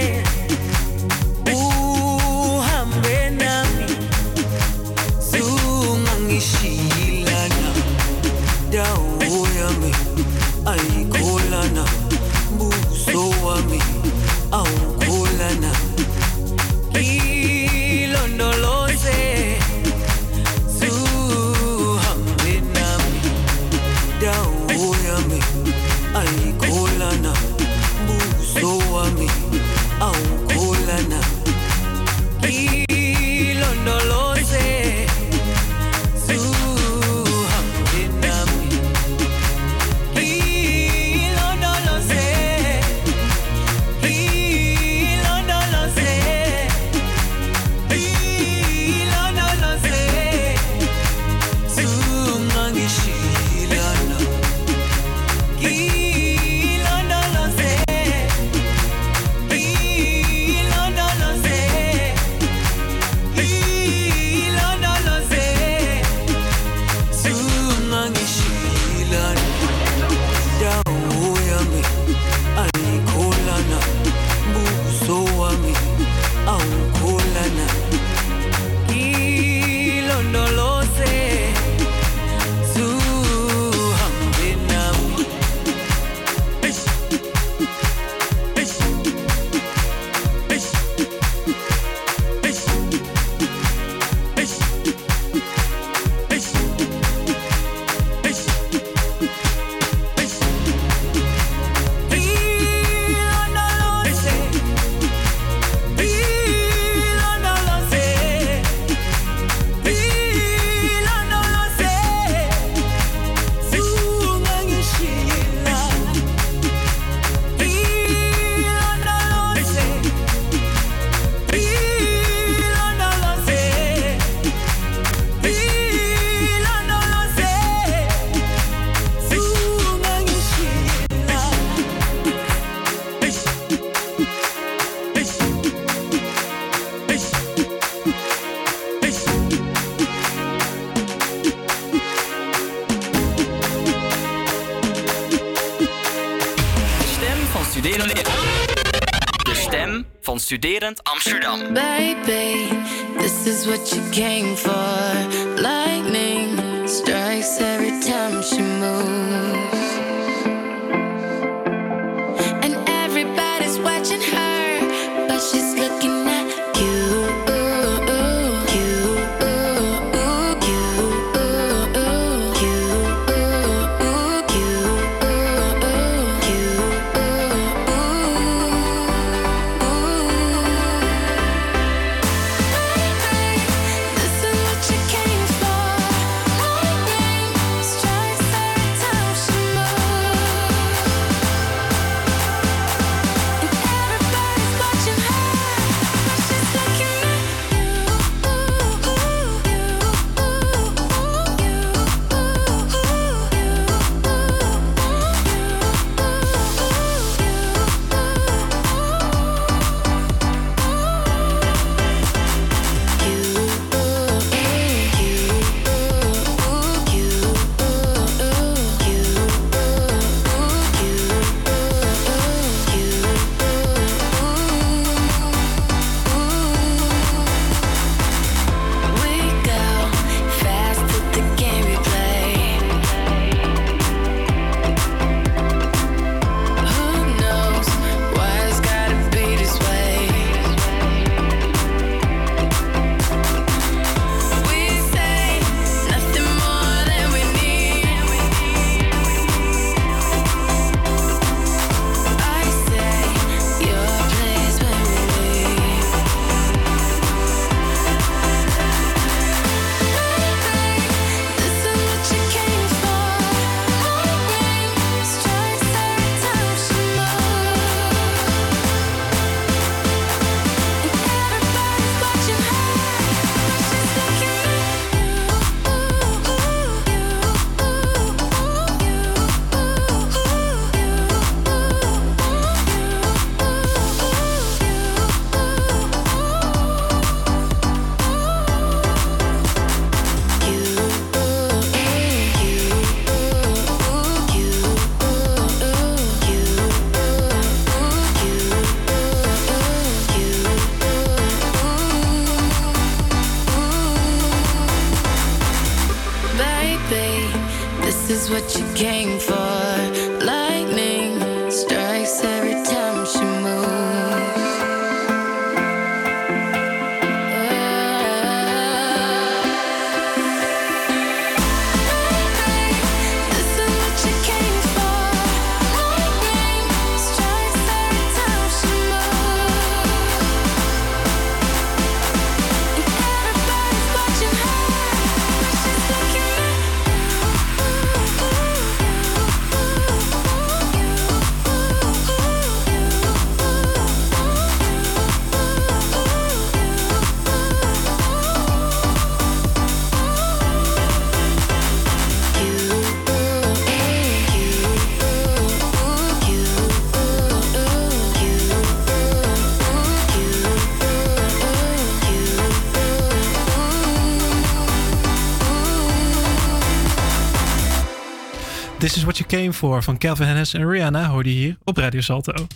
what 369.30 369.48
you 369.48 369.62
came 369.62 369.72
for 369.72 370.02
van 370.02 370.18
Calvin 370.18 370.46
Harris 370.46 370.74
en 370.74 370.90
Rihanna 370.90 371.28
hoorde 371.28 371.54
je 371.54 371.60
hier 371.60 371.76
op 371.84 371.96
Radio 371.96 372.20
Salto. 372.20 372.66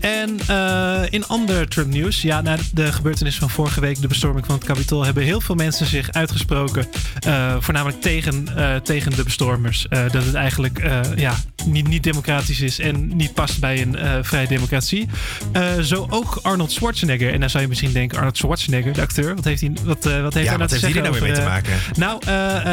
En 0.00 0.40
eh, 0.46 1.02
in 1.10 1.26
ander 1.26 1.68
Trump 1.68 1.88
nieuws, 1.88 2.22
ja, 2.22 2.40
na 2.40 2.56
de 2.72 2.92
gebeurtenissen 2.92 3.40
van 3.40 3.50
vorige 3.50 3.80
week, 3.80 4.00
de 4.00 4.06
bestorming 4.06 4.46
van 4.46 4.54
het 4.54 4.64
Capitool, 4.64 5.04
hebben 5.04 5.22
heel 5.22 5.40
veel 5.40 5.54
mensen 5.54 5.86
zich 5.86 6.12
uitgesproken, 6.12 6.86
eh, 7.20 7.56
voornamelijk 7.60 8.00
tegen, 8.00 8.56
eh, 8.56 8.76
tegen 8.76 9.16
de 9.16 9.22
bestormers. 9.22 9.86
Dat 9.88 10.24
het 10.24 10.34
eigenlijk 10.34 10.82
ja, 11.16 11.34
niet, 11.68 11.88
niet 11.88 12.02
democratisch 12.02 12.60
is 12.60 12.78
en 12.78 13.16
niet 13.16 13.34
past 13.34 13.60
bij 13.60 13.82
een 13.82 13.96
eh, 13.96 14.18
vrije 14.22 14.46
democratie. 14.46 15.08
Eh, 15.52 15.78
zo 15.78 16.06
ook 16.10 16.38
Arnold 16.42 16.72
Schwarzenegger. 16.72 17.32
En 17.32 17.40
dan 17.40 17.50
zou 17.50 17.62
je 17.62 17.68
misschien 17.68 17.92
denken, 17.92 18.18
Arnold 18.18 18.36
Schwarzenegger, 18.36 18.92
de 18.92 19.00
acteur, 19.00 19.34
wat 19.34 19.44
heeft 19.44 19.60
hij, 19.60 19.72
wat, 19.84 20.06
eh, 20.06 20.22
wat 20.22 20.34
heeft 20.34 20.46
Ja, 20.46 20.56
hij 20.56 20.58
nou 20.58 20.58
wat 20.58 20.68
te 20.68 20.74
heeft 20.74 20.84
hij 20.84 20.92
zeggen 20.92 21.04
er 21.04 21.10
nou 21.10 21.12
weer 21.12 21.22
mee 21.22 21.32
te 21.32 21.42
maken? 21.42 21.72
nou, 21.96 22.24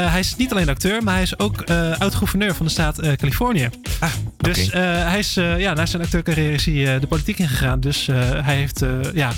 hij 0.10 0.20
is 0.20 0.36
niet 0.36 0.52
alleen 0.52 0.70
acteur, 0.70 1.04
maar 1.04 1.14
hij 1.14 1.24
is 1.24 1.40
ook 1.40 1.64
oud-gouverneur 2.00 2.56
van 2.56 2.66
de 2.66 2.72
staat 2.72 3.16
Californië. 3.16 3.70
Dus 4.38 4.70
eh, 4.70 4.82
hij 4.82 5.20
is, 5.20 5.34
ja, 5.34 5.74
na 5.74 5.86
zijn 5.86 6.02
acteurcarrière 6.02 6.54
is 6.54 6.66
hij 6.66 7.00
de 7.00 7.08
politiek 7.08 7.40
ingegaan. 7.40 7.80
Dus 7.80 8.06
hij 8.44 8.56
heeft, 8.56 8.86
ja, 9.14 9.32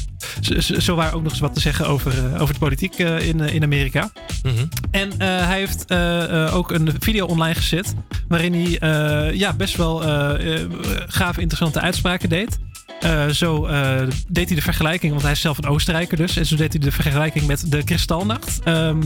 zowaar 0.77 1.13
ook 1.13 1.23
nog 1.23 1.31
eens 1.31 1.41
wat 1.41 1.53
te 1.53 1.59
zeggen 1.59 1.87
over, 1.87 2.41
over 2.41 2.53
de 2.53 2.59
politiek 2.59 2.99
eh, 2.99 3.27
in, 3.27 3.41
eh, 3.41 4.05
Amerika. 4.47 4.67
En 4.91 5.11
eh, 5.11 5.47
hij 5.47 5.57
heeft 5.57 5.85
eh, 5.85 6.45
eh, 6.45 6.55
ook 6.55 6.71
een 6.71 6.91
video 6.99 7.25
online 7.25 7.55
gezet. 7.55 7.93
waarin 8.27 8.53
hij 8.53 9.33
ja, 9.33 9.53
best 9.53 9.75
wel 9.75 10.01
gaaf 11.07 11.37
interessante 11.37 11.79
uitspraken 11.79 12.29
deed. 12.29 12.59
Zo 13.31 13.67
deed 14.27 14.47
hij 14.47 14.55
de 14.55 14.61
vergelijking, 14.61 15.11
want 15.11 15.23
hij 15.23 15.31
is 15.31 15.41
zelf 15.41 15.57
een 15.57 15.67
Oostenrijker 15.69 16.17
dus. 16.17 16.37
En 16.37 16.45
zo 16.45 16.55
deed 16.55 16.73
hij 16.73 16.81
de 16.81 16.91
vergelijking 16.91 17.47
met 17.47 17.71
de 17.71 17.83
Kristalnacht. 17.83 18.59
Ehm, 18.63 19.01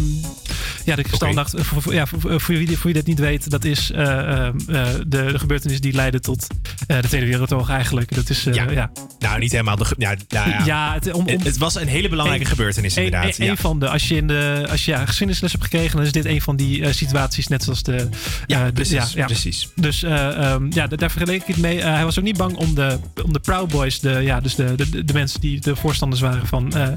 ja, 0.85 0.95
de 0.95 1.03
Kristalnacht, 1.03 1.53
eh, 1.53 1.63
voor, 1.63 1.93
ja, 1.93 2.05
voor, 2.05 2.19
voor 2.41 2.55
wie, 2.55 2.67
voor 2.77 2.85
wie 2.85 2.93
dat 2.93 3.05
niet 3.05 3.19
weet, 3.19 3.49
dat 3.49 3.63
is 3.65 3.91
eh, 3.91 4.01
ehm, 4.19 4.57
eh, 4.67 4.83
de, 5.07 5.25
de 5.31 5.39
gebeurtenis 5.39 5.81
die 5.81 5.93
leidde 5.93 6.19
tot 6.19 6.47
eh, 6.87 7.01
de 7.01 7.07
Tweede 7.07 7.27
Wereldoorlog 7.27 7.69
eigenlijk. 7.69 8.15
Dat 8.15 8.29
is, 8.29 8.45
eh, 8.45 8.53
ja. 8.53 8.91
Nou, 9.19 9.39
niet 9.39 9.51
helemaal. 9.51 9.75
De, 9.75 9.85
ge- 9.85 9.95
ja, 9.97 10.15
nou 10.29 10.49
ja. 10.49 10.65
Ja, 10.65 10.93
het, 10.93 11.11
om, 11.13 11.27
om- 11.27 11.41
Het- 11.43 11.57
was 11.57 11.75
een 11.75 11.87
hele 11.87 12.09
belangrijke 12.09 12.45
gebeurtenis 12.45 12.97
inderdaad. 12.97 13.37
ja. 13.37 13.55
van 13.55 13.79
de, 13.79 13.89
als 13.89 14.07
je, 14.07 14.15
in 14.15 14.27
de, 14.27 14.65
als 14.69 14.85
je 14.85 14.91
ja, 14.91 15.05
geschiedenisles 15.05 15.51
hebt 15.51 15.63
gekregen, 15.63 15.95
dan 15.95 16.05
is 16.05 16.11
dit 16.11 16.25
een 16.25 16.41
van 16.41 16.55
die 16.55 16.83
eh, 16.85 16.93
situaties, 16.93 17.47
net 17.47 17.63
zoals 17.63 17.83
de. 17.83 18.09
Ja, 18.47 18.65
de- 18.65 18.71
precies, 18.71 19.13
precies. 19.25 19.69
Dus 19.75 20.03
eh, 20.03 20.51
ehm, 20.51 20.65
ja, 20.69 20.87
da- 20.87 20.95
daar 20.95 21.11
vergeleek 21.11 21.41
ik 21.41 21.47
het 21.47 21.57
mee. 21.57 21.79
Eh, 21.81 21.93
hij 21.93 22.03
was 22.03 22.17
ook 22.19 22.25
niet 22.25 22.37
bang 22.37 22.55
om 22.55 22.75
de, 22.75 22.97
om 23.23 23.33
de 23.33 23.39
Proud 23.39 23.69
Boys, 23.69 23.99
de, 23.99 24.09
ja, 24.09 24.39
dus 24.39 24.55
de, 24.55 24.75
de, 24.75 25.03
de 25.05 25.13
mensen 25.13 25.41
die 25.41 25.59
de 25.59 25.75
voorstanders 25.75 26.21
waren 26.21 26.47
van, 26.47 26.73
eh, 26.75 26.87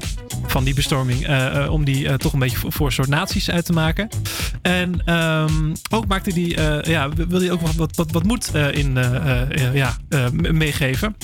van 0.47 0.63
die 0.63 0.73
bestorming, 0.73 1.25
eh, 1.27 1.63
eh, 1.63 1.71
om 1.71 1.83
die 1.85 2.07
eh, 2.07 2.13
toch 2.13 2.33
een 2.33 2.39
beetje 2.39 2.57
voor, 2.57 2.71
voor 2.71 2.85
een 2.85 2.91
soort 2.91 3.07
naties 3.09 3.49
uit 3.49 3.65
te 3.65 3.73
maken. 3.75 4.09
En 4.61 5.01
ehm, 5.05 5.73
ook 5.89 6.07
maakte 6.07 6.33
die, 6.33 6.55
eh, 6.55 6.81
ja, 6.81 7.09
wil 7.09 7.39
hij 7.39 7.51
ook 7.51 7.61
wat, 7.61 7.95
wat, 7.95 8.11
wat, 8.11 8.23
moed 8.23 8.51
eh, 8.53 8.73
in 8.73 8.97
eh, 8.97 9.73
ja, 9.73 9.97
meegeven. 10.31 11.15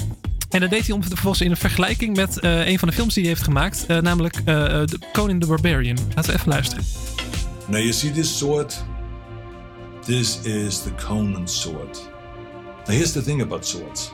En 0.49 0.59
dat 0.59 0.69
deed 0.69 0.85
hij 0.85 0.95
om 0.95 1.03
vervolgens 1.03 1.41
in 1.41 1.51
een 1.51 1.57
vergelijking 1.57 2.15
met 2.15 2.37
een 2.41 2.79
van 2.79 2.87
de 2.87 2.93
films 2.93 3.13
die 3.13 3.23
hij 3.23 3.31
heeft 3.31 3.43
gemaakt, 3.43 3.87
namelijk 3.87 4.45
de 4.45 4.99
Conan 5.13 5.39
the 5.39 5.47
Barbarian. 5.47 5.97
Laten 6.15 6.31
we 6.31 6.37
even 6.37 6.49
luisteren. 6.49 6.83
Now 7.67 7.79
you 7.79 7.93
see 7.93 8.11
this 8.11 8.37
sword? 8.37 8.83
This 10.05 10.39
is 10.41 10.81
the 10.81 10.91
Conan 11.07 11.47
sword. 11.47 12.09
Now 12.85 12.95
here's 12.95 13.11
the 13.11 13.21
thing 13.21 13.41
about 13.41 13.67
swords. 13.67 14.11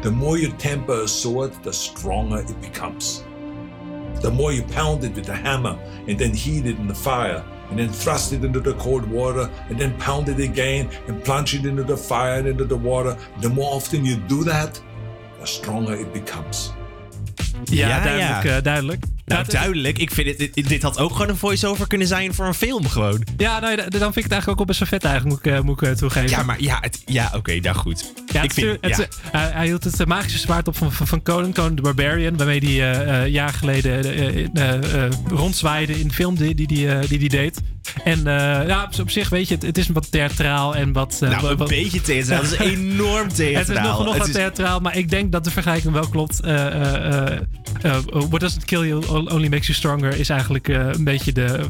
The 0.00 0.10
more 0.10 0.38
you 0.38 0.56
temper 0.56 1.02
a 1.02 1.06
sword, 1.06 1.62
the 1.62 1.72
stronger 1.72 2.40
it 2.40 2.60
becomes. 2.60 3.22
The 4.20 4.30
more 4.30 4.52
you 4.52 4.62
pound 4.62 5.04
it 5.04 5.14
with 5.14 5.24
the 5.26 5.34
hammer 5.34 5.76
and 6.08 6.18
then 6.18 6.34
heat 6.34 6.66
it 6.66 6.76
in 6.78 6.86
the 6.88 6.94
fire 6.94 7.42
and 7.70 7.78
then 7.78 7.88
thrust 7.92 8.32
it 8.32 8.42
into 8.44 8.60
the 8.60 8.74
cold 8.74 9.04
water 9.10 9.48
and 9.68 9.78
then 9.78 9.92
pound 9.96 10.28
it 10.28 10.40
again 10.40 10.88
and 11.06 11.22
plunge 11.22 11.54
it 11.54 11.64
into 11.64 11.82
the 11.84 11.96
fire 11.96 12.38
and 12.38 12.46
into 12.48 12.64
the 12.64 12.76
water. 12.76 13.16
The 13.40 13.48
more 13.48 13.74
often 13.74 14.04
you 14.04 14.16
do 14.16 14.44
that, 14.44 14.80
the 15.40 15.46
stronger 15.46 15.94
it 16.00 16.12
becomes. 16.12 16.72
Ja, 17.64 18.02
duidelijk. 18.02 18.44
eh, 18.44 18.62
duidelijk. 18.62 19.04
Nou, 19.28 19.44
duidelijk. 19.48 19.98
Ik 19.98 20.10
vind 20.10 20.28
het, 20.28 20.38
dit, 20.54 20.68
dit 20.68 20.82
had 20.82 20.98
ook 20.98 21.12
gewoon 21.12 21.28
een 21.28 21.36
voice-over 21.36 21.86
kunnen 21.86 22.06
zijn 22.06 22.34
voor 22.34 22.46
een 22.46 22.54
film 22.54 22.86
gewoon. 22.88 23.22
Ja, 23.36 23.60
nou, 23.60 23.76
ja, 23.76 23.88
dan 23.88 24.00
vind 24.00 24.16
ik 24.16 24.22
het 24.22 24.32
eigenlijk 24.32 24.48
ook 24.48 24.56
wel 24.56 24.66
best 24.66 24.78
wel 24.78 24.88
vet 24.88 25.04
eigenlijk, 25.04 25.34
moet 25.44 25.46
ik, 25.46 25.58
eh, 25.58 25.64
moet 25.64 25.82
ik 25.82 25.88
eh, 25.88 25.94
toegeven. 25.94 26.30
Ja, 26.30 26.42
maar 26.42 26.60
ja, 26.60 26.78
het, 26.80 27.02
ja 27.06 27.32
oké, 27.36 27.54
nou 27.60 27.76
goed. 27.76 28.12
Ja, 28.32 28.42
ik 28.42 28.52
vind, 28.52 28.78
het, 28.80 28.96
ja. 28.96 29.02
eh, 29.02 29.08
hij- 29.40 29.50
hij 29.52 29.66
hield 29.66 29.84
het 29.84 30.06
magische 30.06 30.38
zwaard 30.38 30.68
op 30.68 30.76
van, 30.76 30.92
van, 30.92 31.06
van 31.06 31.22
Conan, 31.22 31.52
Conan 31.54 31.74
the 31.74 31.82
Barbarian, 31.82 32.36
waarmee 32.36 32.60
hij 32.78 32.92
eh, 33.24 33.26
jaar 33.32 33.52
geleden 33.52 34.50
rondzwaaide 35.28 36.00
in 36.00 36.08
de 36.08 36.14
film 36.14 36.34
die, 36.36 36.54
die, 36.54 36.66
die, 36.66 36.88
eh, 36.94 37.08
die 37.08 37.18
die 37.18 37.28
deed. 37.28 37.60
En 38.04 38.18
eh, 38.26 38.66
ja, 38.68 38.88
op, 39.00 39.10
zich, 39.10 39.28
weet 39.28 39.48
je, 39.48 39.54
het, 39.54 39.62
het 39.62 39.78
is 39.78 39.88
wat 39.88 40.10
theatraal 40.10 40.74
en 40.76 40.92
wat... 40.92 41.18
eh, 41.22 41.30
Nou, 41.30 41.46
een 41.50 41.56
wat- 41.56 41.68
beetje 41.68 42.00
theatraal. 42.00 42.42
Het 42.42 42.52
is 42.52 42.58
enorm 42.76 43.22
Het 43.28 43.30
is 43.30 43.36
theatraal. 43.36 44.04
nog, 44.04 44.16
wat 44.16 44.26
is- 44.26 44.32
theatraal, 44.34 44.80
maar 44.80 44.96
ik 44.96 45.10
denk 45.10 45.32
dat 45.32 45.44
de 45.44 45.50
vergelijking 45.50 45.92
wel 45.92 46.08
klopt. 46.08 46.40
Eh, 46.40 47.26
what 48.12 48.40
doesn't 48.40 48.64
kill 48.64 48.86
you 48.86 49.06
only 49.30 49.48
makes 49.48 49.66
you 49.66 49.78
stronger 49.78 50.18
is 50.18 50.28
eigenlijk 50.28 50.68
een 50.68 51.04
beetje 51.04 51.32
de, 51.32 51.66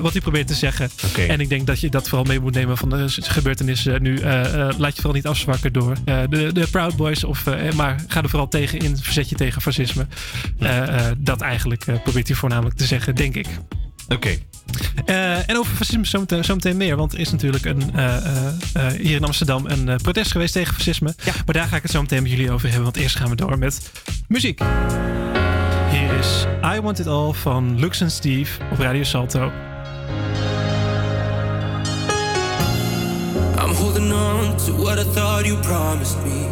wat 0.00 0.12
hij 0.12 0.20
probeert 0.20 0.46
te 0.46 0.54
zeggen. 0.54 0.90
En 1.28 1.40
ik 1.40 1.48
denk 1.48 1.66
dat 1.66 1.80
je 1.80 1.88
dat 1.88 2.08
vooral 2.08 2.26
mee 2.26 2.40
moet 2.40 2.54
nemen 2.54 2.76
van 2.76 2.88
de 2.90 3.04
gebeurtenissen 3.08 4.02
nu. 4.02 4.20
Laat 4.78 4.94
je 4.94 5.02
vooral 5.02 5.12
niet 5.12 5.26
afzwakken 5.26 5.72
door 5.72 5.96
de, 6.04 6.50
de 6.52 6.66
Proud 6.70 6.96
Boys. 6.96 7.24
Of, 7.24 7.44
maar 7.74 7.96
ga 8.08 8.22
er 8.22 8.28
vooral 8.28 8.48
tegen 8.48 8.78
in. 8.78 8.96
Verzet 8.96 9.28
je 9.28 9.34
tegen 9.36 9.62
fascisme. 9.62 10.06
Dat 11.18 11.40
eigenlijk 11.40 11.84
probeert 12.02 12.26
hij 12.28 12.36
voornamelijk 12.36 12.76
te 12.76 12.84
zeggen, 12.84 13.14
denk 13.14 13.34
ik. 13.34 13.46
Oké. 14.08 14.38
Eh, 15.04 15.48
en 15.48 15.56
over 15.56 15.76
fascisme 15.76 16.06
zometeen, 16.06 16.44
zometeen 16.44 16.76
meer. 16.76 16.96
Want 16.96 17.12
er 17.12 17.18
is 17.18 17.30
natuurlijk 17.30 17.64
een, 17.64 17.94
eh, 17.94 18.16
eh, 18.16 18.46
eh, 18.72 18.92
hier 18.92 19.16
in 19.16 19.24
Amsterdam 19.24 19.66
een 19.66 20.00
protest 20.02 20.30
geweest 20.32 20.52
tegen 20.52 20.74
fascisme. 20.74 21.14
Maar 21.24 21.54
daar 21.54 21.66
ga 21.66 21.76
ik 21.76 21.82
het 21.82 21.90
zo 21.90 22.00
meteen 22.00 22.22
met 22.22 22.30
jullie 22.30 22.50
over 22.50 22.66
hebben. 22.66 22.84
Want 22.84 22.96
eerst 22.96 23.16
gaan 23.16 23.30
we 23.30 23.36
door 23.36 23.58
met 23.58 23.90
muziek. 24.28 24.60
Hier 25.90 26.18
is 26.18 26.46
I 26.76 26.80
Want 26.80 26.98
It 26.98 27.06
All 27.06 27.32
van 27.32 27.80
Lux 27.80 28.00
en 28.00 28.10
Steve 28.10 28.60
op 28.72 28.78
Radio 28.78 29.02
Salto. 29.02 29.52
I'm 33.58 33.74
holding 33.74 34.12
on 34.12 34.56
to 34.56 34.76
what 34.76 34.98
I 34.98 35.04
thought 35.12 35.46
you 35.46 35.58
promised 35.60 36.16
me. 36.24 36.46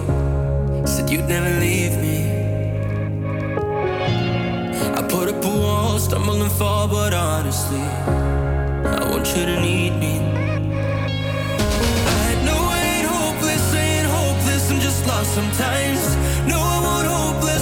Said 0.85 1.11
you'd 1.11 1.29
never 1.29 1.59
leave 1.59 1.97
me. 2.01 2.34
I 4.99 5.03
put 5.09 5.29
up 5.29 5.45
a 5.45 5.49
wall, 5.49 5.99
stumble 5.99 6.43
and 6.43 6.51
fall, 6.53 6.89
but 6.89 7.15
honestly, 7.15 7.81
I 7.81 9.09
want 9.11 9.27
you 9.37 9.45
to 9.47 9.61
need 9.61 9.93
me. 10.03 10.19
I 12.27 12.35
know 12.47 12.61
I 12.77 12.81
ain't 12.95 13.07
hopeless, 13.07 13.75
ain't 13.75 14.07
hopeless, 14.07 14.71
I'm 14.71 14.81
just 14.81 15.07
lost 15.07 15.33
sometimes. 15.35 16.03
No, 16.51 16.59
I 16.59 16.79
won't 16.87 17.07
hopeless, 17.07 17.54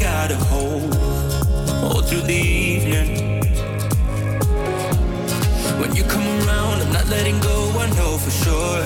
got 0.00 0.30
a 0.30 0.36
hold 0.36 0.94
all 1.82 2.02
through 2.02 2.22
the 2.22 2.34
evening. 2.34 3.40
When 5.80 5.94
you 5.96 6.04
come 6.04 6.26
around, 6.26 6.82
I'm 6.82 6.92
not 6.92 7.08
letting 7.08 7.40
go, 7.40 7.72
I 7.78 7.86
know 7.96 8.16
for 8.18 8.30
sure 8.30 8.78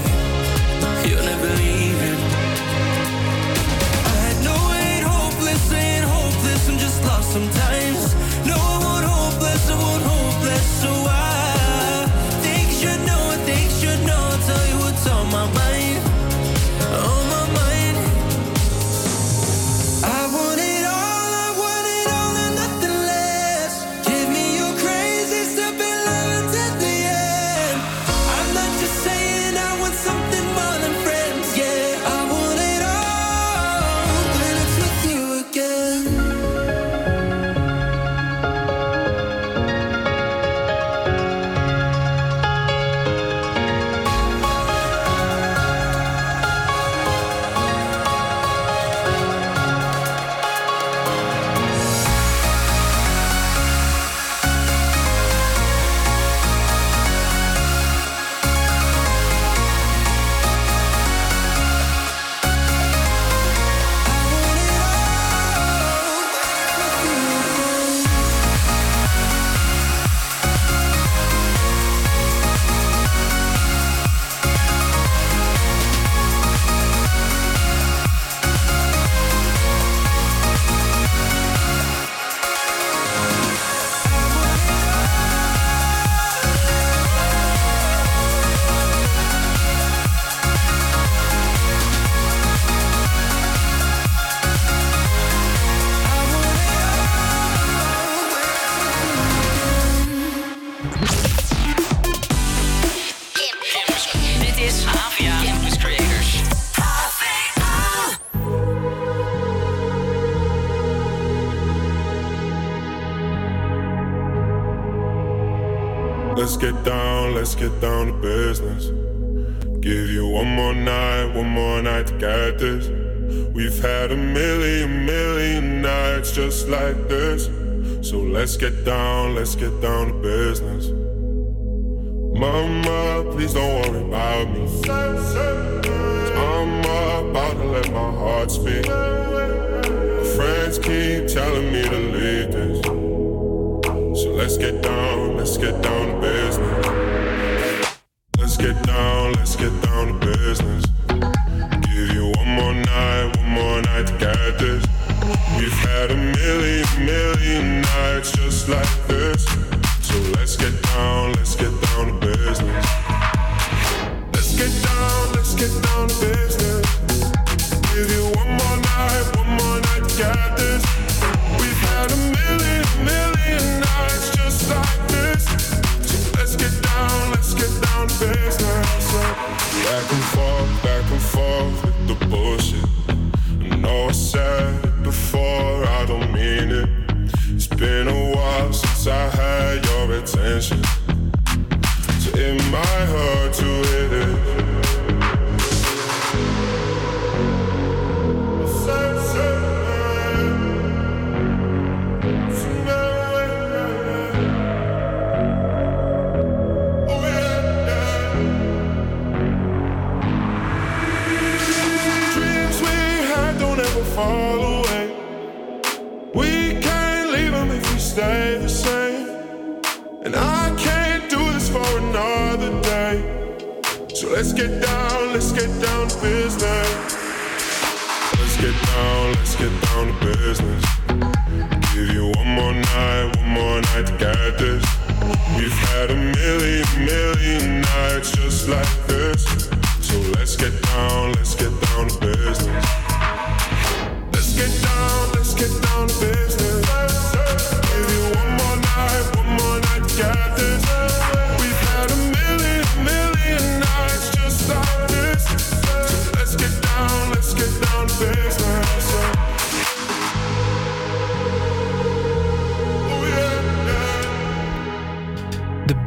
you're 1.07 1.23
never 1.23 1.49
leaving. 1.63 2.21
I 4.11 4.17
had 4.25 4.39
no 4.45 4.57
way, 4.71 5.01
hopeless, 5.05 5.73
ain't 5.73 6.05
hopeless, 6.05 6.69
I'm 6.69 6.79
just 6.79 7.05
lost 7.05 7.33
sometimes. 7.33 8.32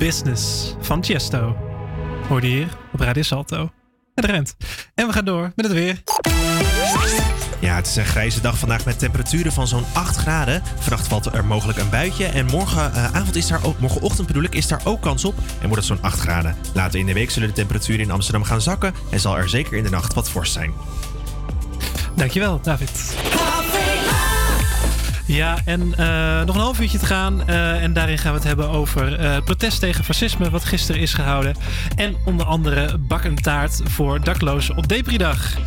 Business 0.06 0.76
van 0.80 1.04
Chesto. 1.04 1.56
Hoorde 2.28 2.50
je 2.50 2.56
hier 2.56 2.68
op 2.94 3.00
Radio 3.00 3.24
Salto. 3.24 3.72
Het 4.16 4.26
rent. 4.26 4.56
En 4.96 5.08
we 5.08 5.14
gaan 5.14 5.26
door 5.26 5.52
met 5.56 5.66
het 5.66 5.74
weer. 5.74 6.02
Ja, 7.60 7.76
het 7.76 7.88
is 7.88 7.96
een 7.96 8.06
grijze 8.06 8.42
dag 8.42 8.58
vandaag 8.58 8.86
met 8.86 9.00
temperaturen 9.00 9.52
van 9.52 9.68
zo'n 9.68 9.84
8 9.94 10.16
graden. 10.16 10.64
Vannacht 10.80 11.08
valt 11.08 11.34
er 11.34 11.46
mogelijk 11.46 11.78
een 11.78 11.90
buitje. 11.90 12.26
En 12.26 12.46
morgenavond 12.46 13.30
eh, 13.30 13.36
is 13.36 13.48
daar 13.48 13.66
ook, 13.66 13.80
morgenochtend 13.80 14.28
bedoel 14.28 14.44
ik, 14.44 14.56
is 14.56 14.68
daar 14.68 14.82
ook 14.84 15.02
kans 15.02 15.26
op. 15.26 15.36
En 15.62 15.68
wordt 15.68 15.76
het 15.76 15.86
zo'n 15.86 16.02
8 16.02 16.20
graden. 16.20 16.56
Later 16.74 17.00
in 17.00 17.06
de 17.06 17.14
week 17.14 17.32
zullen 17.32 17.48
de 17.48 17.54
temperaturen 17.56 18.02
in 18.02 18.12
Amsterdam 18.12 18.44
gaan 18.44 18.62
zakken. 18.62 18.94
En 19.12 19.20
zal 19.20 19.38
er 19.38 19.50
zeker 19.50 19.74
in 19.74 19.84
de 19.84 19.90
nacht 19.90 20.14
wat 20.14 20.30
vorst 20.30 20.54
zijn. 20.54 20.74
Dankjewel, 22.16 22.62
David. 22.62 23.16
Ja, 25.26 25.58
en 25.66 25.94
eh, 25.98 26.46
nog 26.46 26.56
een 26.56 26.62
half 26.62 26.80
uurtje 26.80 26.98
te 26.98 27.06
gaan. 27.06 27.48
Eh, 27.48 27.84
en 27.84 27.94
daarin 27.94 28.18
gaan 28.18 28.32
we 28.32 28.38
het 28.38 28.48
hebben 28.48 28.70
over 28.70 29.20
uh, 29.20 29.38
protest 29.46 29.80
tegen 29.80 30.04
fascisme, 30.04 30.50
wat 30.50 30.66
gisteren 30.66 31.02
is 31.02 31.14
gehouden. 31.14 31.56
En 31.96 32.16
onder 32.26 32.46
andere 32.46 32.98
bak 32.98 33.24
en 33.24 33.36
taart 33.36 33.82
voor 33.84 34.24
daklozen 34.24 34.78
op 34.78 34.88
Depridag. 34.88 35.58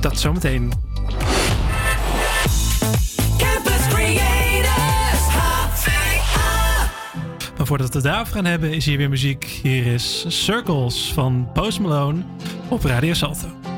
Dat 0.00 0.20
zometeen. 0.20 0.72
Campus 3.38 3.86
Maar 7.56 7.66
voordat 7.66 7.88
we 7.88 7.94
het 7.94 8.02
daarover 8.02 8.34
gaan 8.34 8.44
hebben, 8.44 8.72
is 8.72 8.84
hier 8.84 8.98
weer 8.98 9.08
muziek. 9.08 9.60
Hier 9.62 9.86
is 9.86 10.24
Circles 10.28 11.12
van 11.12 11.48
Post 11.52 11.80
Malone 11.80 12.22
op 12.68 12.84
Radio 12.84 13.14
Salto. 13.14 13.77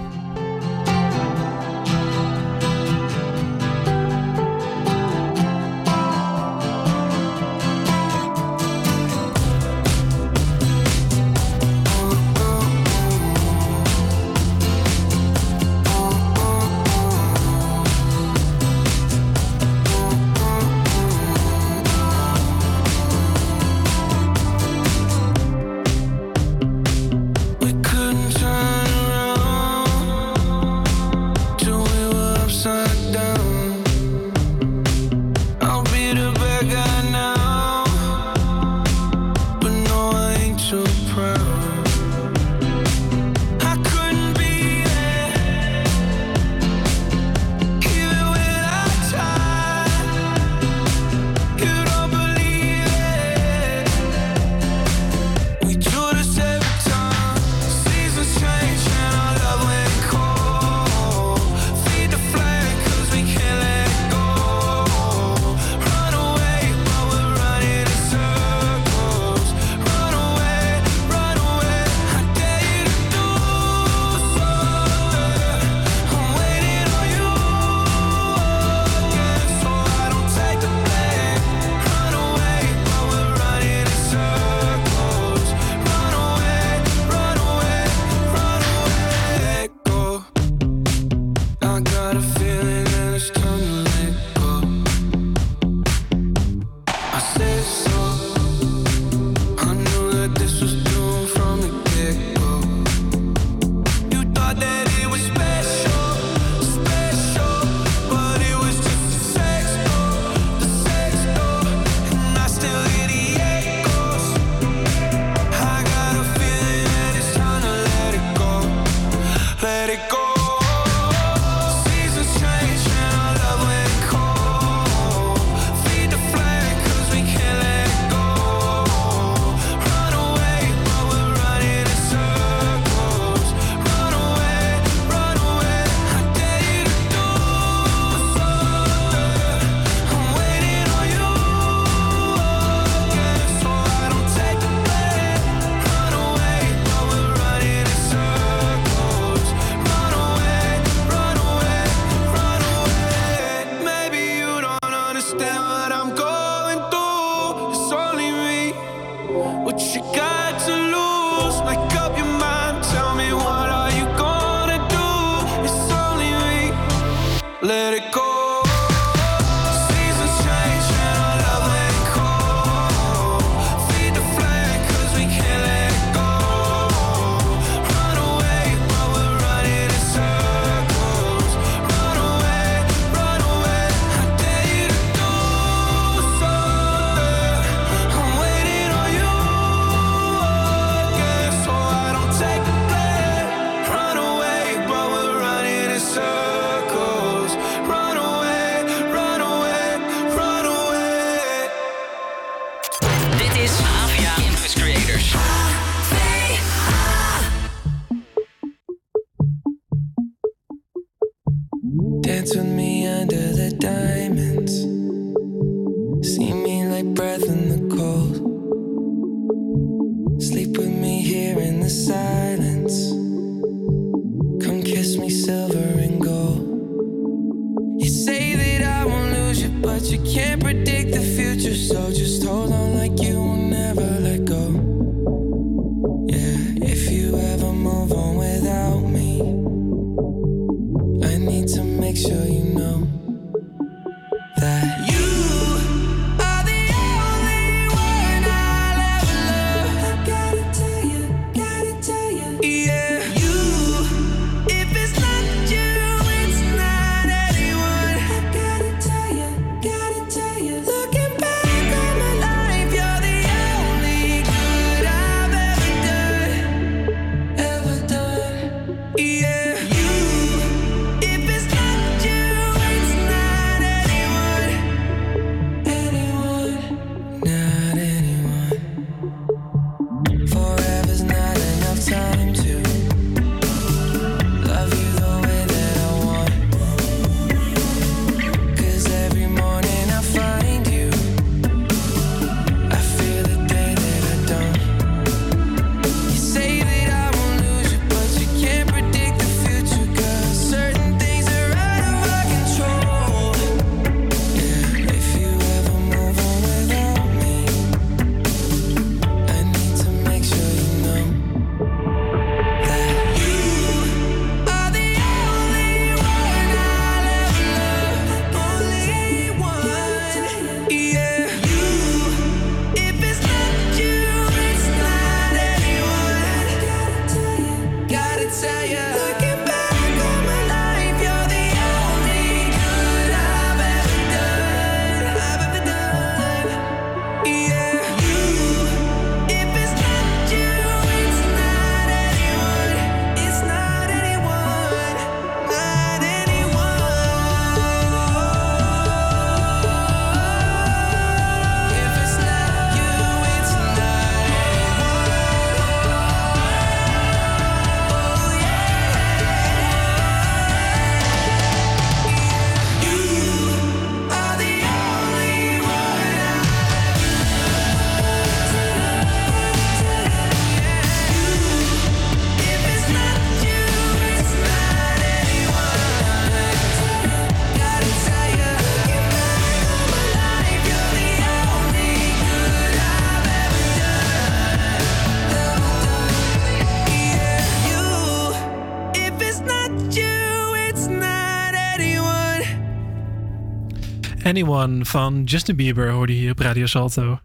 Anyone 394.50 395.04
van 395.04 395.44
Justin 395.44 395.76
Bieber 395.76 396.10
hoorde 396.10 396.32
je 396.32 396.38
hier 396.38 396.50
op 396.50 396.58
Radio 396.58 396.86
Salto. 396.86 397.38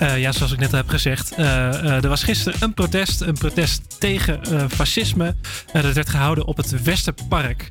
Eh, 0.00 0.18
ja, 0.18 0.32
zoals 0.32 0.52
ik 0.52 0.58
net 0.58 0.72
heb 0.72 0.88
gezegd, 0.88 1.34
eh, 1.34 1.68
eh, 1.68 2.02
er 2.04 2.08
was 2.08 2.22
gisteren 2.22 2.62
een 2.62 2.74
protest. 2.74 3.20
Een 3.20 3.38
protest 3.38 4.00
tegen 4.00 4.40
fascisme. 4.68 5.34
Dat 5.72 5.92
werd 5.92 6.08
gehouden 6.08 6.46
op 6.46 6.56
het 6.56 6.82
Westerpark. 6.82 7.68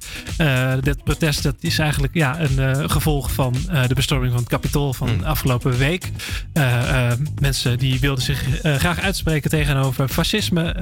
Dit 0.82 1.04
protest 1.04 1.44
dat 1.44 1.56
is 1.60 1.80
eigenlijk 1.80 2.14
ja, 2.14 2.40
een 2.40 2.90
gevolg 2.90 3.32
van 3.32 3.56
de 3.88 3.94
bestorming 3.96 4.32
van 4.32 4.42
het 4.42 4.50
Capitool 4.50 4.94
van 4.94 5.24
afgelopen 5.24 5.78
week. 5.78 6.12
Mensen 7.42 7.78
die 7.78 8.00
wilden 8.00 8.24
zich 8.24 8.46
graag 8.62 9.00
uitspreken 9.00 9.50
tegenover 9.50 10.08
fascisme. 10.08 10.76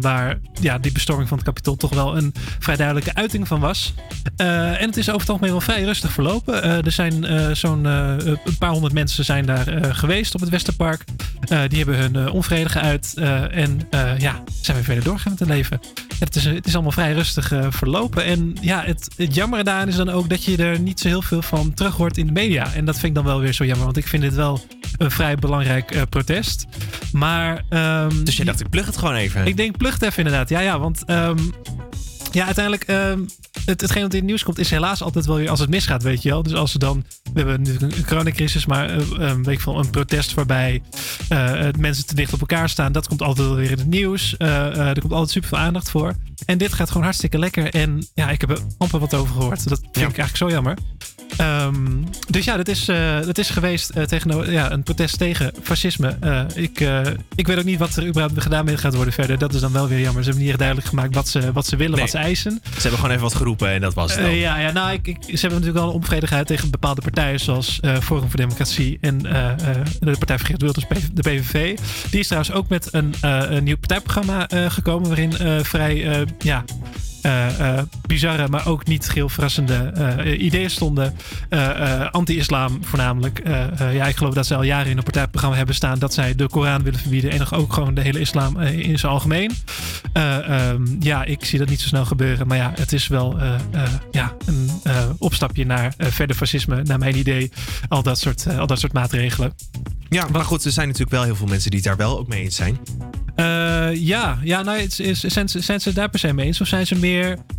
waar 0.00 0.38
ja, 0.60 0.78
die 0.78 0.92
bestorming 0.92 1.28
van 1.28 1.38
het 1.38 1.46
Capitool 1.46 1.76
toch 1.76 1.94
wel 1.94 2.16
een 2.16 2.34
vrij 2.58 2.76
duidelijke 2.76 3.14
uiting 3.14 3.48
van 3.48 3.60
was. 3.60 3.94
En 4.36 4.86
het 4.86 4.96
is 4.96 5.08
over 5.08 5.20
het 5.20 5.30
algemeen 5.30 5.50
wel 5.50 5.60
vrij 5.60 5.82
rustig 5.82 6.12
verlopen. 6.12 6.84
Er 6.84 6.92
zijn 6.92 7.26
zo'n 7.56 7.84
een 7.84 8.58
paar 8.58 8.70
honderd 8.70 8.92
mensen 8.92 9.24
zijn 9.24 9.46
daar 9.46 9.94
geweest 9.94 10.34
op 10.34 10.40
het 10.40 10.50
Westerpark. 10.50 10.73
Eh, 11.48 11.60
die 11.68 11.78
hebben 11.78 11.96
hun 11.98 12.16
eh, 12.16 12.34
onvrede 12.34 12.68
geuit. 12.68 13.12
eh, 13.16 13.56
en 13.56 13.80
ja, 14.18 14.42
zijn 14.60 14.76
weer 14.76 14.84
verder 14.84 15.04
doorgaan 15.04 15.30
met 15.30 15.40
hun 15.40 15.48
leven. 15.48 15.80
Het 16.18 16.36
is, 16.36 16.44
het 16.44 16.66
is 16.66 16.74
allemaal 16.74 16.92
vrij 16.92 17.12
rustig 17.12 17.52
verlopen. 17.68 18.24
En 18.24 18.56
ja, 18.60 18.82
het, 18.84 19.08
het 19.16 19.34
jammer 19.34 19.64
daaraan 19.64 19.88
is 19.88 19.96
dan 19.96 20.08
ook 20.10 20.28
dat 20.28 20.44
je 20.44 20.56
er 20.56 20.80
niet 20.80 21.00
zo 21.00 21.08
heel 21.08 21.22
veel 21.22 21.42
van 21.42 21.74
terug 21.74 21.96
hoort 21.96 22.16
in 22.18 22.26
de 22.26 22.32
media. 22.32 22.72
En 22.74 22.84
dat 22.84 22.94
vind 22.94 23.06
ik 23.06 23.14
dan 23.14 23.24
wel 23.24 23.40
weer 23.40 23.52
zo 23.52 23.64
jammer. 23.64 23.84
Want 23.84 23.96
ik 23.96 24.06
vind 24.06 24.22
dit 24.22 24.34
wel 24.34 24.60
een 24.98 25.10
vrij 25.10 25.34
belangrijk 25.34 26.04
protest. 26.08 26.66
Maar... 27.12 27.64
ehm, 27.68 28.24
Dus 28.24 28.36
jij 28.36 28.44
dacht, 28.44 28.60
ik 28.60 28.70
plug 28.70 28.86
het 28.86 28.96
gewoon 28.96 29.14
even. 29.14 29.46
ik 29.46 29.56
denk, 29.56 29.76
plug 29.76 29.92
het 29.92 30.02
even 30.02 30.18
inderdaad. 30.24 30.48
Ja, 30.48 30.60
ja, 30.60 30.78
want 30.78 31.04
ehm, 31.04 31.38
ja, 32.34 32.44
uiteindelijk, 32.44 32.84
ehm, 32.84 33.20
het, 33.64 33.80
hetgeen 33.80 34.02
wat 34.02 34.12
in 34.12 34.18
het 34.18 34.26
nieuws 34.26 34.42
komt, 34.42 34.58
is 34.58 34.70
helaas 34.70 35.02
altijd 35.02 35.26
wel 35.26 35.36
weer 35.36 35.50
als 35.50 35.60
het 35.60 35.70
misgaat, 35.70 36.02
weet 36.02 36.22
je 36.22 36.28
wel. 36.28 36.42
Dus 36.42 36.54
als 36.54 36.72
ze 36.72 36.78
dan, 36.78 37.04
we 37.32 37.40
hebben 37.40 37.62
natuurlijk 37.62 37.96
een 37.96 38.06
coronacrisis, 38.06 38.66
maar 38.66 38.90
eh, 38.90 39.06
een 39.18 39.42
weet 39.42 39.54
ik 39.54 39.60
veel, 39.60 39.78
een 39.78 39.90
protest 39.90 40.34
waarbij 40.34 40.82
eh, 41.28 41.68
mensen 41.78 42.06
te 42.06 42.14
dicht 42.14 42.32
op 42.32 42.40
elkaar 42.40 42.68
staan, 42.68 42.92
dat 42.92 43.08
komt 43.08 43.22
altijd 43.22 43.46
wel 43.46 43.56
weer 43.56 43.70
in 43.70 43.78
het 43.78 43.86
nieuws. 43.86 44.36
Eh, 44.36 44.66
eh, 44.66 44.88
er 44.88 45.00
komt 45.00 45.12
altijd 45.12 45.30
super 45.30 45.48
veel 45.48 45.58
aandacht 45.58 45.90
voor. 45.90 46.14
En 46.46 46.58
dit 46.58 46.72
gaat 46.72 46.88
gewoon 46.88 47.02
hartstikke 47.02 47.38
lekker. 47.38 47.74
En 47.74 48.06
ja, 48.14 48.30
ik 48.30 48.40
heb 48.40 48.50
er 48.50 48.58
amper 48.78 49.00
wat 49.00 49.14
over 49.14 49.34
gehoord. 49.34 49.68
Dat 49.68 49.78
vind 49.80 49.96
ik 49.96 50.02
eigenlijk 50.18 50.36
zo 50.36 50.48
jammer. 50.48 50.76
Ehm, 51.36 52.02
dus 52.28 52.44
ja, 52.44 52.56
dat 52.56 52.68
is, 52.68 52.88
eh, 52.88 53.20
dat 53.20 53.38
is 53.38 53.50
geweest 53.50 53.90
eh, 53.90 54.02
tegen 54.02 54.52
ja, 54.52 54.72
een 54.72 54.82
protest 54.82 55.18
tegen 55.18 55.52
fascisme. 55.62 56.16
Eh, 56.20 56.42
ik, 56.54 56.88
ik 57.34 57.46
weet 57.46 57.58
ook 57.58 57.64
niet 57.64 57.78
wat 57.78 57.96
er 57.96 58.06
überhaupt 58.06 58.42
gedaan 58.42 58.64
mee 58.64 58.76
gaat 58.76 58.94
worden 58.94 59.14
verder. 59.14 59.38
Dat 59.38 59.54
is 59.54 59.60
dan 59.60 59.72
wel 59.72 59.88
weer 59.88 60.00
jammer. 60.00 60.22
Ze 60.22 60.28
hebben 60.28 60.40
niet 60.40 60.48
echt 60.48 60.58
duidelijk 60.58 60.88
gemaakt 60.88 61.14
wat 61.14 61.28
ze, 61.28 61.52
wat 61.52 61.66
ze 61.66 61.76
willen, 61.76 61.92
Nee. 61.92 62.00
wat 62.00 62.10
ze 62.10 62.18
eisen. 62.18 62.60
Ze 62.62 62.80
hebben 62.80 62.98
gewoon 62.98 63.10
even 63.10 63.22
wat 63.22 63.34
geroepen 63.34 63.68
en 63.68 63.80
dat 63.80 63.94
was 63.94 64.14
het 64.14 64.20
dan. 64.24 64.34
Ja, 64.34 64.58
ja, 64.58 64.72
nou, 64.72 64.92
ik, 64.92 65.06
ik, 65.06 65.16
ze 65.22 65.28
hebben 65.30 65.50
natuurlijk 65.50 65.78
wel 65.78 65.88
een 65.88 65.94
onvrede 65.94 66.26
gehad 66.26 66.46
tegen 66.46 66.70
bepaalde 66.70 67.00
partijen, 67.00 67.40
zoals 67.40 67.80
Forum 68.02 68.28
voor 68.28 68.38
Democratie 68.38 68.98
en 69.00 69.18
de 69.18 70.16
Partij 70.18 70.38
voor 70.38 70.46
Geert 70.46 71.16
de 71.16 71.22
PVV. 71.22 71.78
Die 72.10 72.20
is 72.20 72.26
trouwens 72.26 72.54
ook 72.54 72.68
met 72.68 72.88
een, 72.92 73.14
een 73.20 73.64
nieuw 73.64 73.76
partijprogramma 73.76 74.46
gekomen, 74.68 75.08
waarin 75.08 75.64
vrij, 75.64 76.26
ja. 76.38 76.64
Eh, 77.24 77.78
eh, 77.78 77.84
bizarre, 78.06 78.48
maar 78.48 78.66
ook 78.66 78.86
niet 78.86 79.08
geheel 79.08 79.28
verrassende 79.28 79.74
eh, 79.74 80.42
ideeën 80.42 80.70
stonden. 80.70 81.14
Anti-islam 82.10 82.84
voornamelijk. 82.84 83.42
Ja, 83.92 84.06
ik 84.06 84.16
geloof 84.16 84.34
dat 84.34 84.46
ze 84.46 84.54
al 84.54 84.62
jaren 84.62 84.90
in 84.90 84.96
een 84.96 85.02
partijprogramma 85.02 85.56
hebben 85.56 85.74
staan 85.74 85.98
dat 85.98 86.14
zij 86.14 86.34
de 86.34 86.48
Koran 86.48 86.82
willen 86.82 87.00
verbieden 87.00 87.30
en 87.30 87.38
nog 87.38 87.54
ook 87.54 87.72
gewoon 87.72 87.94
de 87.94 88.00
hele 88.00 88.20
islam 88.20 88.60
in 88.60 88.98
zijn 88.98 89.12
algemeen. 89.12 89.52
Eh, 90.12 90.68
ehm, 90.68 90.82
ja, 91.00 91.24
ik 91.24 91.44
zie 91.44 91.58
dat 91.58 91.68
niet 91.68 91.80
zo 91.80 91.88
snel 91.88 92.04
gebeuren, 92.04 92.46
maar 92.46 92.56
ja, 92.56 92.72
het 92.74 92.92
is 92.92 93.08
wel 93.08 93.38
ja, 94.10 94.32
een 94.46 94.70
opstapje 95.18 95.66
naar 95.66 95.94
verder 95.98 96.36
fascisme, 96.36 96.82
naar 96.82 96.98
mijn 96.98 97.18
idee. 97.18 97.52
Al 97.88 98.02
dat 98.02 98.18
soort, 98.18 98.46
al 98.58 98.66
dat 98.66 98.80
soort 98.80 98.92
maatregelen. 98.92 99.54
Ja, 100.08 100.26
maar 100.32 100.44
goed, 100.44 100.64
er 100.64 100.72
zijn 100.72 100.86
natuurlijk 100.86 101.16
wel 101.16 101.24
heel 101.24 101.36
veel 101.36 101.46
mensen 101.46 101.70
die 101.70 101.80
het 101.80 101.88
daar 101.88 102.06
wel 102.06 102.18
ook 102.18 102.28
mee 102.28 102.42
eens 102.42 102.56
zijn. 102.56 102.78
Ja, 103.96 104.38
ja 104.42 104.62
nou, 104.62 104.80
het 104.80 105.00
is, 105.00 105.20
zijn, 105.20 105.48
ze, 105.48 105.60
zijn 105.60 105.80
ze 105.80 105.92
daar 105.92 106.08
per 106.10 106.18
se 106.18 106.32
mee 106.32 106.46
eens? 106.46 106.60
Of 106.60 106.66
zijn 106.66 106.86
ze 106.86 106.96
meer... 106.96 107.13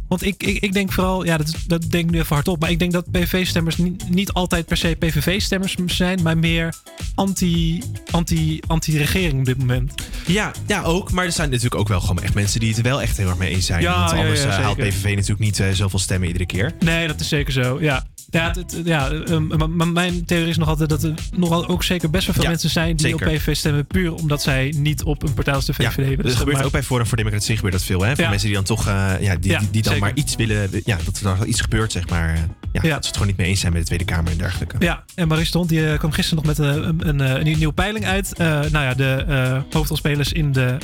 Want 0.07 0.25
ik, 0.25 0.43
ik, 0.43 0.57
ik 0.63 0.73
denk 0.73 0.91
vooral... 0.91 1.25
Ja, 1.25 1.37
dat, 1.37 1.55
dat 1.67 1.81
denk 1.81 2.05
ik 2.05 2.11
nu 2.11 2.19
even 2.19 2.35
hardop. 2.35 2.59
Maar 2.59 2.69
ik 2.69 2.79
denk 2.79 2.91
dat 2.91 3.11
PVV-stemmers 3.11 3.77
niet, 3.77 4.09
niet 4.09 4.31
altijd 4.33 4.65
per 4.65 4.77
se 4.77 4.95
PVV-stemmers 4.99 5.75
zijn. 5.85 6.21
Maar 6.23 6.37
meer 6.37 6.73
anti, 7.15 7.81
anti, 8.11 8.59
anti-regering 8.67 9.39
op 9.39 9.45
dit 9.45 9.57
moment. 9.57 9.93
Ja, 10.25 10.51
ja, 10.67 10.83
ook. 10.83 11.11
Maar 11.11 11.25
er 11.25 11.31
zijn 11.31 11.49
natuurlijk 11.49 11.75
ook 11.81 11.87
wel 11.87 12.01
gewoon 12.01 12.23
echt 12.23 12.33
mensen 12.33 12.59
die 12.59 12.69
het 12.69 12.77
er 12.77 12.83
wel 12.83 13.01
echt 13.01 13.17
heel 13.17 13.27
erg 13.27 13.37
mee 13.37 13.49
eens 13.49 13.65
zijn. 13.65 13.81
Ja, 13.81 13.99
Want 13.99 14.11
anders 14.11 14.43
ja, 14.43 14.47
eh, 14.47 14.63
haalt. 14.63 14.77
PVV 14.77 15.03
natuurlijk 15.03 15.39
niet 15.39 15.59
eh, 15.59 15.69
zoveel 15.71 15.99
stemmen 15.99 16.27
iedere 16.27 16.45
keer. 16.45 16.73
Nee, 16.79 17.07
dat 17.07 17.19
is 17.19 17.27
zeker 17.27 17.53
zo. 17.53 17.81
Ja. 17.81 18.05
Ja, 18.29 18.51
het- 18.55 18.81
ja 18.83 19.11
um, 19.11 19.47
maar- 19.75 19.87
mijn 19.87 20.25
theorie 20.25 20.49
is 20.49 20.57
nog 20.57 20.67
altijd 20.67 20.89
dat 20.89 21.03
er 21.03 21.13
nogal 21.35 21.67
ook 21.67 21.83
zeker 21.83 22.09
best 22.09 22.25
wel 22.25 22.33
veel 22.35 22.43
Ja, 22.43 22.49
mensen 22.49 22.69
zijn 22.69 22.95
die 22.95 23.07
zeker. 23.07 23.27
op 23.27 23.33
PVV 23.33 23.55
stemmen. 23.55 23.85
Puur 23.85 24.13
omdat 24.13 24.41
zij 24.41 24.73
niet 24.77 25.03
op 25.03 25.23
een 25.23 25.33
partij 25.33 25.53
als 25.53 25.65
de 25.65 25.73
VVD 25.73 26.15
dat 26.15 26.25
Dus 26.25 26.35
gebeurt 26.35 26.57
maar- 26.57 26.65
ook 26.65 26.71
bij 26.71 26.83
Forum 26.83 27.05
voor 27.05 27.17
Democratie 27.17 27.55
gebeurt 27.55 27.73
dat 27.73 27.83
veel. 27.83 28.01
Hè? 28.01 28.13
Voor 28.15 28.23
Ja. 28.23 28.29
mensen 28.29 28.47
die 28.47 28.55
dan 28.55 28.65
toch, 28.65 28.87
eh, 28.87 29.11
ja, 29.19 29.35
die, 29.35 29.57
die, 29.57 29.69
die 29.71 29.81
dan 29.81 29.93
zeker. 29.93 29.99
maar 29.99 30.11
iets 30.15 30.35
willen, 30.35 30.69
ja, 30.85 30.97
dat 31.05 31.17
er 31.17 31.23
dan 31.23 31.47
iets 31.47 31.61
gebeurt, 31.61 31.91
zeg 31.91 32.09
maar. 32.09 32.33
eh, 32.33 32.39
Ja, 32.71 32.81
Dat 32.81 32.89
ze 32.91 32.95
het 32.95 33.11
gewoon 33.11 33.27
niet 33.27 33.37
mee 33.37 33.47
eens 33.47 33.59
zijn 33.59 33.71
met 33.71 33.81
de 33.81 33.87
Tweede 33.87 34.05
Kamer 34.05 34.31
en 34.31 34.37
dergelijke. 34.37 34.75
Ja, 34.79 35.03
en 35.15 35.47
Hond 35.51 35.69
die 35.69 35.87
eh, 35.91 35.97
kwam 35.99 36.11
gisteren 36.11 36.43
nog 36.45 36.57
met 36.57 36.65
een, 36.67 36.87
een, 36.87 37.07
een, 37.07 37.47
een 37.47 37.57
nieuwe 37.57 37.73
peiling 37.73 38.05
uit. 38.05 38.37
Nou 38.37 38.69
ja, 38.71 38.93
de 38.93 39.25
hoofdrolspelers 39.71 40.31
in 40.33 40.51
de 40.51 40.77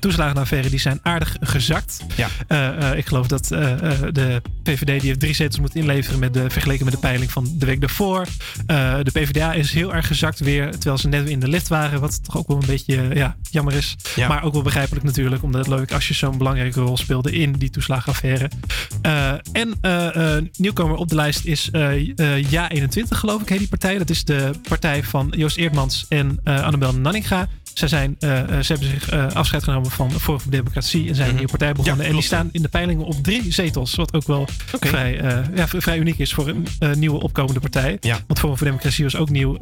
toeslagenaffaire 0.00 0.70
die 0.70 0.78
zijn 0.80 0.98
aardig 1.02 1.36
gezakt. 1.40 2.04
Ja. 2.48 2.92
Ik 2.94 3.06
geloof 3.06 3.26
dat 3.26 3.46
de 3.48 4.42
VVD 4.64 4.86
die 4.86 5.00
heeft 5.08 5.20
drie 5.20 5.34
zetels 5.34 5.60
moeten 5.60 5.80
inleveren 5.80 6.18
met 6.18 6.34
de, 6.34 6.50
vergeleken 6.50 6.84
met 6.88 7.00
de 7.00 7.06
peiling 7.06 7.30
van 7.30 7.48
de 7.52 7.66
week 7.66 7.80
daarvoor. 7.80 8.26
Eh, 8.66 8.98
de 9.02 9.10
PvdA 9.10 9.52
is 9.52 9.72
heel 9.72 9.94
erg 9.94 10.06
gezakt 10.06 10.38
weer, 10.38 10.70
terwijl 10.70 10.98
ze 10.98 11.08
net 11.08 11.22
weer 11.22 11.32
in 11.32 11.40
de 11.40 11.48
lift 11.48 11.68
waren. 11.68 12.00
Wat 12.00 12.24
toch 12.24 12.36
ook 12.36 12.48
wel 12.48 12.56
een 12.56 12.66
beetje 12.66 12.96
eh, 12.96 13.16
ja, 13.16 13.36
jammer 13.50 13.74
is. 13.74 13.96
Ja. 14.14 14.28
Maar 14.28 14.42
ook 14.42 14.52
wel 14.52 14.62
begrijpelijk 14.62 15.04
natuurlijk, 15.04 15.42
omdat 15.42 15.66
het 15.66 15.76
leuk 15.76 15.92
als 15.92 16.08
je 16.08 16.14
zo'n 16.14 16.38
belangrijke 16.38 16.80
rol 16.80 16.96
speelde 16.96 17.32
in 17.32 17.52
die 17.52 17.70
toeslagenaffaire. 17.70 18.50
Eh, 19.02 19.32
en 19.52 19.78
nieuwkomer 20.56 20.96
op 20.96 21.08
de 21.08 21.14
lijst 21.14 21.44
is 21.44 21.70
eh 21.70 22.08
eh, 22.16 22.44
Ja21, 22.50 23.08
geloof 23.08 23.42
ik, 23.42 23.48
heet 23.48 23.58
die 23.58 23.68
partij. 23.68 23.98
Dat 23.98 24.10
is 24.10 24.24
de 24.24 24.50
partij 24.68 25.04
van 25.04 25.32
Joost 25.36 25.56
Eerdmans 25.56 26.06
en 26.08 26.40
Annabel 26.44 26.94
Nanninga. 26.94 27.48
Zij 27.78 27.88
zijn, 27.88 28.16
eh, 28.18 28.38
eh, 28.40 28.46
ze 28.48 28.72
hebben 28.72 28.88
zich 28.88 29.08
eh, 29.08 29.26
afscheid 29.26 29.64
genomen 29.64 29.90
van 29.90 30.10
Forum 30.10 30.40
voor 30.40 30.50
Democratie 30.50 31.08
en 31.08 31.14
zijn 31.14 31.28
een 31.28 31.34
nieuwe 31.34 31.50
partij 31.50 31.72
begonnen. 31.72 32.06
en 32.06 32.12
die 32.12 32.22
staan 32.22 32.48
in 32.52 32.62
de 32.62 32.68
peilingen 32.68 33.04
op 33.04 33.22
drie 33.22 33.52
zetels. 33.52 33.94
Wat 33.94 34.14
ook 34.14 34.26
wel 34.26 34.48
vrij, 34.80 35.20
ja, 35.54 35.68
vrij 35.68 35.98
uniek 35.98 36.18
is 36.18 36.34
voor 36.34 36.48
een 36.48 36.66
nieuwe 36.98 37.20
opkomende 37.20 37.60
partij. 37.60 37.98
Want 38.26 38.38
Forum 38.38 38.56
voor 38.56 38.66
Democratie 38.66 39.04
was 39.04 39.16
ook 39.16 39.30
nieuw 39.30 39.58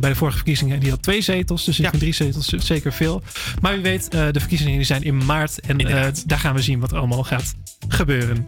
bij 0.00 0.10
de 0.10 0.14
vorige 0.14 0.36
verkiezingen. 0.36 0.74
En 0.74 0.80
die 0.80 0.90
had 0.90 1.02
twee 1.02 1.20
zetels. 1.22 1.64
Dus 1.64 1.78
ik 1.78 1.88
vind 1.88 2.00
drie 2.00 2.14
zetels 2.14 2.46
zeker 2.46 2.92
veel. 2.92 3.22
Maar 3.60 3.72
wie 3.72 3.82
weet, 3.82 4.10
de 4.10 4.40
verkiezingen 4.40 4.76
die 4.76 4.84
zijn 4.84 5.02
in 5.02 5.24
maart. 5.24 5.60
En 5.60 5.78
daar 6.26 6.38
gaan 6.38 6.54
we 6.54 6.62
zien 6.62 6.80
wat 6.80 6.90
er 6.90 6.98
allemaal 6.98 7.24
gaat 7.24 7.54
gebeuren. 7.88 8.44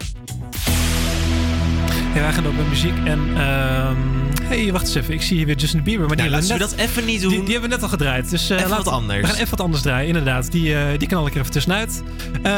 Ja, 2.15 2.21
wij 2.21 2.33
gaan 2.33 2.47
ook 2.47 2.57
met 2.57 2.69
muziek. 2.69 2.95
En 3.05 3.21
ehm 3.37 3.97
hey, 4.45 4.73
wacht 4.73 4.85
eens 4.87 4.95
even. 4.95 5.15
Ik 5.15 5.23
zie 5.23 5.37
hier 5.37 5.47
weer 5.47 5.57
Justin 5.57 5.83
Bieber. 5.83 6.07
Maar 6.07 6.17
die 6.17 6.25
Nou, 6.29 6.39
hebben 6.39 6.57
laten 6.59 6.69
we 6.69 6.75
net- 6.77 6.87
dat 6.87 6.89
even 6.97 7.05
niet 7.13 7.21
doen. 7.21 7.31
Die, 7.31 7.43
die 7.43 7.53
hebben 7.53 7.69
we 7.71 7.75
net 7.77 7.85
al 7.85 7.91
gedraaid. 7.91 8.31
Dus, 8.31 8.51
eh, 8.51 8.57
Even 8.57 8.69
laten- 8.71 8.85
wat 8.85 8.95
anders. 8.95 9.21
We 9.21 9.27
gaan 9.27 9.37
even 9.37 9.51
wat 9.51 9.61
anders 9.61 9.83
draaien, 9.83 10.07
inderdaad. 10.09 10.53
Die, 10.53 10.75
eh, 10.75 10.99
die 10.99 11.09
knal 11.09 11.27
ik 11.27 11.35
er 11.35 11.41
even 11.41 11.53
tussenuit. 11.53 12.03
Eh, 12.43 12.53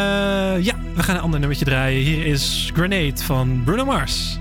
ja, 0.65 0.75
we 0.95 1.03
gaan 1.03 1.15
een 1.17 1.21
ander 1.23 1.39
nummertje 1.39 1.65
draaien. 1.65 2.03
Hier 2.03 2.27
is 2.27 2.71
Grenade 2.75 3.23
van 3.25 3.63
Bruno 3.65 3.85
Mars. 3.85 4.39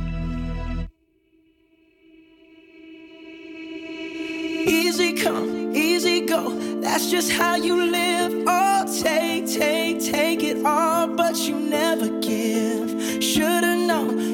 Easy 4.65 5.13
come, 5.23 5.71
easy 5.73 6.23
go. 6.27 6.51
That's 6.81 7.11
just 7.11 7.31
how 7.37 7.63
you 7.65 7.89
live. 7.89 8.41
Oh, 8.45 8.83
take, 9.03 9.43
take, 9.59 10.11
take 10.11 10.41
it 10.49 10.63
all, 10.65 11.07
but 11.15 11.45
you 11.47 11.55
never 11.69 12.09
give. 12.21 13.21
Should've 13.21 13.85
known 13.87 14.32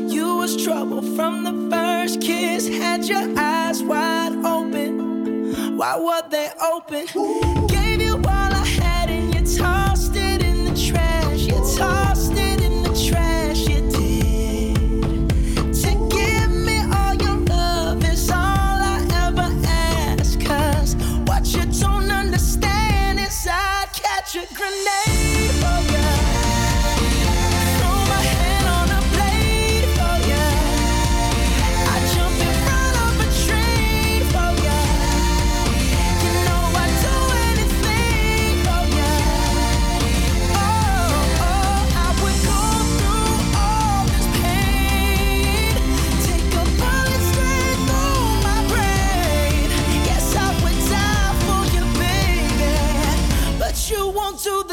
was 0.54 0.64
trouble 0.64 1.02
from 1.16 1.44
the 1.44 1.70
first 1.70 2.22
kiss. 2.22 2.68
Had 2.68 3.06
your 3.06 3.38
eyes 3.38 3.84
wide 3.84 4.34
open. 4.44 5.78
Why 5.78 5.98
were 5.98 6.28
they 6.30 6.50
open? 6.62 7.06
Gave 7.06 7.69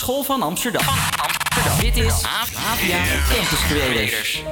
Hogeschool 0.00 0.22
van 0.22 0.42
Amsterdam. 0.42 0.82
Van 0.82 1.26
Amsterdam. 1.26 1.80
Dit 1.80 1.96
is 1.96 2.22
APIA 2.22 3.02
Campus 3.28 3.66
Creators. 3.66 4.42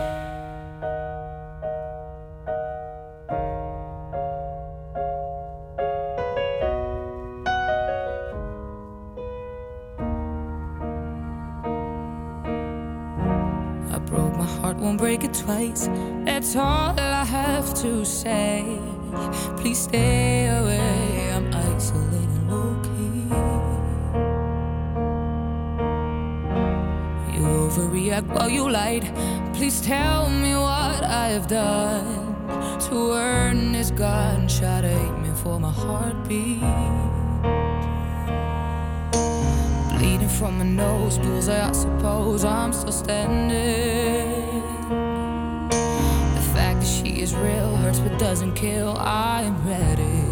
break 14.97 15.23
it 15.23 15.33
twice. 15.33 15.89
That's 16.25 16.57
all 16.57 16.99
I 16.99 17.25
have 17.25 17.73
to 17.83 18.05
say. 18.05 18.65
Please 19.57 19.79
stay 19.79 20.49
away. 20.49 20.78
back 28.23 28.37
while 28.37 28.49
you 28.49 28.69
lied. 28.71 29.05
Please 29.55 29.81
tell 29.81 30.29
me 30.29 30.55
what 30.55 31.03
I 31.05 31.29
have 31.29 31.47
done 31.47 32.35
to 32.89 33.13
earn 33.13 33.73
this 33.73 33.91
gunshot 33.91 34.85
me 34.85 35.31
for 35.43 35.61
my 35.61 35.71
heartbeat. 35.71 36.61
Bleeding 39.99 40.29
from 40.29 40.59
my 40.59 40.65
nose, 40.65 41.19
bullseye, 41.19 41.69
I 41.69 41.73
suppose 41.73 42.45
I'm 42.45 42.73
still 42.73 42.93
standing. 42.93 44.63
The 46.35 46.45
fact 46.55 46.81
that 46.81 46.87
she 46.87 47.21
is 47.21 47.35
real 47.35 47.77
hurts 47.77 48.01
but 48.01 48.19
doesn't 48.19 48.55
kill, 48.55 48.97
I'm 48.99 49.55
ready. 49.67 50.28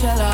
Coachella 0.00 0.29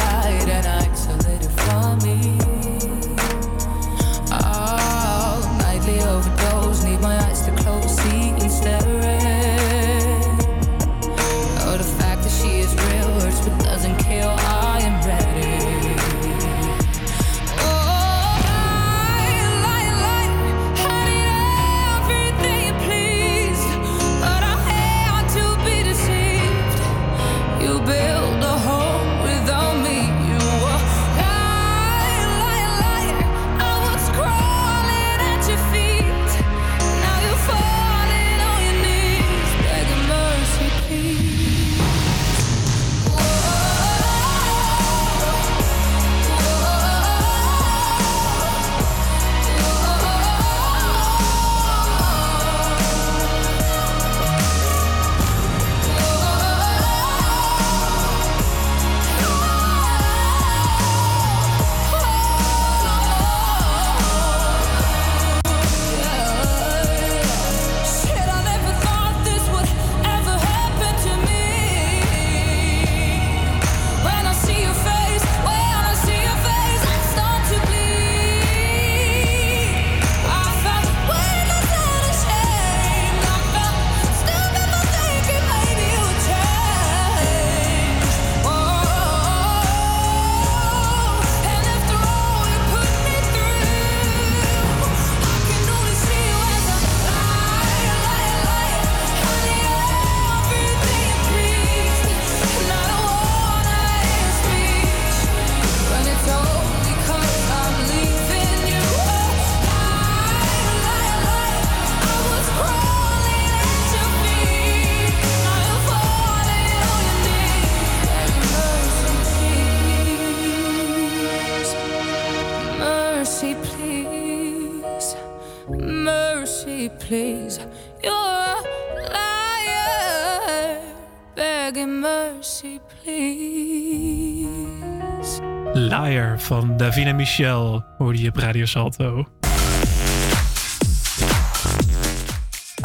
Liar 135.88 136.40
van 136.40 136.76
Davina 136.76 137.12
Michel 137.12 137.84
hoorde 137.98 138.22
je 138.22 138.28
op 138.28 138.36
Radio 138.36 138.64
Salto. 138.64 139.26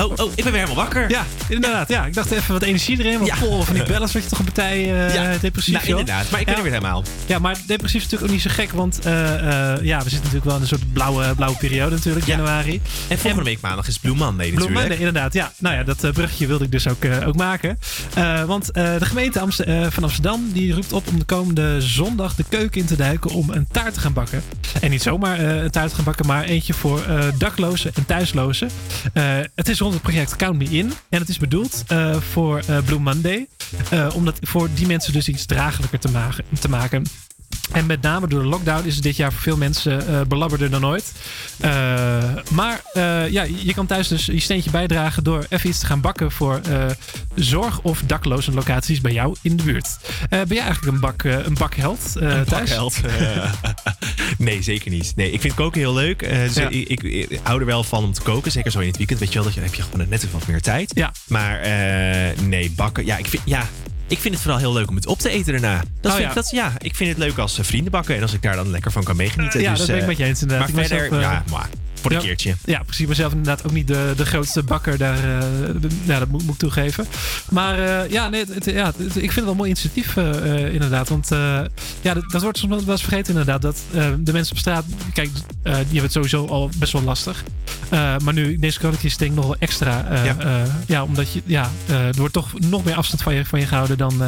Oh, 0.03 0.11
oh, 0.15 0.31
ik 0.35 0.43
ben 0.43 0.53
weer 0.53 0.61
helemaal 0.61 0.83
wakker. 0.83 1.09
Ja, 1.09 1.25
inderdaad. 1.49 1.89
Ja, 1.89 2.05
ik 2.05 2.13
dacht 2.13 2.31
even 2.31 2.53
wat 2.53 2.61
energie 2.61 2.99
erin. 2.99 3.13
Want 3.17 3.27
Ja. 3.27 3.35
Paul 3.35 3.63
van 3.63 3.73
die 3.73 3.83
bellen 3.83 3.99
wat 4.01 4.11
je 4.11 4.25
toch 4.25 4.39
een 4.39 4.45
partij 4.45 4.77
eh, 4.77 5.13
Ja. 5.13 5.37
depressief 5.41 5.73
Nou, 5.73 5.87
inderdaad. 5.87 6.29
Maar 6.29 6.39
ik 6.39 6.45
ben 6.45 6.55
er 6.55 6.63
weer 6.63 6.71
helemaal. 6.71 7.03
Ja, 7.25 7.39
maar 7.39 7.57
depressief 7.65 8.03
is 8.03 8.09
natuurlijk 8.09 8.23
ook 8.23 8.37
niet 8.37 8.41
zo 8.41 8.63
gek. 8.63 8.71
Want 8.71 8.99
eh, 8.99 9.73
eh, 9.73 9.83
ja, 9.83 9.97
we 9.97 10.09
zitten 10.09 10.17
natuurlijk 10.17 10.45
wel 10.45 10.55
in 10.55 10.61
een 10.61 10.67
soort 10.67 10.93
blauwe, 10.93 11.35
blauwe 11.35 11.57
periode 11.57 11.95
natuurlijk, 11.95 12.25
januari. 12.25 12.81
En 13.07 13.17
volgende 13.17 13.45
week 13.45 13.61
maandag 13.61 13.87
is 13.87 13.97
Blue 13.97 14.15
Monday 14.15 14.35
Blue 14.35 14.51
natuurlijk. 14.51 14.79
Monday, 14.79 14.97
inderdaad. 14.97 15.33
Ja, 15.33 15.51
nou 15.57 15.75
ja, 15.75 15.83
dat 15.83 15.97
bruggetje 15.97 16.47
wilde 16.47 16.63
ik 16.63 16.71
dus 16.71 16.87
ook, 16.87 17.05
ook 17.25 17.35
maken. 17.35 17.77
Want 18.45 18.73
de 18.73 19.05
gemeente 19.05 19.39
van 19.89 20.03
Amsterdam 20.03 20.49
die 20.53 20.73
roept 20.73 20.93
op 20.93 21.07
om 21.07 21.19
de 21.19 21.25
komende 21.25 21.81
zondag 21.81 22.35
de 22.35 22.43
keuken 22.49 22.81
in 22.81 22.87
te 22.87 22.95
duiken 22.95 23.31
om 23.31 23.49
een 23.49 23.67
taart 23.71 23.93
te 23.93 23.99
gaan 23.99 24.13
bakken. 24.13 24.43
En 24.81 24.89
niet 24.89 25.01
zomaar 25.01 25.39
een 25.39 25.71
taart 25.71 25.89
te 25.89 25.95
gaan 25.95 26.03
bakken, 26.03 26.25
maar 26.25 26.43
eentje 26.43 26.73
voor 26.73 27.01
daklozen 27.37 27.91
en 27.95 28.05
thuislozen. 28.05 28.69
Het 29.55 29.69
is 29.69 29.79
rond 29.79 29.90
het 29.93 30.01
project 30.01 30.35
Count 30.35 30.57
Me 30.57 30.65
In. 30.65 30.91
En 31.09 31.19
het 31.19 31.29
is 31.29 31.37
bedoeld 31.37 31.83
eh, 31.87 32.15
voor 32.15 32.61
eh, 32.67 32.77
Blue 32.85 32.99
Monday. 32.99 33.47
Eh, 33.89 34.09
om 34.15 34.25
dat 34.25 34.37
voor 34.41 34.69
die 34.73 34.87
mensen 34.87 35.13
dus 35.13 35.27
iets 35.27 35.45
draaglijker 35.45 35.99
te, 35.99 36.09
te 36.59 36.69
maken. 36.69 37.05
En 37.71 37.85
met 37.85 38.01
name 38.01 38.27
door 38.27 38.41
de 38.41 38.47
lockdown 38.47 38.87
is 38.87 38.93
het 38.95 39.03
dit 39.03 39.15
jaar 39.15 39.31
voor 39.31 39.41
veel 39.41 39.57
mensen 39.57 40.07
eh 40.07 40.21
belabberder 40.27 40.69
dan 40.69 40.85
ooit. 40.85 41.11
Eh, 41.59 41.71
maar 42.51 42.81
eh, 42.93 43.29
ja, 43.29 43.43
je 43.63 43.73
kan 43.73 43.85
thuis 43.85 44.07
dus 44.07 44.25
je 44.25 44.39
steentje 44.39 44.69
bijdragen 44.71 45.23
door 45.23 45.45
even 45.49 45.69
iets 45.69 45.79
te 45.79 45.85
gaan 45.85 46.01
bakken 46.01 46.31
voor 46.31 46.61
zorg- 47.35 47.79
of 47.81 48.01
dakloze 48.05 48.51
locaties 48.51 49.01
bij 49.01 49.11
jou 49.11 49.35
in 49.41 49.57
de 49.57 49.63
buurt. 49.63 49.97
Ben 50.29 50.45
jij 50.47 50.59
eigenlijk 50.63 50.93
een, 50.93 50.99
bak, 50.99 51.23
een 51.23 51.53
bakheld 51.53 51.99
Een 52.15 52.45
thuis? 52.45 52.69
bakheld. 52.69 52.95
nee, 54.37 54.61
zeker 54.61 54.91
niet. 54.91 55.13
Nee, 55.15 55.31
ik 55.31 55.41
vind 55.41 55.53
koken 55.53 55.79
heel 55.79 55.93
leuk. 55.93 56.19
Dus 56.19 56.53
Ja. 56.53 56.69
ik, 56.69 56.87
ik, 56.87 57.03
ik 57.03 57.39
hou 57.43 57.59
er 57.59 57.65
wel 57.65 57.83
van 57.83 58.03
om 58.03 58.13
te 58.13 58.21
koken. 58.21 58.51
Zeker 58.51 58.71
zo 58.71 58.79
in 58.79 58.87
het 58.87 58.97
weekend. 58.97 59.19
Weet 59.19 59.27
je 59.29 59.35
wel, 59.35 59.43
dat 59.43 59.53
je, 59.53 59.59
dan 59.59 59.69
heb 59.69 59.77
je 59.77 59.83
gewoon 59.83 60.09
net 60.09 60.23
even 60.23 60.39
wat 60.39 60.47
meer 60.47 60.61
tijd. 60.61 60.91
Ja. 60.95 61.11
Maar 61.27 61.59
nee, 62.43 62.71
bakken. 62.71 63.05
Ja 63.05 63.17
ik, 63.17 63.27
vind, 63.27 63.41
ja, 63.45 63.67
ik 64.11 64.19
vind 64.19 64.33
het 64.33 64.43
vooral 64.43 64.59
heel 64.59 64.73
leuk 64.73 64.89
om 64.89 64.95
het 64.95 65.05
op 65.07 65.19
te 65.19 65.29
eten 65.29 65.51
daarna. 65.51 65.83
Dat 66.01 66.11
Oh, 66.11 66.17
vind 66.17 66.21
ja. 66.23 66.27
Ik, 66.27 66.33
dat, 66.35 66.49
ja, 66.49 66.73
ik 66.77 66.95
vind 66.95 67.09
het 67.09 67.17
leuk 67.17 67.37
als 67.37 67.57
eh, 67.57 67.65
vrienden 67.65 67.91
bakken. 67.91 68.15
En 68.15 68.21
als 68.21 68.33
ik 68.33 68.41
daar 68.41 68.55
dan 68.55 68.69
lekker 68.69 68.91
van 68.91 69.03
kan 69.03 69.15
meegenieten. 69.15 69.61
Ja, 69.61 69.69
dus, 69.69 69.77
dat 69.77 69.87
ben 69.87 69.95
ik 69.95 70.01
eh, 70.01 70.07
met 70.07 70.17
je 70.17 70.23
eens 70.23 70.41
inderdaad. 70.41 70.71
Maar 70.71 70.81
Ik 70.83 70.87
verder, 70.87 71.11
eh, 71.13 71.21
ja, 71.21 71.43
maar 71.51 71.69
voor 72.01 72.11
een 72.11 72.17
Ja. 72.17 72.23
keertje. 72.23 72.55
Ja, 72.65 72.83
precies. 72.83 73.05
Maar 73.05 73.15
zelf 73.15 73.31
inderdaad 73.31 73.65
ook 73.65 73.71
niet 73.71 73.87
de, 73.87 74.13
de 74.15 74.25
grootste 74.25 74.63
bakker 74.63 74.97
daar. 74.97 75.17
eh, 75.17 75.39
de- 75.81 75.87
ja, 76.03 76.19
dat 76.19 76.27
moet, 76.27 76.43
moet 76.43 76.53
ik 76.53 76.59
toegeven. 76.59 77.05
Maar 77.49 77.79
eh, 77.79 78.11
ja, 78.11 78.29
nee, 78.29 78.39
het, 78.39 78.53
het- 78.53 78.65
ja, 78.65 78.85
het- 78.97 78.99
ik 78.99 79.11
vind 79.13 79.35
het 79.35 79.43
wel 79.43 79.51
een 79.51 79.57
mooi 79.57 79.69
initiatief 79.69 80.17
eh, 80.17 80.73
inderdaad. 80.73 81.09
Want 81.09 81.27
ja, 82.01 82.13
dat, 82.13 82.31
dat 82.31 82.41
wordt 82.41 82.57
soms 82.57 82.83
wel 82.83 82.91
eens 82.91 83.01
vergeten 83.01 83.29
inderdaad. 83.29 83.61
Dat 83.61 83.77
de 84.19 84.31
mensen 84.33 84.51
op 84.53 84.59
straat, 84.59 84.85
kijk, 85.13 85.29
die 85.33 85.73
hebben 85.73 86.01
het 86.01 86.11
sowieso 86.11 86.45
al 86.47 86.69
best 86.77 86.91
wel 86.91 87.01
lastig. 87.01 87.43
Maar 88.23 88.33
nu, 88.33 88.57
deze 88.59 88.79
coronacrisis 88.79 89.17
denk 89.17 89.31
ik 89.31 89.37
nog 89.37 89.45
wel 89.45 89.55
extra. 89.59 90.05
Ja. 90.23 90.35
ja. 90.87 91.03
omdat 91.03 91.33
je, 91.33 91.41
ja, 91.45 91.69
er 91.87 92.15
wordt 92.17 92.33
toch 92.33 92.59
nog 92.59 92.83
meer 92.83 92.95
afstand 92.95 93.21
van 93.23 93.33
je, 93.35 93.45
van 93.45 93.59
je 93.59 93.65
gehouden 93.67 93.97
dan, 93.97 94.21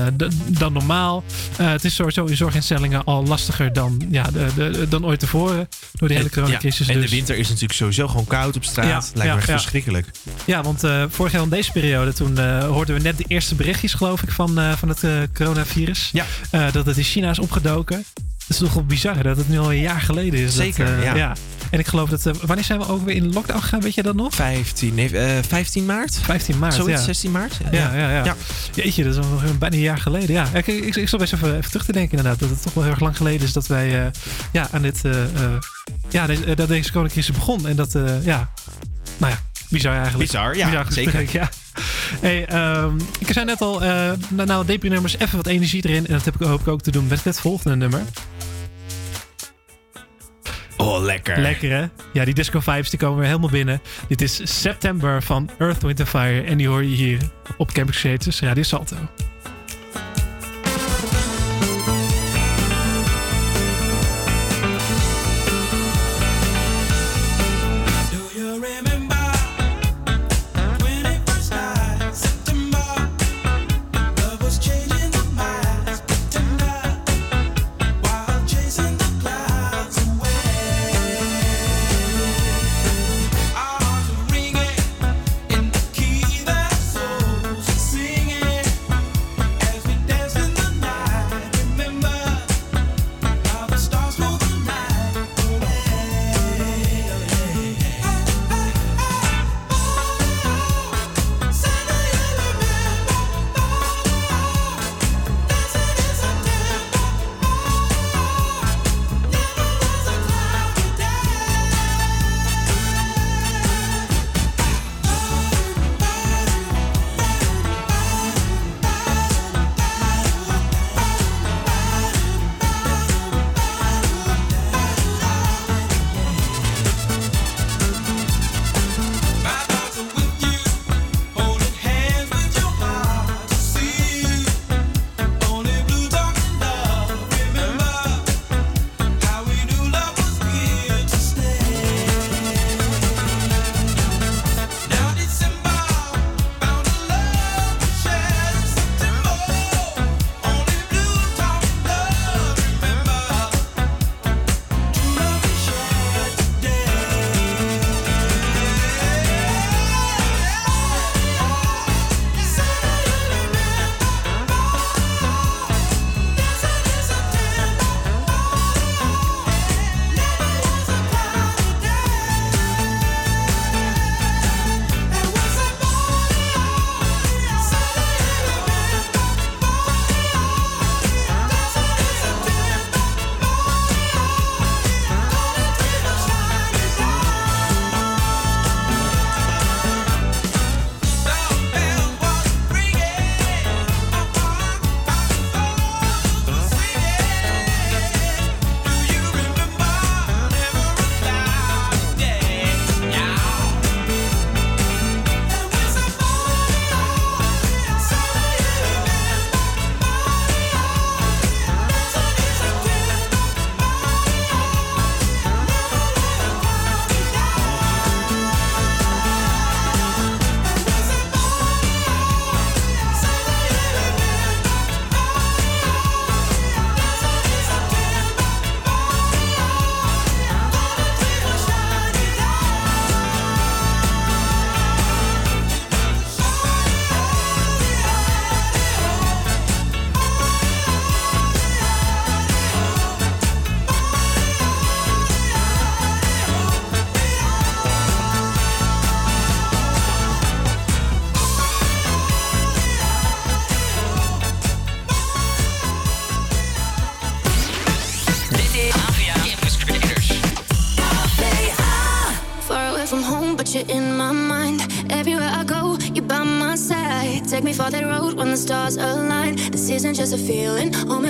dan 0.48 0.74
normaal. 0.74 1.24
Het 1.62 1.86
is 1.86 1.96
sowieso 1.96 2.26
in 2.26 2.38
zorginstellingen 2.38 3.04
al 3.04 3.26
lastiger 3.26 3.74
dan, 3.74 4.02
ja, 4.10 4.24
de, 4.32 4.48
de, 4.56 4.88
dan 4.90 5.06
ooit 5.06 5.20
tevoren. 5.20 5.68
Door 5.94 6.08
de 6.08 6.14
hele 6.14 6.26
En- 6.26 6.32
ja, 6.36 6.42
coronacrisis. 6.42 6.88
en 6.88 6.94
de 6.94 7.00
dus. 7.02 7.12
winter 7.12 7.36
is 7.36 7.46
natuurlijk 7.50 7.63
sowieso 7.72 8.08
gewoon 8.08 8.26
koud 8.26 8.56
op 8.56 8.64
straat. 8.64 8.88
Ja, 8.88 9.18
Lijkt 9.18 9.32
me 9.32 9.38
echt 9.38 9.48
ja. 9.48 9.54
verschrikkelijk. 9.54 10.08
Ja, 10.46 10.64
want 10.64 10.84
eh, 10.84 11.04
vorig 11.10 11.32
jaar 11.32 11.44
in 11.44 11.50
deze 11.50 11.72
periode, 11.72 12.14
toen 12.14 12.38
eh, 12.38 12.64
hoorden 12.64 12.96
we 12.96 13.02
net 13.02 13.18
de 13.18 13.26
eerste 13.28 13.56
berichtjes, 13.56 13.94
geloof 13.94 14.24
ik, 14.24 14.32
van, 14.32 14.60
eh, 14.60 14.72
van 14.72 14.90
het 14.90 15.04
coronavirus. 15.34 16.10
Ja. 16.14 16.26
Dat 16.72 16.86
het 16.86 16.98
in 16.98 17.04
China 17.04 17.30
is 17.30 17.40
opgedoken. 17.40 18.06
Dat 18.14 18.50
is 18.50 18.58
toch 18.58 18.74
wel 18.74 18.86
bizar 18.86 19.24
dat 19.24 19.38
het 19.38 19.50
nu 19.50 19.60
al 19.60 19.72
een 19.72 19.80
jaar 19.80 20.02
geleden 20.02 20.40
is. 20.40 20.56
Zeker, 20.56 20.96
dat, 20.96 21.16
ja. 21.16 21.36
En 21.74 21.80
ik 21.80 21.88
geloof 21.88 22.10
dat. 22.10 22.26
eh, 22.26 22.34
wanneer 22.46 22.66
zijn 22.66 22.80
we 22.80 22.88
ook 22.88 23.06
weer 23.06 23.16
in 23.16 23.34
lockdown 23.34 23.60
gegaan? 23.62 23.82
Weet 23.82 23.94
je 23.96 24.04
dat 24.04 24.16
nog? 24.16 24.36
15, 24.36 24.94
nee, 24.96 25.18
eh, 25.18 25.44
15 25.48 25.86
maart? 25.86 26.20
15 26.22 26.60
maart. 26.60 26.74
Zoiets, 26.74 27.00
ja. 27.00 27.06
16 27.06 27.32
maart? 27.32 27.58
Ja, 27.72 27.96
ja, 27.96 28.10
ja. 28.12 28.24
Ja. 28.24 28.36
Jeetje, 28.74 29.04
dat 29.04 29.14
is 29.14 29.20
al 29.20 29.40
bijna 29.60 29.76
een 29.76 29.82
jaar 29.82 29.98
geleden. 29.98 30.32
Ja, 30.36 30.48
ik, 30.54 30.68
ik, 30.68 30.96
ik 30.96 31.10
best 31.18 31.34
even, 31.34 31.58
even 31.58 31.70
terug 31.72 31.86
te 31.86 31.92
denken 31.92 32.18
inderdaad. 32.18 32.40
Dat 32.40 32.50
het 32.50 32.62
toch 32.62 32.74
wel 32.74 32.84
heel 32.84 32.92
erg 32.92 33.02
lang 33.02 33.18
geleden 33.18 33.42
is 33.48 33.54
dat 33.54 33.68
wij 33.68 34.04
eh, 34.06 34.12
ja, 34.52 34.68
aan 34.72 34.82
dit... 34.82 35.06
eh, 35.06 35.24
eh, 35.24 35.52
ja, 36.10 36.26
deze, 36.26 36.44
eh, 36.46 36.56
dat 36.56 36.68
deze 36.68 36.92
coronacrisis 36.92 37.36
begon. 37.36 37.68
En 37.68 37.76
dat, 37.76 37.96
eh, 37.96 38.26
ja... 38.26 38.50
Nou 39.18 39.32
ja, 39.32 39.40
bizar 39.70 39.96
eigenlijk. 39.96 40.32
Bizar, 40.32 40.58
ja, 40.58 40.84
gesprek, 40.84 41.10
zeker. 41.10 41.40
ja. 41.40 41.50
Hey, 42.22 42.46
ehm, 42.46 42.96
ik 43.20 43.32
zei 43.34 43.46
net 43.46 43.62
al, 43.62 43.84
eh 43.84 44.12
nou, 44.30 44.48
nou 44.48 44.66
depri-nummers, 44.66 45.18
even 45.18 45.38
wat 45.38 45.48
energie 45.48 45.86
erin. 45.88 46.08
En 46.08 46.14
dat 46.14 46.26
heb 46.26 46.36
ik, 46.36 46.48
hoop 46.48 46.60
ik 46.62 46.68
ook 46.68 46.82
te 46.82 46.92
doen 46.92 47.08
met 47.08 47.24
het 47.24 47.40
volgende 47.40 47.76
nummer. 47.76 48.02
Oh, 50.84 51.02
lekker. 51.02 51.40
Lekker 51.40 51.72
hè? 51.72 51.86
Ja, 52.14 52.26
die 52.26 52.34
disco 52.34 52.60
vibes 52.60 52.90
die 52.90 53.00
komen 53.00 53.18
weer 53.18 53.28
helemaal 53.28 53.50
binnen. 53.50 53.82
Dit 54.08 54.22
is 54.22 54.62
September 54.62 55.24
van 55.24 55.50
Earth, 55.58 55.82
Wind 55.82 56.10
Fire. 56.10 56.42
En 56.42 56.58
die 56.58 56.68
hoor 56.68 56.84
je 56.84 56.96
hier 56.96 57.20
op 57.58 57.72
Campus 57.72 58.00
Creators 58.00 58.42
Radio 58.42 58.64
Salto. 58.64 58.96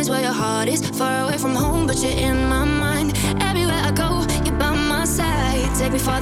Is 0.03 0.09
where 0.09 0.21
your 0.21 0.33
heart 0.33 0.67
is. 0.67 0.81
Far 0.99 1.23
away 1.23 1.37
from 1.37 1.55
home, 1.55 1.87
but 1.87 1.97
you're 2.03 2.19
in 2.29 2.37
my 2.47 2.65
mind. 2.65 3.09
Everywhere 3.49 3.81
I 3.89 3.91
go, 3.91 4.09
you're 4.45 4.59
by 4.59 4.71
my 4.75 5.05
side. 5.05 5.69
Take 5.77 5.93
me 5.93 5.99
for 5.99 6.19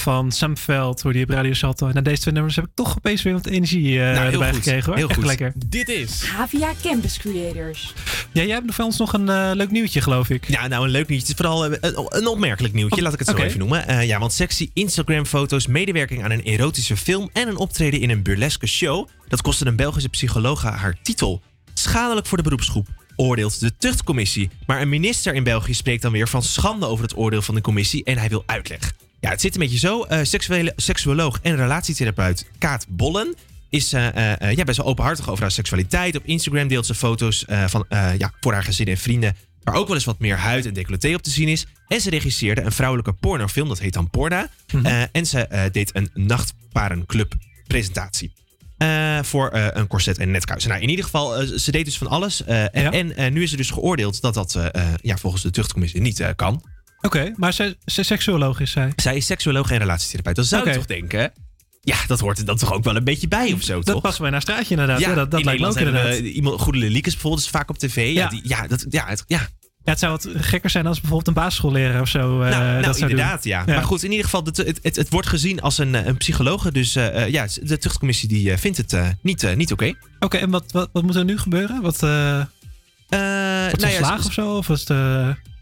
van 0.00 0.32
Sam 0.32 0.56
Veld, 0.56 1.02
hoor 1.02 1.12
die 1.12 1.22
op 1.22 1.30
Radio 1.30 1.52
Salto. 1.52 1.88
En 1.88 1.94
na 1.94 2.00
deze 2.00 2.20
twee 2.20 2.34
nummers 2.34 2.56
heb 2.56 2.64
ik 2.64 2.70
toch 2.74 2.96
opeens 2.96 3.22
weer 3.22 3.32
wat 3.32 3.46
energie 3.46 4.00
eh, 4.00 4.04
Nou, 4.04 4.16
heel 4.16 4.32
erbij 4.32 4.48
goed. 4.48 4.56
gekregen 4.56 4.84
hoor. 4.84 4.96
Heel 4.96 5.08
Echt 5.08 5.16
goed. 5.16 5.26
lekker. 5.26 5.52
Dit 5.66 5.88
is... 5.88 6.22
Havia 6.24 6.72
Campus 6.82 7.18
Creators. 7.18 7.94
Ja, 8.32 8.42
jij 8.42 8.54
hebt 8.54 8.74
voor 8.74 8.84
ons 8.84 8.98
nog 8.98 9.12
een 9.12 9.28
eh, 9.28 9.50
leuk 9.54 9.70
nieuwtje 9.70 10.00
geloof 10.00 10.30
ik. 10.30 10.48
Ja, 10.48 10.66
nou 10.66 10.84
een 10.84 10.90
leuk 10.90 11.08
nieuwtje. 11.08 11.28
Het 11.32 11.38
is 11.40 11.46
vooral 11.46 11.66
eh, 11.66 11.78
een, 11.80 12.06
een 12.08 12.26
opmerkelijk 12.26 12.74
nieuwtje, 12.74 13.02
laat 13.02 13.12
ik 13.12 13.18
het 13.18 13.28
zo 13.28 13.36
even 13.36 13.58
noemen. 13.58 13.88
Eh, 13.88 14.06
ja, 14.06 14.18
want 14.18 14.32
sexy 14.32 14.70
Instagram-foto's, 14.74 15.66
medewerking 15.66 16.24
aan 16.24 16.30
een 16.30 16.42
erotische 16.42 16.96
film 16.96 17.30
en 17.32 17.48
een 17.48 17.56
optreden 17.56 18.00
in 18.00 18.10
een 18.10 18.22
burlesque 18.22 18.66
show. 18.66 19.08
Dat 19.28 19.42
kostte 19.42 19.66
een 19.66 19.76
Belgische 19.76 20.08
psychologe 20.08 20.66
haar 20.66 20.96
titel. 21.02 21.42
Schadelijk 21.74 22.26
voor 22.26 22.36
de 22.36 22.44
beroepsgroep, 22.44 22.86
oordeelt 23.16 23.60
de 23.60 23.76
tuchtcommissie. 23.78 24.50
Maar 24.66 24.80
een 24.80 24.88
minister 24.88 25.34
in 25.34 25.44
België 25.44 25.74
spreekt 25.74 26.02
dan 26.02 26.12
weer 26.12 26.28
van 26.28 26.42
schande 26.42 26.86
over 26.86 27.04
het 27.04 27.16
oordeel 27.16 27.42
van 27.42 27.54
de 27.54 27.60
commissie 27.60 28.04
en 28.04 28.18
hij 28.18 28.28
wil 28.28 28.42
uitleg. 28.46 28.92
Ja, 29.20 29.30
het 29.30 29.40
zit 29.40 29.54
een 29.54 29.60
beetje 29.60 29.78
zo. 29.78 30.02
Eh, 30.02 30.18
seksuele, 30.22 30.72
seksuoloog 30.76 31.38
en 31.42 31.56
relatietherapeut 31.56 32.46
Kaat 32.58 32.86
Bollen 32.88 33.34
is 33.68 33.92
eh, 33.92 34.32
eh, 34.42 34.56
ja, 34.56 34.64
best 34.64 34.76
wel 34.76 34.86
openhartig 34.86 35.30
over 35.30 35.42
haar 35.42 35.50
seksualiteit. 35.50 36.16
Op 36.16 36.24
Instagram 36.24 36.68
deelt 36.68 36.86
ze 36.86 36.94
foto's 36.94 37.44
van, 37.66 37.86
ja, 38.18 38.32
voor 38.40 38.52
haar 38.52 38.64
gezin 38.64 38.86
en 38.86 38.96
vrienden. 38.96 39.36
Waar 39.62 39.74
ook 39.74 39.86
wel 39.86 39.96
eens 39.96 40.04
wat 40.04 40.18
meer 40.18 40.36
huid 40.36 40.66
en 40.66 40.74
decolleté 40.74 41.14
op 41.14 41.22
te 41.22 41.30
zien 41.30 41.48
is. 41.48 41.66
En 41.88 42.00
ze 42.00 42.10
regisseerde 42.10 42.62
een 42.62 42.72
vrouwelijke 42.72 43.12
pornofilm, 43.12 43.68
dat 43.68 43.78
heet 43.78 43.92
dan 43.92 44.10
Porna. 44.10 44.48
Eh, 44.82 45.02
en 45.12 45.26
ze 45.26 45.68
deed 45.72 45.96
een 45.96 46.10
nachtparenclub 46.14 47.34
presentatie. 47.66 48.32
Voor 49.22 49.50
een 49.52 49.86
corset 49.86 50.18
en 50.18 50.30
netkousen. 50.30 50.70
Nou, 50.70 50.82
in 50.82 50.88
ieder 50.88 51.04
geval, 51.04 51.46
ze 51.58 51.70
deed 51.70 51.84
dus 51.84 51.98
van 51.98 52.06
alles. 52.06 52.44
en 52.44 53.16
en 53.16 53.32
nu 53.32 53.42
is 53.42 53.50
er 53.50 53.56
dus 53.56 53.70
geoordeeld 53.70 54.20
dat 54.20 54.34
dat 54.34 54.58
ja, 55.02 55.16
volgens 55.16 55.42
de 55.42 55.50
tuchtcommissie 55.50 56.00
niet 56.00 56.32
kan. 56.36 56.62
Oké, 57.00 57.32
maar 57.36 57.52
zij, 57.52 57.74
zij 57.84 58.04
seksuoloog 58.04 58.60
is 58.60 58.70
zij. 58.70 58.92
Zij 58.96 59.16
is 59.16 59.26
seksuoloog 59.26 59.70
en 59.70 59.78
relatietherapeut. 59.78 60.36
Dan 60.36 60.44
zou 60.44 60.68
je 60.68 60.74
toch 60.74 60.86
denken... 60.86 61.32
Ja, 61.82 61.96
dat 62.06 62.20
hoort 62.20 62.38
er 62.38 62.44
dan 62.44 62.56
toch 62.56 62.72
ook 62.72 62.84
wel 62.84 62.96
een 62.96 63.04
beetje 63.04 63.28
bij 63.28 63.52
of 63.52 63.62
zo, 63.62 63.74
Dat 63.74 63.86
toch? 63.86 64.02
past 64.02 64.18
bij 64.20 64.30
naar 64.30 64.40
straatje 64.40 64.70
inderdaad. 64.70 65.00
Ja, 65.00 65.14
dat, 65.14 65.30
dat 65.30 65.40
in 65.40 65.46
lijkt 65.46 65.60
me 65.60 65.66
ook 65.68 65.76
inderdaad. 65.76 66.18
we 66.18 66.32
iemand, 66.32 66.60
Goede 66.60 66.78
Leliekes 66.78 67.12
bijvoorbeeld, 67.12 67.42
is 67.44 67.50
vaak 67.50 67.70
op 67.70 67.78
tv. 67.78 67.96
Ja, 67.96 68.02
Ja. 68.22 68.28
die, 68.28 68.40
ja, 68.44 68.66
dat, 68.66 68.86
ja, 68.88 69.06
het, 69.06 69.24
ja. 69.26 69.48
Ja, 69.84 69.90
het 69.90 69.98
zou 69.98 70.12
wat 70.12 70.28
gekker 70.34 70.70
zijn 70.70 70.86
als 70.86 70.96
bijvoorbeeld 71.00 71.28
een 71.36 71.42
basisschoolleraar 71.42 72.00
of 72.00 72.08
zo. 72.08 72.42
eh, 72.42 72.50
nou, 72.50 72.64
nou, 72.64 72.82
dat 72.82 72.98
zou 72.98 73.10
inderdaad, 73.10 73.44
ja. 73.44 73.64
Maar 73.66 73.82
goed, 73.84 74.02
in 74.02 74.10
ieder 74.10 74.24
geval, 74.24 74.44
het, 74.44 74.56
het, 74.56 74.78
het, 74.82 74.96
het 74.96 75.08
wordt 75.10 75.28
gezien 75.28 75.60
als 75.60 75.78
een, 75.78 75.94
eh, 75.94 76.06
een 76.06 76.16
psychologe. 76.16 76.72
Dus 76.72 76.96
eh, 76.96 77.28
ja, 77.28 77.46
de 77.62 77.78
tuchtcommissie 77.78 78.28
die, 78.28 78.56
vindt 78.56 78.76
het 78.76 78.96
niet, 79.22 79.56
niet 79.56 79.72
oké. 79.72 79.92
Oké, 80.18 80.36
en 80.36 80.50
wat, 80.50 80.64
wat, 80.72 80.88
wat 80.92 81.02
moet 81.02 81.16
er 81.16 81.24
nu 81.24 81.38
gebeuren? 81.38 81.82
Wat, 81.82 82.02
Eh, 82.02 82.42
wordt 83.10 83.80
ze 83.80 83.86
nou 83.86 83.92
ja, 83.92 84.18
ze- 84.20 84.26
of 84.28 84.32
zo? 84.32 84.56
Of 84.56 84.68
is 84.68 84.80
het, 84.88 84.88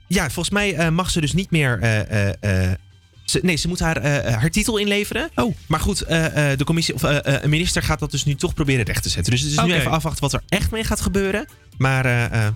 Ja, 0.09 0.22
volgens 0.22 0.51
mij 0.51 0.74
eh, 0.74 0.89
mag 0.89 1.10
ze 1.10 1.20
dus 1.20 1.32
niet 1.32 1.51
meer. 1.51 1.78
eh, 1.80 2.68
eh, 2.70 2.74
ze, 3.24 3.40
nee, 3.43 3.56
ze 3.56 3.68
moet 3.68 3.78
haar, 3.78 4.06
haar 4.30 4.51
titel 4.51 4.76
inleveren. 4.78 5.30
Oh. 5.35 5.55
Maar 5.66 5.80
goed, 5.80 5.98
de 5.98 6.62
commissie 6.64 6.94
of 6.94 7.02
een 7.02 7.51
minister 7.51 7.82
gaat 7.82 7.98
dat 7.98 8.10
dus 8.10 8.24
nu 8.24 8.35
toch 8.35 8.55
proberen 8.55 8.85
recht 8.85 9.02
te 9.02 9.09
zetten. 9.09 9.32
Dus 9.32 9.43
het 9.43 9.51
is 9.51 9.62
nu 9.62 9.72
even 9.72 9.90
afwachten 9.90 10.22
wat 10.22 10.32
er 10.32 10.43
echt 10.48 10.70
mee 10.70 10.85
gaat 10.85 11.01
gebeuren. 11.01 11.48
Maar 11.78 12.06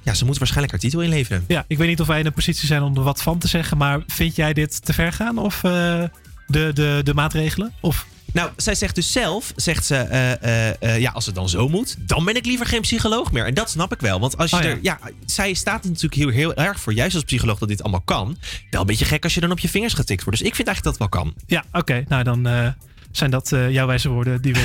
ja, 0.02 0.14
ze 0.14 0.24
moet 0.24 0.38
waarschijnlijk 0.38 0.72
haar 0.72 0.80
titel 0.80 1.00
inleveren. 1.00 1.44
Ja, 1.48 1.64
ik 1.68 1.78
weet 1.78 1.88
niet 1.88 2.00
of 2.00 2.06
wij 2.06 2.20
in 2.20 2.26
een 2.26 2.32
positie 2.32 2.66
zijn 2.66 2.82
om 2.82 2.96
er 2.96 3.02
wat 3.02 3.22
van 3.22 3.38
te 3.38 3.48
zeggen. 3.48 3.76
Maar 3.76 4.00
vind 4.06 4.36
jij 4.36 4.52
dit 4.52 4.84
te 4.84 4.92
ver 4.92 5.12
gaan? 5.12 5.38
Of 5.38 5.60
de, 5.60 6.10
de, 6.46 7.00
de 7.04 7.14
maatregelen? 7.14 7.72
Of 7.80 8.06
Nou, 8.32 8.50
zij 8.56 8.74
zegt 8.74 8.94
dus 8.94 9.12
zelf, 9.12 9.52
zegt 9.56 9.84
ze, 9.84 9.96
eh, 9.96 10.32
eh, 10.42 10.74
eh, 10.80 11.00
ja, 11.00 11.10
als 11.10 11.26
het 11.26 11.34
dan 11.34 11.48
zo 11.48 11.68
moet, 11.68 11.96
dan 11.98 12.24
ben 12.24 12.36
ik 12.36 12.46
liever 12.46 12.66
geen 12.66 12.80
psycholoog 12.80 13.32
meer. 13.32 13.46
En 13.46 13.54
dat 13.54 13.70
snap 13.70 13.92
ik 13.92 14.00
wel. 14.00 14.20
Want 14.20 14.38
als 14.38 14.50
je 14.50 14.56
Oh 14.56 14.62
ja. 14.62 14.68
er, 14.68 14.78
ja, 14.82 14.98
zij 15.26 15.54
staat 15.54 15.84
natuurlijk 15.84 16.14
heel, 16.14 16.28
heel 16.28 16.54
erg 16.54 16.80
voor, 16.80 16.92
juist 16.92 17.14
als 17.14 17.24
psycholoog, 17.24 17.58
dat 17.58 17.68
dit 17.68 17.82
allemaal 17.82 18.00
kan. 18.00 18.36
Wel 18.70 18.80
een 18.80 18.86
beetje 18.86 19.04
gek 19.04 19.24
als 19.24 19.34
je 19.34 19.40
dan 19.40 19.50
op 19.50 19.58
je 19.58 19.68
vingers 19.68 19.94
getikt 19.94 20.24
wordt. 20.24 20.38
Dus 20.38 20.48
ik 20.48 20.54
vind 20.54 20.68
eigenlijk 20.68 20.98
dat 20.98 21.08
het 21.08 21.12
wel 21.12 21.22
kan. 21.22 21.34
Ja, 21.46 21.64
oké. 21.80 22.04
Nou, 22.08 22.22
dan 22.22 22.74
zijn 23.10 23.30
dat 23.30 23.48
jouw 23.68 23.86
wijze 23.86 24.08
woorden 24.08 24.42
die 24.42 24.52
we 24.52 24.58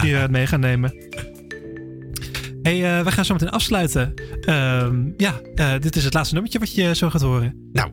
hieruit, 0.00 0.30
mee 0.30 0.46
gaan 0.46 0.60
nemen. 0.60 0.94
hey, 2.62 3.04
we 3.04 3.12
gaan 3.12 3.24
zo 3.24 3.32
meteen 3.32 3.50
afsluiten. 3.50 4.14
Ehm, 4.40 4.96
ja, 5.16 5.40
dit 5.78 5.96
is 5.96 6.04
het 6.04 6.14
laatste 6.14 6.34
nummertje 6.34 6.58
wat 6.58 6.74
je 6.74 6.94
zo 6.94 7.10
gaat 7.10 7.22
horen. 7.22 7.68
Nou, 7.72 7.90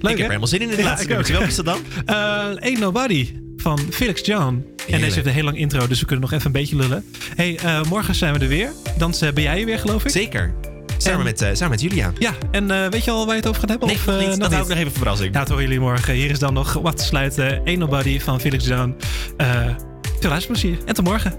Leuk, 0.00 0.12
ik 0.12 0.18
heb 0.18 0.18
er 0.18 0.26
helemaal 0.26 0.46
zin 0.46 0.60
in 0.60 0.64
in 0.64 0.70
het 0.70 0.78
Ja, 0.78 0.84
laatste 0.84 1.06
nummertje. 1.06 1.32
Welke 1.32 1.48
is 1.48 1.56
dat 1.56 1.64
dan? 1.64 1.80
Eh, 2.06 2.62
Ain't 2.62 2.78
Nobody 2.78 3.43
van 3.64 3.78
Felix 3.90 4.26
John. 4.26 4.64
En 4.88 5.00
deze 5.00 5.14
heeft 5.14 5.26
een 5.26 5.32
heel 5.32 5.44
lang 5.44 5.58
intro, 5.58 5.86
dus 5.86 6.00
we 6.00 6.06
kunnen 6.06 6.24
nog 6.24 6.32
even 6.32 6.46
een 6.46 6.52
beetje 6.52 6.76
lullen. 6.76 7.04
hey, 7.36 7.58
eh, 7.58 7.82
morgen 7.82 8.14
zijn 8.14 8.32
we 8.34 8.38
er 8.38 8.48
weer. 8.48 8.72
Dan 8.98 9.14
eh, 9.20 9.32
ben 9.32 9.42
jij 9.42 9.60
er 9.60 9.66
weer, 9.66 9.78
geloof 9.78 10.04
ik. 10.04 10.10
Zeker. 10.10 10.54
Samen, 10.98 11.24
met, 11.24 11.42
eh, 11.42 11.48
samen 11.52 11.70
met 11.70 11.80
Julia. 11.80 12.12
Ja, 12.18 12.34
en 12.50 12.90
weet 12.90 13.04
je 13.04 13.10
al 13.10 13.26
waar 13.26 13.34
je 13.34 13.40
het 13.40 13.48
over 13.48 13.60
gaat 13.60 13.70
hebben? 13.70 13.88
Nee, 13.88 13.96
of. 13.96 14.04
Dat 14.36 14.52
hou 14.52 14.62
ik 14.62 14.68
nog 14.68 14.78
even 14.78 14.92
verrassing. 14.92 15.32
Nou, 15.32 15.44
dat 15.44 15.48
horen 15.48 15.64
jullie 15.64 15.80
morgen. 15.80 16.14
Hier 16.14 16.30
is 16.30 16.38
dan 16.38 16.54
nog 16.54 16.72
wat 16.72 16.96
te 16.96 17.04
sluiten. 17.04 17.60
Ain't 17.64 17.78
Nobody 17.78 18.20
van 18.20 18.40
Felix 18.40 18.66
John. 18.66 18.96
Eh 19.36 19.66
veel 20.20 20.30
luisterplezier. 20.30 20.78
En 20.84 20.94
tot 20.94 21.04
morgen. 21.04 21.32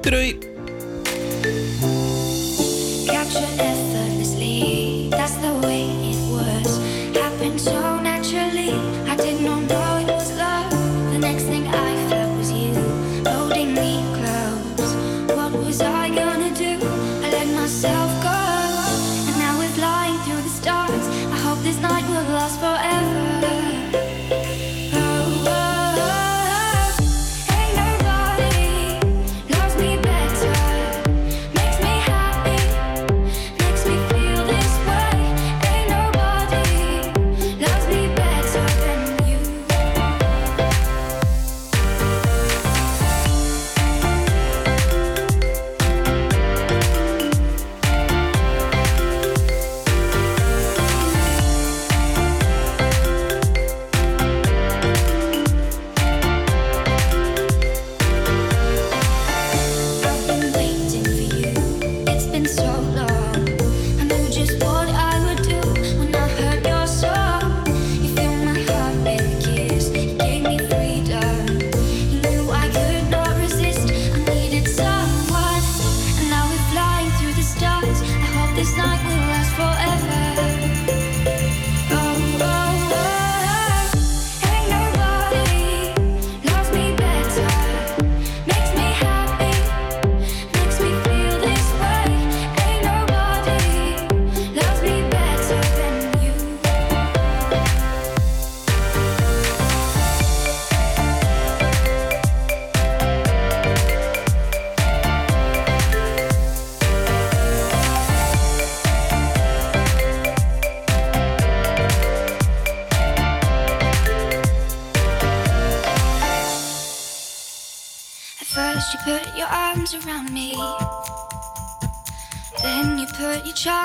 Doei 0.00 0.14
doei. 0.14 0.59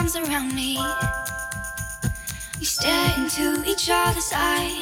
Charms 0.05 0.15
around 0.27 0.53
me. 0.53 0.77
We 2.59 2.65
stare 2.65 3.13
into 3.17 3.63
each 3.67 3.89
other's 3.91 4.31
eyes. 4.33 4.81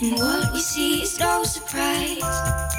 And 0.00 0.12
what 0.12 0.52
we 0.52 0.60
see 0.60 1.02
is 1.02 1.18
no 1.18 1.44
surprise. 1.44 2.75